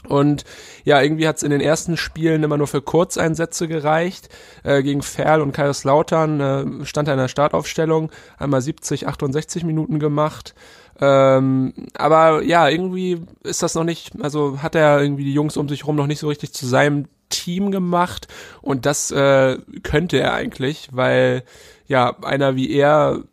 Und 0.07 0.43
ja, 0.83 1.01
irgendwie 1.01 1.27
hat 1.27 1.37
es 1.37 1.43
in 1.43 1.49
den 1.49 1.61
ersten 1.61 1.97
Spielen 1.97 2.43
immer 2.43 2.57
nur 2.57 2.67
für 2.67 2.81
Kurzeinsätze 2.81 3.67
gereicht. 3.67 4.29
Äh, 4.63 4.83
gegen 4.83 5.01
Ferl 5.01 5.41
und 5.41 5.51
Kaiserslautern 5.51 6.39
äh, 6.39 6.85
stand 6.85 7.07
er 7.07 7.15
in 7.15 7.19
der 7.19 7.27
Startaufstellung, 7.27 8.11
einmal 8.37 8.61
70, 8.61 9.07
68 9.07 9.63
Minuten 9.63 9.99
gemacht. 9.99 10.53
Ähm, 10.99 11.73
aber 11.93 12.43
ja, 12.43 12.69
irgendwie 12.69 13.21
ist 13.43 13.63
das 13.63 13.75
noch 13.75 13.83
nicht, 13.83 14.13
also 14.21 14.61
hat 14.61 14.75
er 14.75 15.01
irgendwie 15.01 15.25
die 15.25 15.33
Jungs 15.33 15.57
um 15.57 15.67
sich 15.67 15.85
rum 15.85 15.97
noch 15.97 16.07
nicht 16.07 16.19
so 16.19 16.27
richtig 16.27 16.53
zu 16.53 16.65
seinem 16.65 17.05
Team 17.43 17.71
gemacht 17.71 18.27
und 18.61 18.85
das 18.85 19.11
äh, 19.11 19.57
könnte 19.83 20.19
er 20.19 20.33
eigentlich, 20.33 20.89
weil 20.91 21.43
ja 21.87 22.17
einer 22.23 22.55
wie 22.55 22.71
er, 22.71 23.23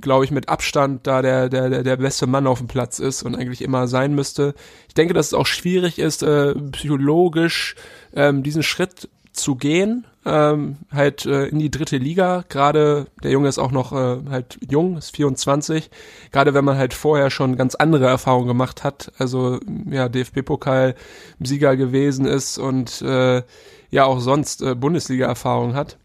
glaube 0.00 0.24
ich, 0.24 0.30
mit 0.30 0.48
Abstand 0.48 1.06
da 1.06 1.22
der, 1.22 1.48
der, 1.48 1.82
der 1.82 1.96
beste 1.96 2.26
Mann 2.26 2.46
auf 2.46 2.58
dem 2.58 2.68
Platz 2.68 2.98
ist 2.98 3.22
und 3.22 3.34
eigentlich 3.34 3.62
immer 3.62 3.86
sein 3.86 4.14
müsste. 4.14 4.54
Ich 4.88 4.94
denke, 4.94 5.14
dass 5.14 5.26
es 5.26 5.34
auch 5.34 5.46
schwierig 5.46 5.98
ist, 5.98 6.22
äh, 6.22 6.54
psychologisch 6.72 7.76
ähm, 8.14 8.42
diesen 8.42 8.62
Schritt 8.62 9.08
zu 9.36 9.54
gehen, 9.54 10.06
ähm, 10.24 10.78
halt 10.92 11.24
äh, 11.26 11.46
in 11.46 11.58
die 11.58 11.70
dritte 11.70 11.96
Liga. 11.96 12.44
Gerade 12.48 13.06
der 13.22 13.30
Junge 13.30 13.48
ist 13.48 13.58
auch 13.58 13.70
noch 13.70 13.92
äh, 13.92 14.18
halt 14.28 14.58
jung, 14.68 14.96
ist 14.96 15.14
24. 15.14 15.90
Gerade 16.32 16.54
wenn 16.54 16.64
man 16.64 16.76
halt 16.76 16.94
vorher 16.94 17.30
schon 17.30 17.56
ganz 17.56 17.74
andere 17.74 18.06
Erfahrungen 18.06 18.48
gemacht 18.48 18.82
hat, 18.84 19.12
also 19.18 19.60
ja 19.88 20.08
DFB-Pokal-Sieger 20.08 21.76
gewesen 21.76 22.26
ist 22.26 22.58
und 22.58 23.02
äh, 23.02 23.42
ja 23.90 24.04
auch 24.04 24.20
sonst 24.20 24.62
äh, 24.62 24.74
Bundesliga-Erfahrung 24.74 25.74
hat. 25.74 25.98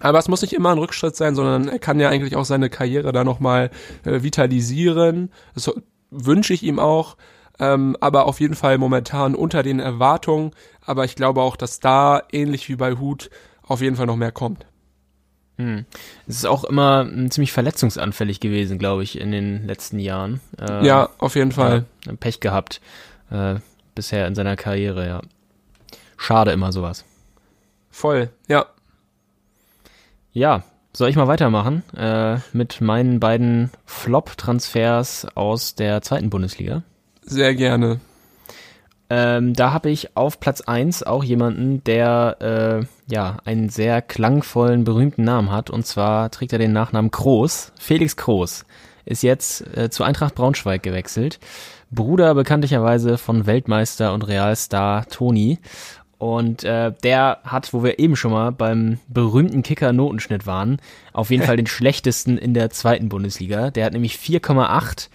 Aber 0.00 0.18
es 0.18 0.28
muss 0.28 0.42
nicht 0.42 0.52
immer 0.52 0.70
ein 0.70 0.78
Rückschritt 0.78 1.16
sein, 1.16 1.34
sondern 1.34 1.68
er 1.68 1.78
kann 1.78 1.98
ja 1.98 2.10
eigentlich 2.10 2.36
auch 2.36 2.44
seine 2.44 2.68
Karriere 2.68 3.12
da 3.12 3.24
nochmal 3.24 3.70
äh, 4.04 4.22
vitalisieren. 4.22 5.30
Das 5.54 5.72
wünsche 6.10 6.52
ich 6.52 6.62
ihm 6.62 6.78
auch 6.78 7.16
ähm, 7.58 7.96
aber 8.00 8.26
auf 8.26 8.40
jeden 8.40 8.54
Fall 8.54 8.78
momentan 8.78 9.34
unter 9.34 9.62
den 9.62 9.80
Erwartungen. 9.80 10.52
Aber 10.84 11.04
ich 11.04 11.16
glaube 11.16 11.42
auch, 11.42 11.56
dass 11.56 11.80
da 11.80 12.22
ähnlich 12.32 12.68
wie 12.68 12.76
bei 12.76 12.92
Hut 12.94 13.30
auf 13.62 13.80
jeden 13.80 13.96
Fall 13.96 14.06
noch 14.06 14.16
mehr 14.16 14.32
kommt. 14.32 14.66
Hm. 15.58 15.86
Es 16.26 16.36
ist 16.36 16.46
auch 16.46 16.64
immer 16.64 17.06
ziemlich 17.30 17.52
verletzungsanfällig 17.52 18.40
gewesen, 18.40 18.78
glaube 18.78 19.02
ich, 19.02 19.18
in 19.18 19.32
den 19.32 19.66
letzten 19.66 19.98
Jahren. 19.98 20.40
Ähm, 20.60 20.84
ja, 20.84 21.08
auf 21.18 21.34
jeden 21.34 21.52
Fall. 21.52 21.86
Ja, 22.04 22.12
Pech 22.14 22.40
gehabt 22.40 22.80
äh, 23.30 23.56
bisher 23.94 24.26
in 24.26 24.34
seiner 24.34 24.56
Karriere, 24.56 25.06
ja. 25.06 25.22
Schade 26.16 26.52
immer 26.52 26.72
sowas. 26.72 27.04
Voll, 27.90 28.30
ja. 28.48 28.66
Ja, 30.32 30.64
soll 30.92 31.08
ich 31.08 31.16
mal 31.16 31.28
weitermachen 31.28 31.82
äh, 31.96 32.38
mit 32.52 32.80
meinen 32.80 33.20
beiden 33.20 33.70
Flop-Transfers 33.86 35.26
aus 35.34 35.74
der 35.74 36.02
zweiten 36.02 36.30
Bundesliga? 36.30 36.82
Sehr 37.26 37.54
gerne. 37.54 38.00
Ähm, 39.08 39.52
da 39.54 39.72
habe 39.72 39.90
ich 39.90 40.16
auf 40.16 40.40
Platz 40.40 40.62
1 40.62 41.04
auch 41.04 41.22
jemanden, 41.22 41.84
der 41.84 42.36
äh, 42.80 43.12
ja 43.12 43.36
einen 43.44 43.68
sehr 43.68 44.02
klangvollen, 44.02 44.84
berühmten 44.84 45.22
Namen 45.22 45.52
hat. 45.52 45.70
Und 45.70 45.86
zwar 45.86 46.30
trägt 46.30 46.52
er 46.52 46.58
den 46.58 46.72
Nachnamen 46.72 47.10
Kroos. 47.10 47.72
Felix 47.78 48.16
Kroos 48.16 48.64
ist 49.04 49.22
jetzt 49.22 49.64
äh, 49.76 49.90
zu 49.90 50.02
Eintracht 50.02 50.34
Braunschweig 50.34 50.82
gewechselt. 50.82 51.38
Bruder 51.92 52.34
bekanntlicherweise 52.34 53.16
von 53.16 53.46
Weltmeister 53.46 54.12
und 54.12 54.26
Realstar 54.26 55.06
Toni. 55.06 55.58
Und 56.18 56.64
äh, 56.64 56.92
der 57.04 57.38
hat, 57.44 57.72
wo 57.74 57.84
wir 57.84 57.98
eben 57.98 58.16
schon 58.16 58.32
mal 58.32 58.50
beim 58.50 58.98
berühmten 59.06 59.62
Kicker-Notenschnitt 59.62 60.46
waren, 60.46 60.78
auf 61.12 61.30
jeden 61.30 61.42
Fall 61.46 61.56
den 61.56 61.66
schlechtesten 61.66 62.38
in 62.38 62.54
der 62.54 62.70
zweiten 62.70 63.08
Bundesliga. 63.08 63.70
Der 63.70 63.84
hat 63.84 63.92
nämlich 63.92 64.16
4,8 64.16 65.10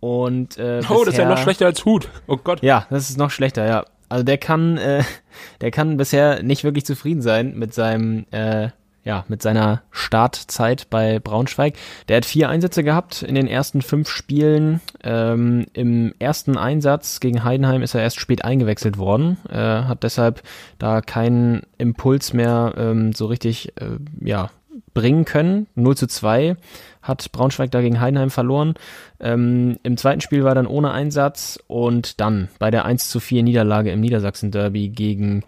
und 0.00 0.58
äh, 0.58 0.80
Oh, 0.88 1.04
das 1.04 1.14
ist 1.14 1.18
ja 1.18 1.28
noch 1.28 1.38
schlechter 1.38 1.66
als 1.66 1.84
Hut. 1.84 2.08
Oh 2.26 2.36
Gott. 2.36 2.62
Ja, 2.62 2.86
das 2.90 3.10
ist 3.10 3.18
noch 3.18 3.30
schlechter, 3.30 3.66
ja. 3.66 3.84
Also 4.08 4.24
der 4.24 4.38
kann, 4.38 4.76
äh, 4.76 5.02
der 5.60 5.70
kann 5.70 5.96
bisher 5.96 6.42
nicht 6.42 6.64
wirklich 6.64 6.86
zufrieden 6.86 7.22
sein 7.22 7.54
mit 7.56 7.74
seinem, 7.74 8.26
äh, 8.30 8.68
ja, 9.04 9.24
mit 9.28 9.40
seiner 9.40 9.82
Startzeit 9.92 10.90
bei 10.90 11.20
Braunschweig. 11.20 11.74
Der 12.08 12.16
hat 12.16 12.24
vier 12.24 12.48
Einsätze 12.48 12.82
gehabt 12.82 13.22
in 13.22 13.36
den 13.36 13.46
ersten 13.46 13.80
fünf 13.80 14.08
Spielen. 14.08 14.80
Ähm, 15.04 15.66
Im 15.74 16.12
ersten 16.18 16.58
Einsatz 16.58 17.20
gegen 17.20 17.44
Heidenheim 17.44 17.82
ist 17.82 17.94
er 17.94 18.02
erst 18.02 18.18
spät 18.18 18.44
eingewechselt 18.44 18.98
worden, 18.98 19.38
äh, 19.48 19.56
hat 19.56 20.02
deshalb 20.02 20.42
da 20.78 21.00
keinen 21.02 21.62
Impuls 21.78 22.32
mehr 22.32 22.74
ähm, 22.76 23.12
so 23.12 23.26
richtig, 23.26 23.72
äh, 23.80 23.98
ja, 24.20 24.50
bringen 24.94 25.24
können. 25.24 25.66
0 25.74 25.96
zu 25.96 26.06
2 26.06 26.56
hat 27.02 27.30
Braunschweig 27.32 27.70
da 27.70 27.80
gegen 27.80 28.00
Heidenheim 28.00 28.30
verloren. 28.30 28.74
Ähm, 29.20 29.78
Im 29.82 29.96
zweiten 29.96 30.20
Spiel 30.20 30.44
war 30.44 30.54
dann 30.54 30.66
ohne 30.66 30.90
Einsatz 30.90 31.58
und 31.66 32.20
dann 32.20 32.48
bei 32.58 32.70
der 32.70 32.84
1 32.84 33.08
zu 33.08 33.20
4 33.20 33.42
Niederlage 33.42 33.90
im 33.90 34.00
Niedersachsen-Derby 34.00 34.88
gegen 34.88 35.44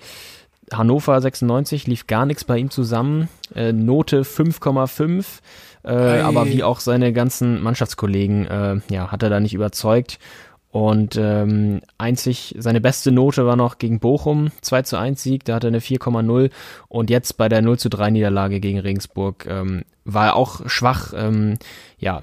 Hannover 0.72 1.20
96 1.20 1.86
lief 1.86 2.06
gar 2.06 2.26
nichts 2.26 2.44
bei 2.44 2.58
ihm 2.58 2.70
zusammen. 2.70 3.28
Äh, 3.54 3.72
Note 3.72 4.22
5,5. 4.22 5.24
Äh, 5.84 6.20
aber 6.20 6.46
wie 6.46 6.62
auch 6.62 6.80
seine 6.80 7.12
ganzen 7.12 7.62
Mannschaftskollegen, 7.62 8.46
äh, 8.46 8.76
ja, 8.90 9.10
hat 9.10 9.22
er 9.22 9.30
da 9.30 9.40
nicht 9.40 9.54
überzeugt. 9.54 10.18
Und 10.70 11.16
ähm, 11.16 11.80
einzig, 11.96 12.54
seine 12.58 12.80
beste 12.80 13.10
Note 13.10 13.46
war 13.46 13.56
noch 13.56 13.78
gegen 13.78 14.00
Bochum, 14.00 14.50
2 14.60 14.82
zu 14.82 14.98
1 14.98 15.22
Sieg, 15.22 15.44
da 15.44 15.54
hatte 15.54 15.68
er 15.68 15.68
eine 15.68 15.80
4,0 15.80 16.50
und 16.88 17.08
jetzt 17.08 17.38
bei 17.38 17.48
der 17.48 17.62
0 17.62 17.78
zu 17.78 17.88
3 17.88 18.10
Niederlage 18.10 18.60
gegen 18.60 18.78
Regensburg 18.78 19.46
ähm, 19.48 19.84
war 20.04 20.26
er 20.26 20.36
auch 20.36 20.68
schwach. 20.68 21.14
Ähm, 21.16 21.58
ja, 21.98 22.22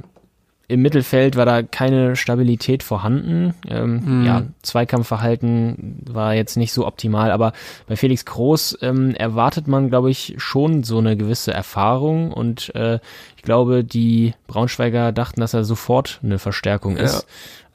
im 0.68 0.82
Mittelfeld 0.82 1.36
war 1.36 1.46
da 1.46 1.62
keine 1.62 2.16
Stabilität 2.16 2.82
vorhanden. 2.82 3.54
Ähm, 3.68 4.20
mhm. 4.20 4.26
Ja, 4.26 4.43
Zweikampfverhalten 4.64 6.02
war 6.10 6.34
jetzt 6.34 6.58
nicht 6.58 6.74
so 6.74 6.88
optimal, 6.88 7.32
aber 7.32 7.54
bei 7.88 7.96
Felix 7.96 8.26
Groß 8.26 8.80
ähm, 8.82 9.14
erwartet 9.14 9.68
man, 9.68 9.89
glaube 9.89 10.10
ich, 10.10 10.36
schon 10.38 10.84
so 10.84 10.98
eine 10.98 11.18
gewisse 11.18 11.54
Erfahrung 11.54 12.32
und 12.32 12.74
äh, 12.74 13.00
ich 13.36 13.43
glaube, 13.43 13.84
die 13.84 14.34
Braunschweiger 14.48 15.12
dachten, 15.12 15.39
dass 15.39 15.54
er 15.54 15.64
sofort 15.64 16.20
eine 16.24 16.39
Verstärkung 16.39 16.98
ist. 16.98 17.22
Ja. 17.22 17.28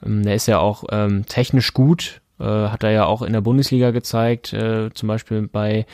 Ähm, 0.05 0.23
der 0.23 0.35
ist 0.35 0.47
ja 0.47 0.59
auch 0.59 0.83
ähm, 0.91 1.25
technisch 1.27 1.73
gut, 1.73 2.21
äh, 2.39 2.43
hat 2.43 2.83
er 2.83 2.91
ja 2.91 3.05
auch 3.05 3.21
in 3.21 3.33
der 3.33 3.41
Bundesliga 3.41 3.91
gezeigt, 3.91 4.53
äh, 4.53 4.89
zum 4.93 5.07
Beispiel 5.07 5.47
bei 5.47 5.85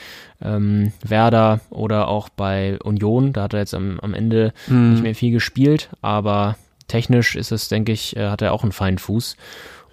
ähm, 0.42 0.92
Werder 1.02 1.60
oder 1.70 2.08
auch 2.08 2.28
bei 2.28 2.78
Union. 2.82 3.32
Da 3.32 3.42
hat 3.42 3.52
er 3.52 3.60
jetzt 3.60 3.74
am, 3.74 4.00
am 4.00 4.14
Ende 4.14 4.52
mhm. 4.66 4.92
nicht 4.92 5.02
mehr 5.02 5.14
viel 5.14 5.32
gespielt, 5.32 5.90
aber 6.00 6.56
technisch 6.86 7.36
ist 7.36 7.52
es, 7.52 7.68
denke 7.68 7.92
ich, 7.92 8.16
äh, 8.16 8.28
hat 8.30 8.42
er 8.42 8.52
auch 8.52 8.62
einen 8.62 8.72
feinen 8.72 8.98
Fuß. 8.98 9.36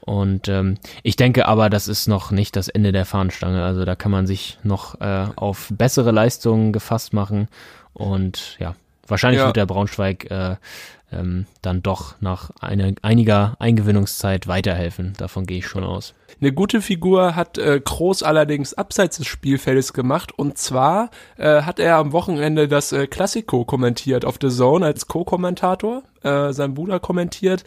Und 0.02 0.48
ähm, 0.50 0.78
ich 1.02 1.16
denke 1.16 1.48
aber, 1.48 1.70
das 1.70 1.88
ist 1.88 2.08
noch 2.08 2.30
nicht 2.30 2.56
das 2.56 2.68
Ende 2.68 2.92
der 2.92 3.06
Fahnenstange. 3.06 3.64
Also 3.64 3.86
da 3.86 3.96
kann 3.96 4.12
man 4.12 4.28
sich 4.28 4.60
noch 4.62 5.02
äh, 5.02 5.26
auf 5.36 5.70
bessere 5.72 6.12
Leistungen 6.12 6.74
gefasst 6.74 7.12
machen. 7.12 7.48
Und 7.94 8.56
ja, 8.60 8.76
wahrscheinlich 9.08 9.40
ja. 9.40 9.48
wird 9.48 9.58
der 9.58 9.66
Braunschweig 9.66 10.30
äh, 10.30 10.58
ähm, 11.12 11.46
dann 11.62 11.82
doch 11.82 12.16
nach 12.20 12.52
eine, 12.60 12.96
einiger 13.02 13.56
Eingewinnungszeit 13.60 14.48
weiterhelfen. 14.48 15.14
Davon 15.18 15.46
gehe 15.46 15.60
ich 15.60 15.68
schon 15.68 15.84
aus. 15.84 16.14
Eine 16.42 16.52
gute 16.52 16.82
Figur 16.82 17.36
hat 17.36 17.58
äh, 17.58 17.80
Kroos 17.80 18.22
allerdings 18.22 18.74
abseits 18.74 19.18
des 19.18 19.28
Spielfeldes 19.28 19.94
gemacht 19.94 20.38
und 20.38 20.58
zwar 20.58 21.10
äh, 21.38 21.62
hat 21.62 21.80
er 21.80 21.96
am 21.96 22.12
Wochenende 22.12 22.68
das 22.68 22.92
äh, 22.92 23.08
Classico 23.08 23.64
kommentiert 23.64 24.26
auf 24.26 24.38
The 24.42 24.50
Zone 24.50 24.86
als 24.86 25.08
Co-Kommentator. 25.08 26.04
Äh, 26.24 26.52
sein 26.52 26.74
Bruder 26.74 27.00
kommentiert, 27.00 27.64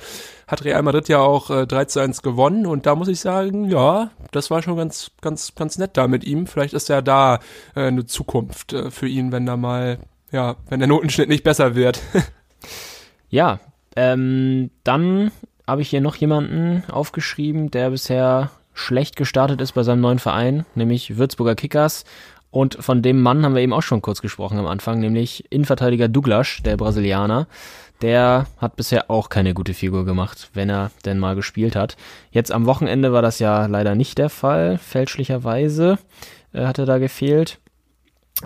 hat 0.46 0.64
Real 0.64 0.82
Madrid 0.82 1.08
ja 1.08 1.20
auch 1.20 1.48
äh, 1.48 1.66
3 1.66 1.84
zu 1.86 2.00
1 2.00 2.22
gewonnen 2.22 2.66
und 2.66 2.84
da 2.84 2.94
muss 2.94 3.08
ich 3.08 3.20
sagen, 3.20 3.70
ja, 3.70 4.10
das 4.32 4.50
war 4.50 4.62
schon 4.62 4.76
ganz, 4.76 5.12
ganz, 5.22 5.54
ganz 5.54 5.78
nett 5.78 5.96
da 5.96 6.06
mit 6.06 6.24
ihm. 6.24 6.46
Vielleicht 6.46 6.74
ist 6.74 6.90
ja 6.90 7.00
da 7.00 7.36
äh, 7.74 7.86
eine 7.86 8.04
Zukunft 8.04 8.74
äh, 8.74 8.90
für 8.90 9.08
ihn, 9.08 9.32
wenn 9.32 9.46
da 9.46 9.56
mal, 9.56 9.98
ja, 10.30 10.56
wenn 10.68 10.80
der 10.80 10.88
Notenschnitt 10.88 11.28
nicht 11.30 11.44
besser 11.44 11.74
wird. 11.74 12.00
Ja, 13.30 13.60
ähm, 13.96 14.70
dann 14.84 15.30
habe 15.66 15.82
ich 15.82 15.90
hier 15.90 16.00
noch 16.00 16.16
jemanden 16.16 16.82
aufgeschrieben, 16.90 17.70
der 17.70 17.90
bisher 17.90 18.50
schlecht 18.72 19.16
gestartet 19.16 19.60
ist 19.60 19.72
bei 19.72 19.82
seinem 19.82 20.00
neuen 20.00 20.18
Verein, 20.18 20.64
nämlich 20.74 21.18
Würzburger 21.18 21.54
Kickers. 21.54 22.04
Und 22.50 22.82
von 22.82 23.02
dem 23.02 23.20
Mann 23.20 23.44
haben 23.44 23.54
wir 23.54 23.60
eben 23.60 23.74
auch 23.74 23.82
schon 23.82 24.00
kurz 24.00 24.22
gesprochen 24.22 24.58
am 24.58 24.66
Anfang, 24.66 25.00
nämlich 25.00 25.44
Innenverteidiger 25.50 26.08
Douglas, 26.08 26.60
der 26.64 26.78
Brasilianer. 26.78 27.46
Der 28.00 28.46
hat 28.56 28.76
bisher 28.76 29.10
auch 29.10 29.28
keine 29.28 29.52
gute 29.52 29.74
Figur 29.74 30.06
gemacht, 30.06 30.50
wenn 30.54 30.70
er 30.70 30.90
denn 31.04 31.18
mal 31.18 31.34
gespielt 31.34 31.76
hat. 31.76 31.96
Jetzt 32.30 32.52
am 32.52 32.64
Wochenende 32.64 33.12
war 33.12 33.20
das 33.20 33.38
ja 33.40 33.66
leider 33.66 33.94
nicht 33.94 34.16
der 34.16 34.30
Fall, 34.30 34.78
fälschlicherweise 34.78 35.98
äh, 36.54 36.64
hat 36.64 36.78
er 36.78 36.86
da 36.86 36.98
gefehlt 36.98 37.58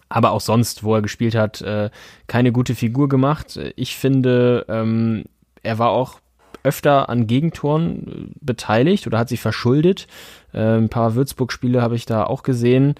aber 0.08 0.32
auch 0.32 0.40
sonst, 0.40 0.84
wo 0.84 0.94
er 0.94 1.02
gespielt 1.02 1.34
hat, 1.34 1.60
äh, 1.62 1.90
keine 2.26 2.52
gute 2.52 2.74
Figur 2.74 3.08
gemacht. 3.08 3.58
Ich 3.76 3.96
finde, 3.96 4.64
ähm, 4.68 5.24
er 5.62 5.78
war 5.78 5.90
auch 5.90 6.20
öfter 6.64 7.08
an 7.08 7.26
Gegentoren 7.26 8.06
äh, 8.06 8.34
beteiligt 8.40 9.06
oder 9.06 9.18
hat 9.18 9.28
sich 9.28 9.40
verschuldet. 9.40 10.06
Äh, 10.52 10.78
ein 10.78 10.88
paar 10.88 11.14
Würzburg-Spiele 11.14 11.82
habe 11.82 11.96
ich 11.96 12.06
da 12.06 12.24
auch 12.24 12.42
gesehen. 12.42 12.94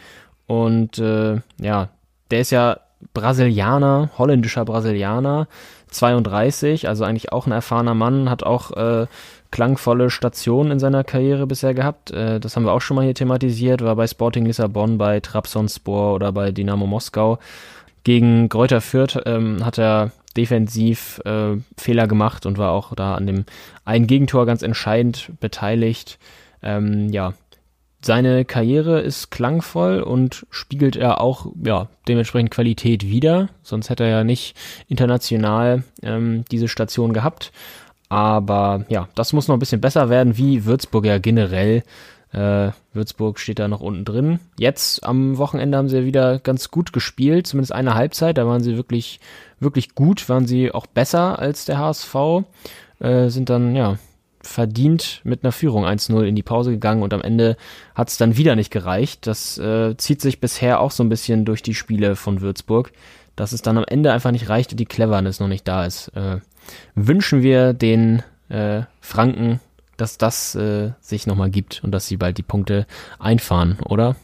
Und 0.46 0.98
äh, 0.98 1.40
ja, 1.60 1.88
der 2.30 2.40
ist 2.40 2.50
ja 2.50 2.80
Brasilianer, 3.14 4.10
holländischer 4.18 4.64
Brasilianer, 4.64 5.48
32, 5.88 6.88
also 6.88 7.04
eigentlich 7.04 7.32
auch 7.32 7.46
ein 7.46 7.52
erfahrener 7.52 7.94
Mann, 7.94 8.30
hat 8.30 8.42
auch 8.42 8.70
äh, 8.72 9.06
klangvolle 9.52 10.10
Stationen 10.10 10.72
in 10.72 10.78
seiner 10.80 11.04
Karriere 11.04 11.46
bisher 11.46 11.74
gehabt. 11.74 12.10
Äh, 12.10 12.40
das 12.40 12.56
haben 12.56 12.64
wir 12.64 12.72
auch 12.72 12.80
schon 12.80 12.96
mal 12.96 13.04
hier 13.04 13.14
thematisiert, 13.14 13.82
war 13.82 13.94
bei 13.94 14.08
Sporting 14.08 14.46
Lissabon, 14.46 14.98
bei 14.98 15.20
Trabzonspor 15.20 16.14
oder 16.14 16.32
bei 16.32 16.50
Dynamo 16.50 16.86
Moskau. 16.86 17.38
Gegen 18.02 18.48
Greuther 18.48 18.80
Fürth 18.80 19.20
ähm, 19.26 19.64
hat 19.64 19.78
er 19.78 20.10
defensiv 20.36 21.20
äh, 21.24 21.58
Fehler 21.78 22.08
gemacht 22.08 22.46
und 22.46 22.58
war 22.58 22.72
auch 22.72 22.94
da 22.96 23.14
an 23.14 23.26
dem 23.26 23.44
einen 23.84 24.08
Gegentor 24.08 24.46
ganz 24.46 24.62
entscheidend 24.62 25.30
beteiligt. 25.38 26.18
Ähm, 26.62 27.10
ja, 27.10 27.34
seine 28.04 28.44
Karriere 28.44 29.00
ist 29.00 29.30
klangvoll 29.30 30.00
und 30.00 30.46
spiegelt 30.50 30.96
er 30.96 31.20
auch 31.20 31.46
ja 31.62 31.88
dementsprechend 32.08 32.50
Qualität 32.50 33.06
wider. 33.06 33.48
Sonst 33.62 33.90
hätte 33.90 34.04
er 34.04 34.10
ja 34.10 34.24
nicht 34.24 34.56
international 34.88 35.84
ähm, 36.02 36.44
diese 36.50 36.66
Station 36.66 37.12
gehabt. 37.12 37.52
Aber 38.12 38.84
ja, 38.90 39.08
das 39.14 39.32
muss 39.32 39.48
noch 39.48 39.56
ein 39.56 39.58
bisschen 39.58 39.80
besser 39.80 40.10
werden, 40.10 40.36
wie 40.36 40.66
Würzburg 40.66 41.06
ja 41.06 41.16
generell. 41.16 41.82
Äh, 42.30 42.72
Würzburg 42.92 43.38
steht 43.38 43.58
da 43.58 43.68
noch 43.68 43.80
unten 43.80 44.04
drin. 44.04 44.38
Jetzt 44.58 45.02
am 45.02 45.38
Wochenende 45.38 45.78
haben 45.78 45.88
sie 45.88 46.04
wieder 46.04 46.38
ganz 46.38 46.70
gut 46.70 46.92
gespielt, 46.92 47.46
zumindest 47.46 47.72
eine 47.72 47.94
Halbzeit. 47.94 48.36
Da 48.36 48.46
waren 48.46 48.62
sie 48.62 48.76
wirklich, 48.76 49.18
wirklich 49.60 49.94
gut, 49.94 50.28
waren 50.28 50.46
sie 50.46 50.72
auch 50.72 50.84
besser 50.84 51.38
als 51.38 51.64
der 51.64 51.78
HSV. 51.78 52.14
Äh, 53.00 53.30
sind 53.30 53.48
dann, 53.48 53.74
ja, 53.74 53.96
verdient 54.42 55.22
mit 55.24 55.42
einer 55.42 55.52
Führung 55.52 55.86
1-0 55.86 56.22
in 56.24 56.36
die 56.36 56.42
Pause 56.42 56.72
gegangen 56.72 57.02
und 57.02 57.14
am 57.14 57.22
Ende 57.22 57.56
hat 57.94 58.10
es 58.10 58.18
dann 58.18 58.36
wieder 58.36 58.56
nicht 58.56 58.70
gereicht. 58.70 59.26
Das 59.26 59.56
äh, 59.56 59.96
zieht 59.96 60.20
sich 60.20 60.38
bisher 60.38 60.80
auch 60.80 60.90
so 60.90 61.02
ein 61.02 61.08
bisschen 61.08 61.46
durch 61.46 61.62
die 61.62 61.74
Spiele 61.74 62.14
von 62.14 62.42
Würzburg, 62.42 62.92
dass 63.36 63.52
es 63.52 63.62
dann 63.62 63.78
am 63.78 63.86
Ende 63.88 64.12
einfach 64.12 64.32
nicht 64.32 64.50
reicht 64.50 64.72
und 64.72 64.80
die 64.80 64.84
Cleverness 64.84 65.40
noch 65.40 65.48
nicht 65.48 65.66
da 65.66 65.86
ist. 65.86 66.08
Äh, 66.08 66.40
wünschen 66.94 67.42
wir 67.42 67.72
den 67.72 68.22
äh, 68.48 68.82
Franken, 69.00 69.60
dass 69.96 70.18
das 70.18 70.54
äh, 70.54 70.92
sich 71.00 71.26
nochmal 71.26 71.50
gibt 71.50 71.82
und 71.84 71.92
dass 71.92 72.06
sie 72.06 72.16
bald 72.16 72.38
die 72.38 72.42
Punkte 72.42 72.86
einfahren, 73.18 73.78
oder? 73.84 74.16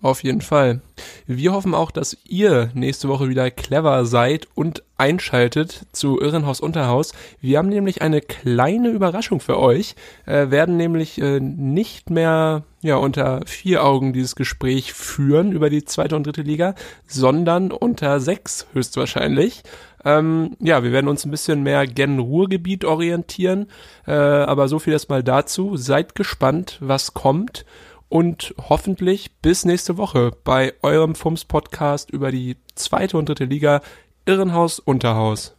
Auf 0.00 0.22
jeden 0.22 0.42
Fall. 0.42 0.80
Wir 1.26 1.52
hoffen 1.52 1.74
auch, 1.74 1.90
dass 1.90 2.16
ihr 2.24 2.70
nächste 2.72 3.08
Woche 3.08 3.28
wieder 3.28 3.50
clever 3.50 4.04
seid 4.04 4.46
und 4.54 4.84
einschaltet 4.96 5.86
zu 5.90 6.20
Irrenhaus 6.20 6.60
Unterhaus. 6.60 7.12
Wir 7.40 7.58
haben 7.58 7.68
nämlich 7.68 8.00
eine 8.00 8.20
kleine 8.20 8.90
Überraschung 8.90 9.40
für 9.40 9.58
euch, 9.58 9.96
äh, 10.24 10.50
werden 10.50 10.76
nämlich 10.76 11.20
äh, 11.20 11.40
nicht 11.40 12.10
mehr 12.10 12.62
ja 12.80 12.94
unter 12.94 13.40
vier 13.46 13.84
Augen 13.84 14.12
dieses 14.12 14.36
Gespräch 14.36 14.92
führen 14.92 15.50
über 15.50 15.68
die 15.68 15.84
zweite 15.84 16.14
und 16.14 16.24
dritte 16.24 16.42
Liga, 16.42 16.76
sondern 17.08 17.72
unter 17.72 18.20
sechs 18.20 18.68
höchstwahrscheinlich. 18.74 19.64
Ähm, 20.08 20.56
ja, 20.58 20.82
wir 20.82 20.90
werden 20.90 21.06
uns 21.06 21.26
ein 21.26 21.30
bisschen 21.30 21.62
mehr 21.62 21.86
gen 21.86 22.18
Ruhrgebiet 22.18 22.86
orientieren, 22.86 23.66
äh, 24.06 24.12
aber 24.12 24.66
so 24.66 24.78
viel 24.78 24.94
erstmal 24.94 25.22
dazu. 25.22 25.76
Seid 25.76 26.14
gespannt, 26.14 26.78
was 26.80 27.12
kommt 27.12 27.66
und 28.08 28.54
hoffentlich 28.56 29.36
bis 29.42 29.66
nächste 29.66 29.98
Woche 29.98 30.30
bei 30.44 30.72
eurem 30.80 31.14
FUMS 31.14 31.44
Podcast 31.44 32.10
über 32.10 32.32
die 32.32 32.56
zweite 32.74 33.18
und 33.18 33.28
dritte 33.28 33.44
Liga 33.44 33.82
Irrenhaus 34.24 34.78
Unterhaus. 34.78 35.57